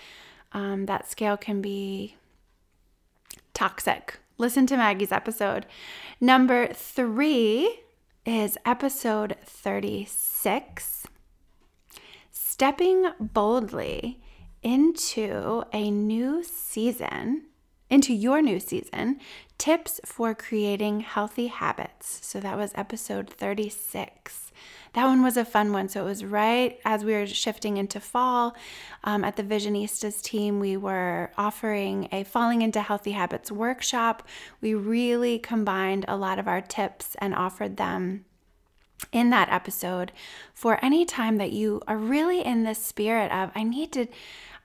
um, 0.51 0.85
that 0.87 1.09
scale 1.09 1.37
can 1.37 1.61
be 1.61 2.15
toxic. 3.53 4.19
Listen 4.39 4.65
to 4.67 4.77
Maggie's 4.77 5.11
episode. 5.11 5.65
Number 6.21 6.67
three 6.67 7.81
is 8.25 8.57
episode 8.65 9.35
36 9.43 11.05
Stepping 12.31 13.11
Boldly 13.19 14.21
into 14.63 15.65
a 15.73 15.91
New 15.91 16.41
Season 16.41 17.48
into 17.89 18.13
your 18.13 18.41
new 18.41 18.59
season 18.59 19.19
tips 19.57 19.99
for 20.05 20.33
creating 20.33 21.01
healthy 21.01 21.47
habits. 21.47 22.19
So 22.25 22.39
that 22.39 22.57
was 22.57 22.71
episode 22.75 23.29
36. 23.29 24.51
That 24.93 25.05
one 25.05 25.21
was 25.21 25.37
a 25.37 25.45
fun 25.45 25.71
one. 25.71 25.89
So 25.89 26.01
it 26.01 26.05
was 26.05 26.25
right 26.25 26.79
as 26.85 27.03
we 27.03 27.13
were 27.13 27.27
shifting 27.27 27.77
into 27.77 27.99
fall. 27.99 28.55
Um, 29.03 29.23
at 29.23 29.35
the 29.35 29.43
Visionistas 29.43 30.21
team, 30.23 30.59
we 30.59 30.77
were 30.77 31.31
offering 31.37 32.07
a 32.11 32.23
Falling 32.23 32.61
into 32.61 32.81
Healthy 32.81 33.11
Habits 33.11 33.51
workshop. 33.51 34.27
We 34.61 34.73
really 34.73 35.37
combined 35.37 36.05
a 36.07 36.17
lot 36.17 36.39
of 36.39 36.47
our 36.47 36.61
tips 36.61 37.15
and 37.19 37.35
offered 37.35 37.77
them 37.77 38.25
in 39.11 39.29
that 39.29 39.49
episode 39.49 40.11
for 40.53 40.83
any 40.83 41.05
time 41.05 41.37
that 41.37 41.51
you 41.51 41.81
are 41.87 41.97
really 41.97 42.43
in 42.43 42.63
the 42.63 42.75
spirit 42.75 43.31
of, 43.31 43.51
I 43.55 43.63
need 43.63 43.91
to. 43.93 44.07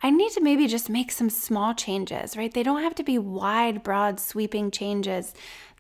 I 0.05 0.11
need 0.11 0.33
to 0.33 0.43
maybe 0.43 0.67
just 0.67 0.91
make 0.91 1.11
some 1.11 1.31
small 1.31 1.73
changes, 1.73 2.37
right? 2.37 2.53
They 2.53 2.63
don't 2.63 2.83
have 2.83 2.95
to 2.97 3.03
be 3.03 3.17
wide, 3.17 3.83
broad, 3.83 4.21
sweeping 4.21 4.71
changes. 4.71 5.33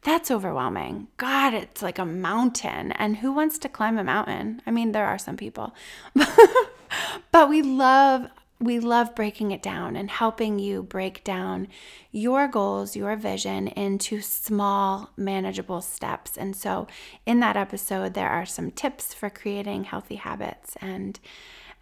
That's 0.03 0.31
overwhelming. 0.31 1.09
God, 1.19 1.53
it's 1.53 1.83
like 1.83 1.99
a 1.99 2.07
mountain. 2.07 2.93
And 2.93 3.19
who 3.19 3.33
wants 3.33 3.59
to 3.59 3.69
climb 3.69 3.99
a 3.99 4.03
mountain? 4.03 4.63
I 4.67 4.71
mean, 4.71 4.93
there 4.93 5.05
are 5.05 5.19
some 5.19 5.37
people. 5.37 5.75
but 7.33 7.51
we 7.51 7.61
love 7.61 8.31
we 8.61 8.79
love 8.79 9.15
breaking 9.15 9.51
it 9.51 9.61
down 9.61 9.95
and 9.95 10.09
helping 10.09 10.59
you 10.59 10.83
break 10.83 11.23
down 11.23 11.69
your 12.11 12.49
goals, 12.49 12.97
your 12.97 13.17
vision 13.17 13.69
into 13.69 14.23
small, 14.23 15.11
manageable 15.19 15.83
steps. 15.83 16.39
And 16.39 16.57
so, 16.57 16.87
in 17.27 17.41
that 17.41 17.59
episode, 17.59 18.15
there 18.15 18.31
are 18.31 18.47
some 18.47 18.71
tips 18.71 19.13
for 19.13 19.29
creating 19.29 19.85
healthy 19.85 20.15
habits 20.15 20.77
and 20.81 21.21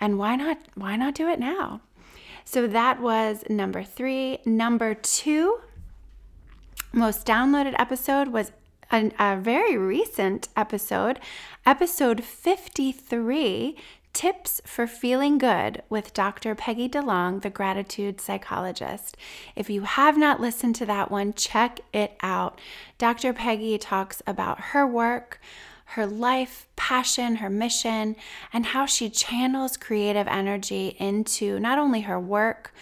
and 0.01 0.19
why 0.19 0.35
not 0.35 0.59
why 0.75 0.97
not 0.97 1.15
do 1.15 1.29
it 1.29 1.39
now? 1.39 1.83
So 2.45 2.67
that 2.67 3.01
was 3.01 3.45
number 3.49 3.83
3. 3.83 4.41
Number 4.45 4.95
2 4.95 5.61
most 6.93 7.27
downloaded 7.27 7.75
episode 7.79 8.29
was 8.29 8.53
a, 8.93 9.11
a 9.19 9.37
very 9.37 9.79
recent 9.79 10.49
episode, 10.57 11.19
episode 11.65 12.23
53 12.23 13.77
Tips 14.13 14.61
for 14.67 14.87
Feeling 14.87 15.39
Good 15.39 15.83
with 15.89 16.13
Dr. 16.13 16.55
Peggy 16.55 16.87
DeLong, 16.87 17.41
the 17.41 17.49
gratitude 17.49 18.21
psychologist. 18.21 19.17
If 19.57 19.71
you 19.71 19.83
have 19.83 20.19
not 20.19 20.39
listened 20.39 20.75
to 20.77 20.87
that 20.87 21.11
one, 21.11 21.33
check 21.33 21.81
it 21.95 22.15
out. 22.21 22.61
Dr. 22.99 23.33
Peggy 23.33 23.79
talks 23.79 24.21
about 24.27 24.61
her 24.61 24.87
work, 24.87 25.41
her 25.93 26.07
life, 26.07 26.67
passion, 26.75 27.37
her 27.37 27.51
mission, 27.51 28.17
and 28.53 28.67
how 28.67 28.87
she 28.87 29.11
channels 29.11 29.77
creative 29.77 30.27
energy 30.27 30.97
into 30.99 31.59
not 31.61 31.79
only 31.79 32.03
her 32.03 32.19
work 32.19 32.73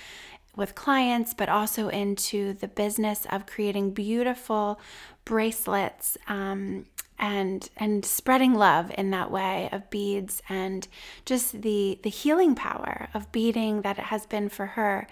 with 0.57 0.75
clients, 0.75 1.35
but 1.35 1.49
also 1.49 1.89
into 1.89 2.53
the 2.55 2.69
business 2.69 3.27
of 3.31 3.47
creating 3.47 3.91
beautiful 3.91 4.81
bracelets 5.25 6.17
um, 6.29 6.87
and 7.19 7.69
and 7.77 8.05
spreading 8.05 8.55
love 8.55 8.91
in 8.97 9.11
that 9.11 9.31
way 9.31 9.69
of 9.73 9.91
beads 9.91 10.43
and 10.49 10.89
just 11.25 11.63
the 11.63 11.99
the 12.03 12.11
healing 12.11 12.55
power 12.55 13.09
of 13.13 13.31
beading 13.31 13.83
that 13.83 13.99
it 13.99 14.05
has 14.05 14.25
been 14.25 14.49
for 14.49 14.67
her 14.67 15.07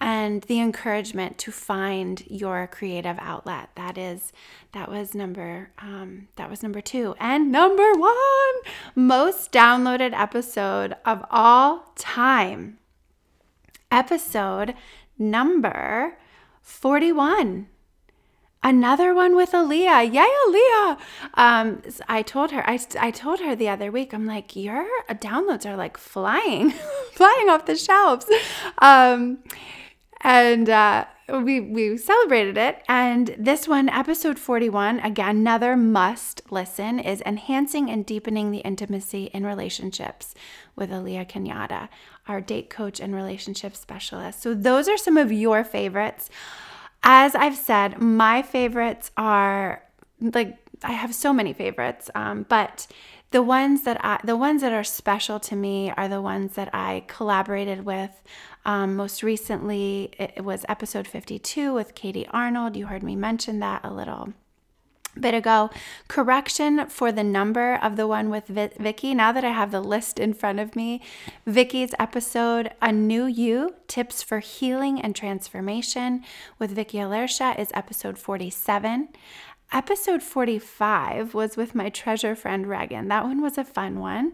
and 0.00 0.42
the 0.42 0.60
encouragement 0.60 1.38
to 1.38 1.50
find 1.50 2.24
your 2.26 2.66
creative 2.66 3.16
outlet 3.18 3.70
that 3.76 3.96
is 3.96 4.32
that 4.72 4.90
was 4.90 5.14
number 5.14 5.70
um, 5.78 6.28
that 6.36 6.50
was 6.50 6.62
number 6.62 6.80
two 6.80 7.14
and 7.18 7.50
number 7.50 7.92
one 7.94 8.14
most 8.94 9.52
downloaded 9.52 10.12
episode 10.12 10.94
of 11.04 11.24
all 11.30 11.92
time 11.96 12.78
episode 13.90 14.74
number 15.18 16.18
41 16.62 17.68
another 18.66 19.14
one 19.14 19.36
with 19.36 19.52
Aaliyah. 19.52 20.12
Yay, 20.12 20.26
Aaliyah. 20.46 20.98
Um, 21.34 21.82
I 22.08 22.22
told 22.22 22.50
her, 22.50 22.68
I, 22.68 22.80
I 22.98 23.12
told 23.12 23.38
her 23.38 23.54
the 23.54 23.68
other 23.68 23.92
week, 23.92 24.12
I'm 24.12 24.26
like, 24.26 24.56
your 24.56 24.86
downloads 25.08 25.64
are 25.64 25.76
like 25.76 25.96
flying, 25.96 26.70
flying 27.12 27.48
off 27.48 27.66
the 27.66 27.76
shelves. 27.76 28.26
Um, 28.78 29.38
and 30.22 30.68
uh, 30.68 31.04
we, 31.28 31.60
we 31.60 31.96
celebrated 31.96 32.56
it. 32.56 32.82
And 32.88 33.34
this 33.38 33.66
one, 33.66 33.88
episode 33.88 34.38
41, 34.38 35.00
again, 35.00 35.36
another 35.36 35.76
must 35.76 36.42
listen 36.50 36.98
is 36.98 37.22
enhancing 37.26 37.90
and 37.90 38.06
deepening 38.06 38.50
the 38.50 38.58
intimacy 38.58 39.24
in 39.34 39.44
relationships 39.44 40.34
with 40.74 40.90
Aaliyah 40.90 41.28
Kenyatta, 41.28 41.88
our 42.28 42.40
date 42.40 42.70
coach 42.70 43.00
and 43.00 43.14
relationship 43.14 43.76
specialist. 43.76 44.42
So 44.42 44.54
those 44.54 44.88
are 44.88 44.96
some 44.96 45.16
of 45.16 45.32
your 45.32 45.64
favorites. 45.64 46.30
As 47.02 47.34
I've 47.34 47.56
said, 47.56 48.00
my 48.00 48.42
favorites 48.42 49.10
are 49.16 49.82
like 50.20 50.58
I 50.82 50.92
have 50.92 51.14
so 51.14 51.32
many 51.32 51.52
favorites, 51.52 52.10
um, 52.14 52.44
but 52.48 52.86
the 53.30 53.42
ones 53.42 53.82
that 53.82 54.02
I, 54.04 54.20
the 54.24 54.36
ones 54.36 54.62
that 54.62 54.72
are 54.72 54.84
special 54.84 55.40
to 55.40 55.56
me 55.56 55.92
are 55.96 56.08
the 56.08 56.22
ones 56.22 56.54
that 56.54 56.74
I 56.74 57.04
collaborated 57.06 57.84
with. 57.84 58.22
Um, 58.64 58.96
most 58.96 59.22
recently, 59.22 60.10
it 60.18 60.44
was 60.44 60.64
episode 60.68 61.06
52 61.06 61.72
with 61.74 61.94
Katie 61.94 62.26
Arnold. 62.28 62.76
You 62.76 62.86
heard 62.86 63.02
me 63.02 63.16
mention 63.16 63.58
that 63.60 63.84
a 63.84 63.92
little 63.92 64.32
bit 65.20 65.34
ago. 65.34 65.70
Correction 66.08 66.88
for 66.88 67.10
the 67.10 67.24
number 67.24 67.76
of 67.76 67.96
the 67.96 68.06
one 68.06 68.30
with 68.30 68.46
Vicky. 68.46 69.14
Now 69.14 69.32
that 69.32 69.44
I 69.44 69.50
have 69.50 69.70
the 69.70 69.80
list 69.80 70.18
in 70.18 70.34
front 70.34 70.60
of 70.60 70.76
me, 70.76 71.00
Vicky's 71.46 71.94
episode, 71.98 72.72
A 72.82 72.92
New 72.92 73.26
You 73.26 73.74
Tips 73.88 74.22
for 74.22 74.40
Healing 74.40 75.00
and 75.00 75.14
Transformation 75.14 76.22
with 76.58 76.72
Vicky 76.72 76.98
Alercia 76.98 77.58
is 77.58 77.70
episode 77.74 78.18
47. 78.18 79.08
Episode 79.72 80.22
45 80.22 81.34
was 81.34 81.56
with 81.56 81.74
my 81.74 81.88
treasure 81.88 82.36
friend 82.36 82.66
Regan. 82.68 83.08
That 83.08 83.24
one 83.24 83.42
was 83.42 83.58
a 83.58 83.64
fun 83.64 83.98
one. 83.98 84.32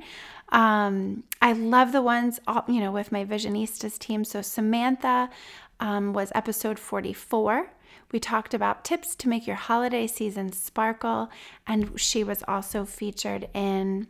Um, 0.50 1.24
I 1.40 1.52
love 1.52 1.92
the 1.92 2.02
ones, 2.02 2.38
you 2.68 2.80
know, 2.80 2.92
with 2.92 3.10
my 3.10 3.24
Visionistas 3.24 3.98
team. 3.98 4.24
So 4.24 4.42
Samantha 4.42 5.30
um, 5.80 6.12
was 6.12 6.30
episode 6.34 6.78
44. 6.78 7.70
We 8.12 8.20
talked 8.20 8.52
about 8.52 8.84
tips 8.84 9.16
to 9.16 9.28
make 9.28 9.46
your 9.46 9.56
holiday 9.56 10.06
season 10.06 10.52
sparkle, 10.52 11.30
and 11.66 11.98
she 11.98 12.22
was 12.22 12.44
also 12.46 12.84
featured 12.84 13.48
in 13.54 14.06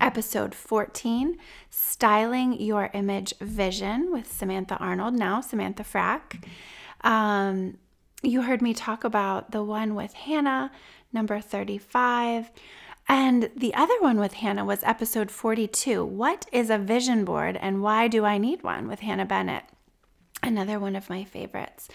episode 0.00 0.54
14 0.54 1.38
Styling 1.70 2.60
Your 2.60 2.90
Image 2.92 3.32
Vision 3.40 4.10
with 4.10 4.30
Samantha 4.30 4.76
Arnold, 4.78 5.14
now 5.14 5.40
Samantha 5.40 5.84
Frack. 5.84 6.44
Um, 7.02 7.78
you 8.22 8.42
heard 8.42 8.62
me 8.62 8.74
talk 8.74 9.04
about 9.04 9.50
the 9.50 9.62
one 9.62 9.94
with 9.94 10.14
Hannah, 10.14 10.70
number 11.12 11.40
35. 11.40 12.50
And 13.08 13.50
the 13.56 13.74
other 13.74 13.94
one 14.00 14.18
with 14.18 14.34
Hannah 14.34 14.64
was 14.64 14.82
episode 14.82 15.30
42 15.30 16.04
What 16.04 16.46
is 16.50 16.70
a 16.70 16.78
vision 16.78 17.24
board 17.24 17.56
and 17.56 17.82
why 17.82 18.08
do 18.08 18.24
I 18.24 18.38
need 18.38 18.62
one 18.62 18.88
with 18.88 19.00
Hannah 19.00 19.26
Bennett? 19.26 19.64
Another 20.42 20.78
one 20.78 20.96
of 20.96 21.08
my 21.08 21.24
favorites. 21.24 21.88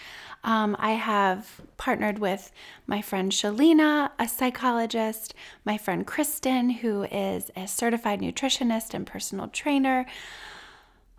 Um, 0.44 0.74
I 0.78 0.92
have 0.92 1.60
partnered 1.76 2.18
with 2.18 2.50
my 2.86 3.00
friend 3.00 3.30
Shalina, 3.30 4.10
a 4.18 4.26
psychologist, 4.26 5.34
my 5.64 5.78
friend 5.78 6.06
Kristen, 6.06 6.70
who 6.70 7.04
is 7.04 7.50
a 7.54 7.68
certified 7.68 8.20
nutritionist 8.20 8.94
and 8.94 9.06
personal 9.06 9.48
trainer. 9.48 10.06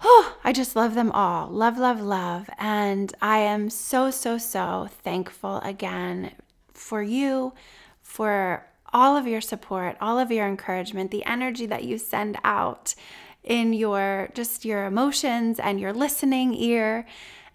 Oh, 0.06 0.36
I 0.43 0.51
just 0.51 0.76
love 0.76 0.95
them 0.95 1.12
all. 1.14 1.47
Love, 1.47 1.78
love, 1.78 2.01
love. 2.01 2.49
And 2.58 3.14
I 3.22 3.38
am 3.39 3.70
so, 3.70 4.12
so, 4.12 4.38
so 4.38 4.89
thankful 5.01 5.60
again 5.60 6.32
for 6.74 7.01
you, 7.01 7.54
for 8.01 8.66
all 8.91 9.16
of 9.16 9.26
your 9.28 9.39
support, 9.39 9.95
all 10.01 10.20
of 10.20 10.30
your 10.30 10.45
encouragement, 10.45 11.10
the 11.10 11.26
energy 11.26 11.66
that 11.68 11.86
you 11.86 11.97
send 11.97 12.38
out 12.43 12.95
in 13.43 13.74
your 13.74 14.30
just 14.34 14.64
your 14.66 14.86
emotions 14.86 15.60
and 15.60 15.80
your 15.80 15.93
listening 15.93 16.54
ear 16.54 17.06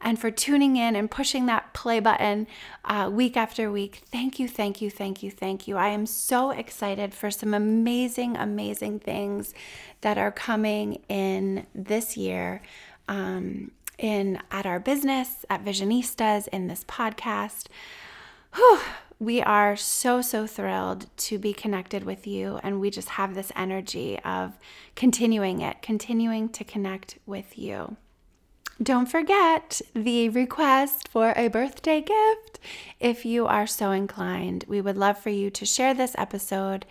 and 0.00 0.18
for 0.18 0.30
tuning 0.30 0.76
in 0.76 0.96
and 0.96 1.10
pushing 1.10 1.46
that 1.46 1.72
play 1.74 2.00
button 2.00 2.46
uh, 2.84 3.10
week 3.12 3.36
after 3.36 3.70
week. 3.70 4.02
Thank 4.10 4.38
you, 4.38 4.48
thank 4.48 4.80
you, 4.80 4.90
thank 4.90 5.22
you, 5.22 5.30
thank 5.30 5.66
you. 5.66 5.76
I 5.76 5.88
am 5.88 6.06
so 6.06 6.50
excited 6.50 7.14
for 7.14 7.30
some 7.30 7.54
amazing, 7.54 8.36
amazing 8.36 9.00
things 9.00 9.54
that 10.00 10.18
are 10.18 10.32
coming 10.32 11.02
in 11.08 11.66
this 11.74 12.16
year. 12.16 12.62
Um, 13.08 13.72
in 13.98 14.40
at 14.50 14.64
our 14.64 14.78
business, 14.78 15.44
at 15.50 15.64
Visionistas, 15.64 16.48
in 16.48 16.68
this 16.68 16.84
podcast. 16.84 17.66
Whew, 18.54 18.80
we 19.18 19.42
are 19.42 19.76
so, 19.76 20.22
so 20.22 20.46
thrilled 20.46 21.06
to 21.16 21.38
be 21.38 21.52
connected 21.52 22.04
with 22.04 22.26
you. 22.26 22.60
And 22.62 22.80
we 22.80 22.90
just 22.90 23.10
have 23.10 23.34
this 23.34 23.52
energy 23.56 24.18
of 24.20 24.56
continuing 24.94 25.60
it, 25.60 25.82
continuing 25.82 26.48
to 26.50 26.64
connect 26.64 27.18
with 27.26 27.58
you. 27.58 27.96
Don't 28.80 29.06
forget 29.06 29.80
the 29.94 30.28
request 30.28 31.08
for 31.08 31.32
a 31.36 31.48
birthday 31.48 32.00
gift. 32.00 32.60
If 33.00 33.24
you 33.24 33.46
are 33.46 33.66
so 33.66 33.90
inclined, 33.90 34.64
we 34.68 34.80
would 34.80 34.96
love 34.96 35.18
for 35.18 35.30
you 35.30 35.50
to 35.50 35.66
share 35.66 35.94
this 35.94 36.14
episode, 36.16 36.86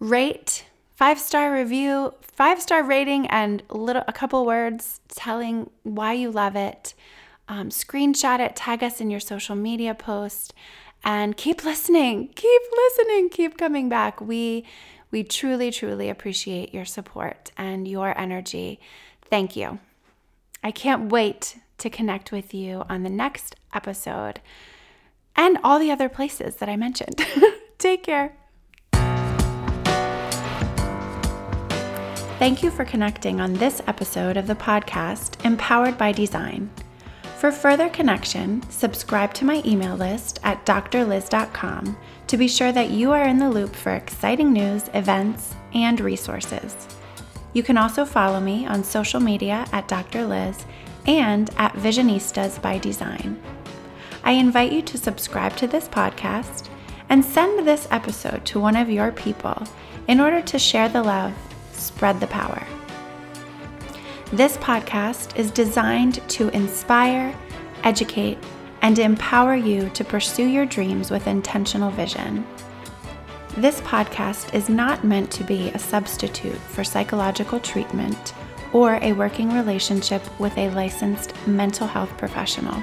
rate, 0.00 0.66
five 0.96 1.20
star 1.20 1.52
review, 1.54 2.14
five 2.20 2.60
star 2.60 2.82
rating, 2.82 3.26
and 3.28 3.62
little 3.70 4.02
a 4.08 4.12
couple 4.12 4.44
words 4.44 5.00
telling 5.08 5.70
why 5.84 6.12
you 6.14 6.30
love 6.30 6.56
it 6.56 6.94
Um, 7.48 7.70
screenshot 7.70 8.40
it, 8.40 8.56
tag 8.56 8.82
us 8.84 9.00
in 9.00 9.10
your 9.10 9.20
social 9.20 9.56
media 9.56 9.94
post, 9.94 10.52
and 11.02 11.36
keep 11.36 11.64
listening. 11.64 12.28
Keep 12.34 12.62
listening. 12.76 13.30
Keep 13.30 13.56
coming 13.58 13.88
back. 13.88 14.20
We 14.20 14.64
we 15.10 15.24
truly, 15.24 15.70
truly 15.70 16.10
appreciate 16.10 16.74
your 16.74 16.84
support 16.84 17.50
and 17.56 17.88
your 17.88 18.18
energy. 18.18 18.78
Thank 19.30 19.56
you. 19.56 19.78
I 20.62 20.70
can't 20.70 21.10
wait 21.10 21.58
to 21.78 21.90
connect 21.90 22.32
with 22.32 22.52
you 22.52 22.84
on 22.88 23.02
the 23.02 23.10
next 23.10 23.56
episode 23.72 24.40
and 25.36 25.58
all 25.62 25.78
the 25.78 25.90
other 25.90 26.08
places 26.08 26.56
that 26.56 26.68
I 26.68 26.76
mentioned. 26.76 27.24
Take 27.78 28.02
care. 28.02 28.34
Thank 32.38 32.62
you 32.62 32.70
for 32.70 32.84
connecting 32.84 33.40
on 33.40 33.54
this 33.54 33.82
episode 33.86 34.36
of 34.36 34.46
the 34.46 34.54
podcast, 34.54 35.44
Empowered 35.44 35.98
by 35.98 36.12
Design. 36.12 36.70
For 37.38 37.50
further 37.52 37.88
connection, 37.88 38.68
subscribe 38.70 39.32
to 39.34 39.44
my 39.44 39.62
email 39.64 39.96
list 39.96 40.40
at 40.42 40.64
drlyz.com 40.66 41.96
to 42.26 42.36
be 42.36 42.48
sure 42.48 42.72
that 42.72 42.90
you 42.90 43.12
are 43.12 43.24
in 43.24 43.38
the 43.38 43.48
loop 43.48 43.74
for 43.74 43.92
exciting 43.92 44.52
news, 44.52 44.90
events, 44.94 45.54
and 45.72 46.00
resources. 46.00 46.88
You 47.58 47.64
can 47.64 47.76
also 47.76 48.04
follow 48.04 48.38
me 48.38 48.68
on 48.68 48.84
social 48.84 49.18
media 49.18 49.66
at 49.72 49.88
Dr. 49.88 50.20
Lyz 50.20 50.64
and 51.08 51.50
at 51.56 51.72
Visionistas 51.72 52.62
by 52.62 52.78
Design. 52.78 53.36
I 54.22 54.30
invite 54.30 54.70
you 54.70 54.80
to 54.82 54.96
subscribe 54.96 55.56
to 55.56 55.66
this 55.66 55.88
podcast 55.88 56.68
and 57.08 57.24
send 57.24 57.66
this 57.66 57.88
episode 57.90 58.44
to 58.44 58.60
one 58.60 58.76
of 58.76 58.88
your 58.88 59.10
people 59.10 59.60
in 60.06 60.20
order 60.20 60.40
to 60.40 60.56
share 60.56 60.88
the 60.88 61.02
love, 61.02 61.34
spread 61.72 62.20
the 62.20 62.28
power. 62.28 62.64
This 64.32 64.56
podcast 64.58 65.36
is 65.36 65.50
designed 65.50 66.22
to 66.28 66.50
inspire, 66.50 67.34
educate, 67.82 68.38
and 68.82 69.00
empower 69.00 69.56
you 69.56 69.88
to 69.94 70.04
pursue 70.04 70.46
your 70.46 70.64
dreams 70.64 71.10
with 71.10 71.26
intentional 71.26 71.90
vision. 71.90 72.46
This 73.58 73.80
podcast 73.80 74.54
is 74.54 74.68
not 74.68 75.02
meant 75.02 75.32
to 75.32 75.42
be 75.42 75.70
a 75.70 75.80
substitute 75.80 76.54
for 76.54 76.84
psychological 76.84 77.58
treatment 77.58 78.32
or 78.72 79.00
a 79.02 79.12
working 79.12 79.52
relationship 79.52 80.22
with 80.38 80.56
a 80.56 80.70
licensed 80.70 81.34
mental 81.44 81.88
health 81.88 82.16
professional. 82.16 82.80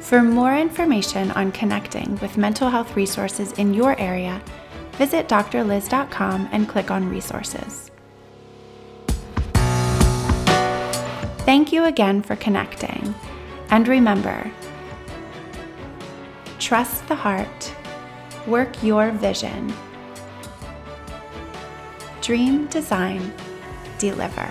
For 0.00 0.20
more 0.20 0.56
information 0.56 1.30
on 1.30 1.52
connecting 1.52 2.16
with 2.16 2.36
mental 2.36 2.68
health 2.68 2.96
resources 2.96 3.52
in 3.52 3.72
your 3.72 3.96
area, 4.00 4.42
visit 4.94 5.28
drlyz.com 5.28 6.48
and 6.50 6.68
click 6.68 6.90
on 6.90 7.08
resources. 7.08 7.92
Thank 11.46 11.72
you 11.72 11.84
again 11.84 12.22
for 12.22 12.34
connecting. 12.34 13.14
And 13.70 13.86
remember 13.86 14.50
trust 16.58 17.06
the 17.06 17.14
heart, 17.14 17.72
work 18.48 18.82
your 18.82 19.10
vision, 19.10 19.72
dream, 22.22 22.66
design, 22.68 23.32
deliver. 23.98 24.50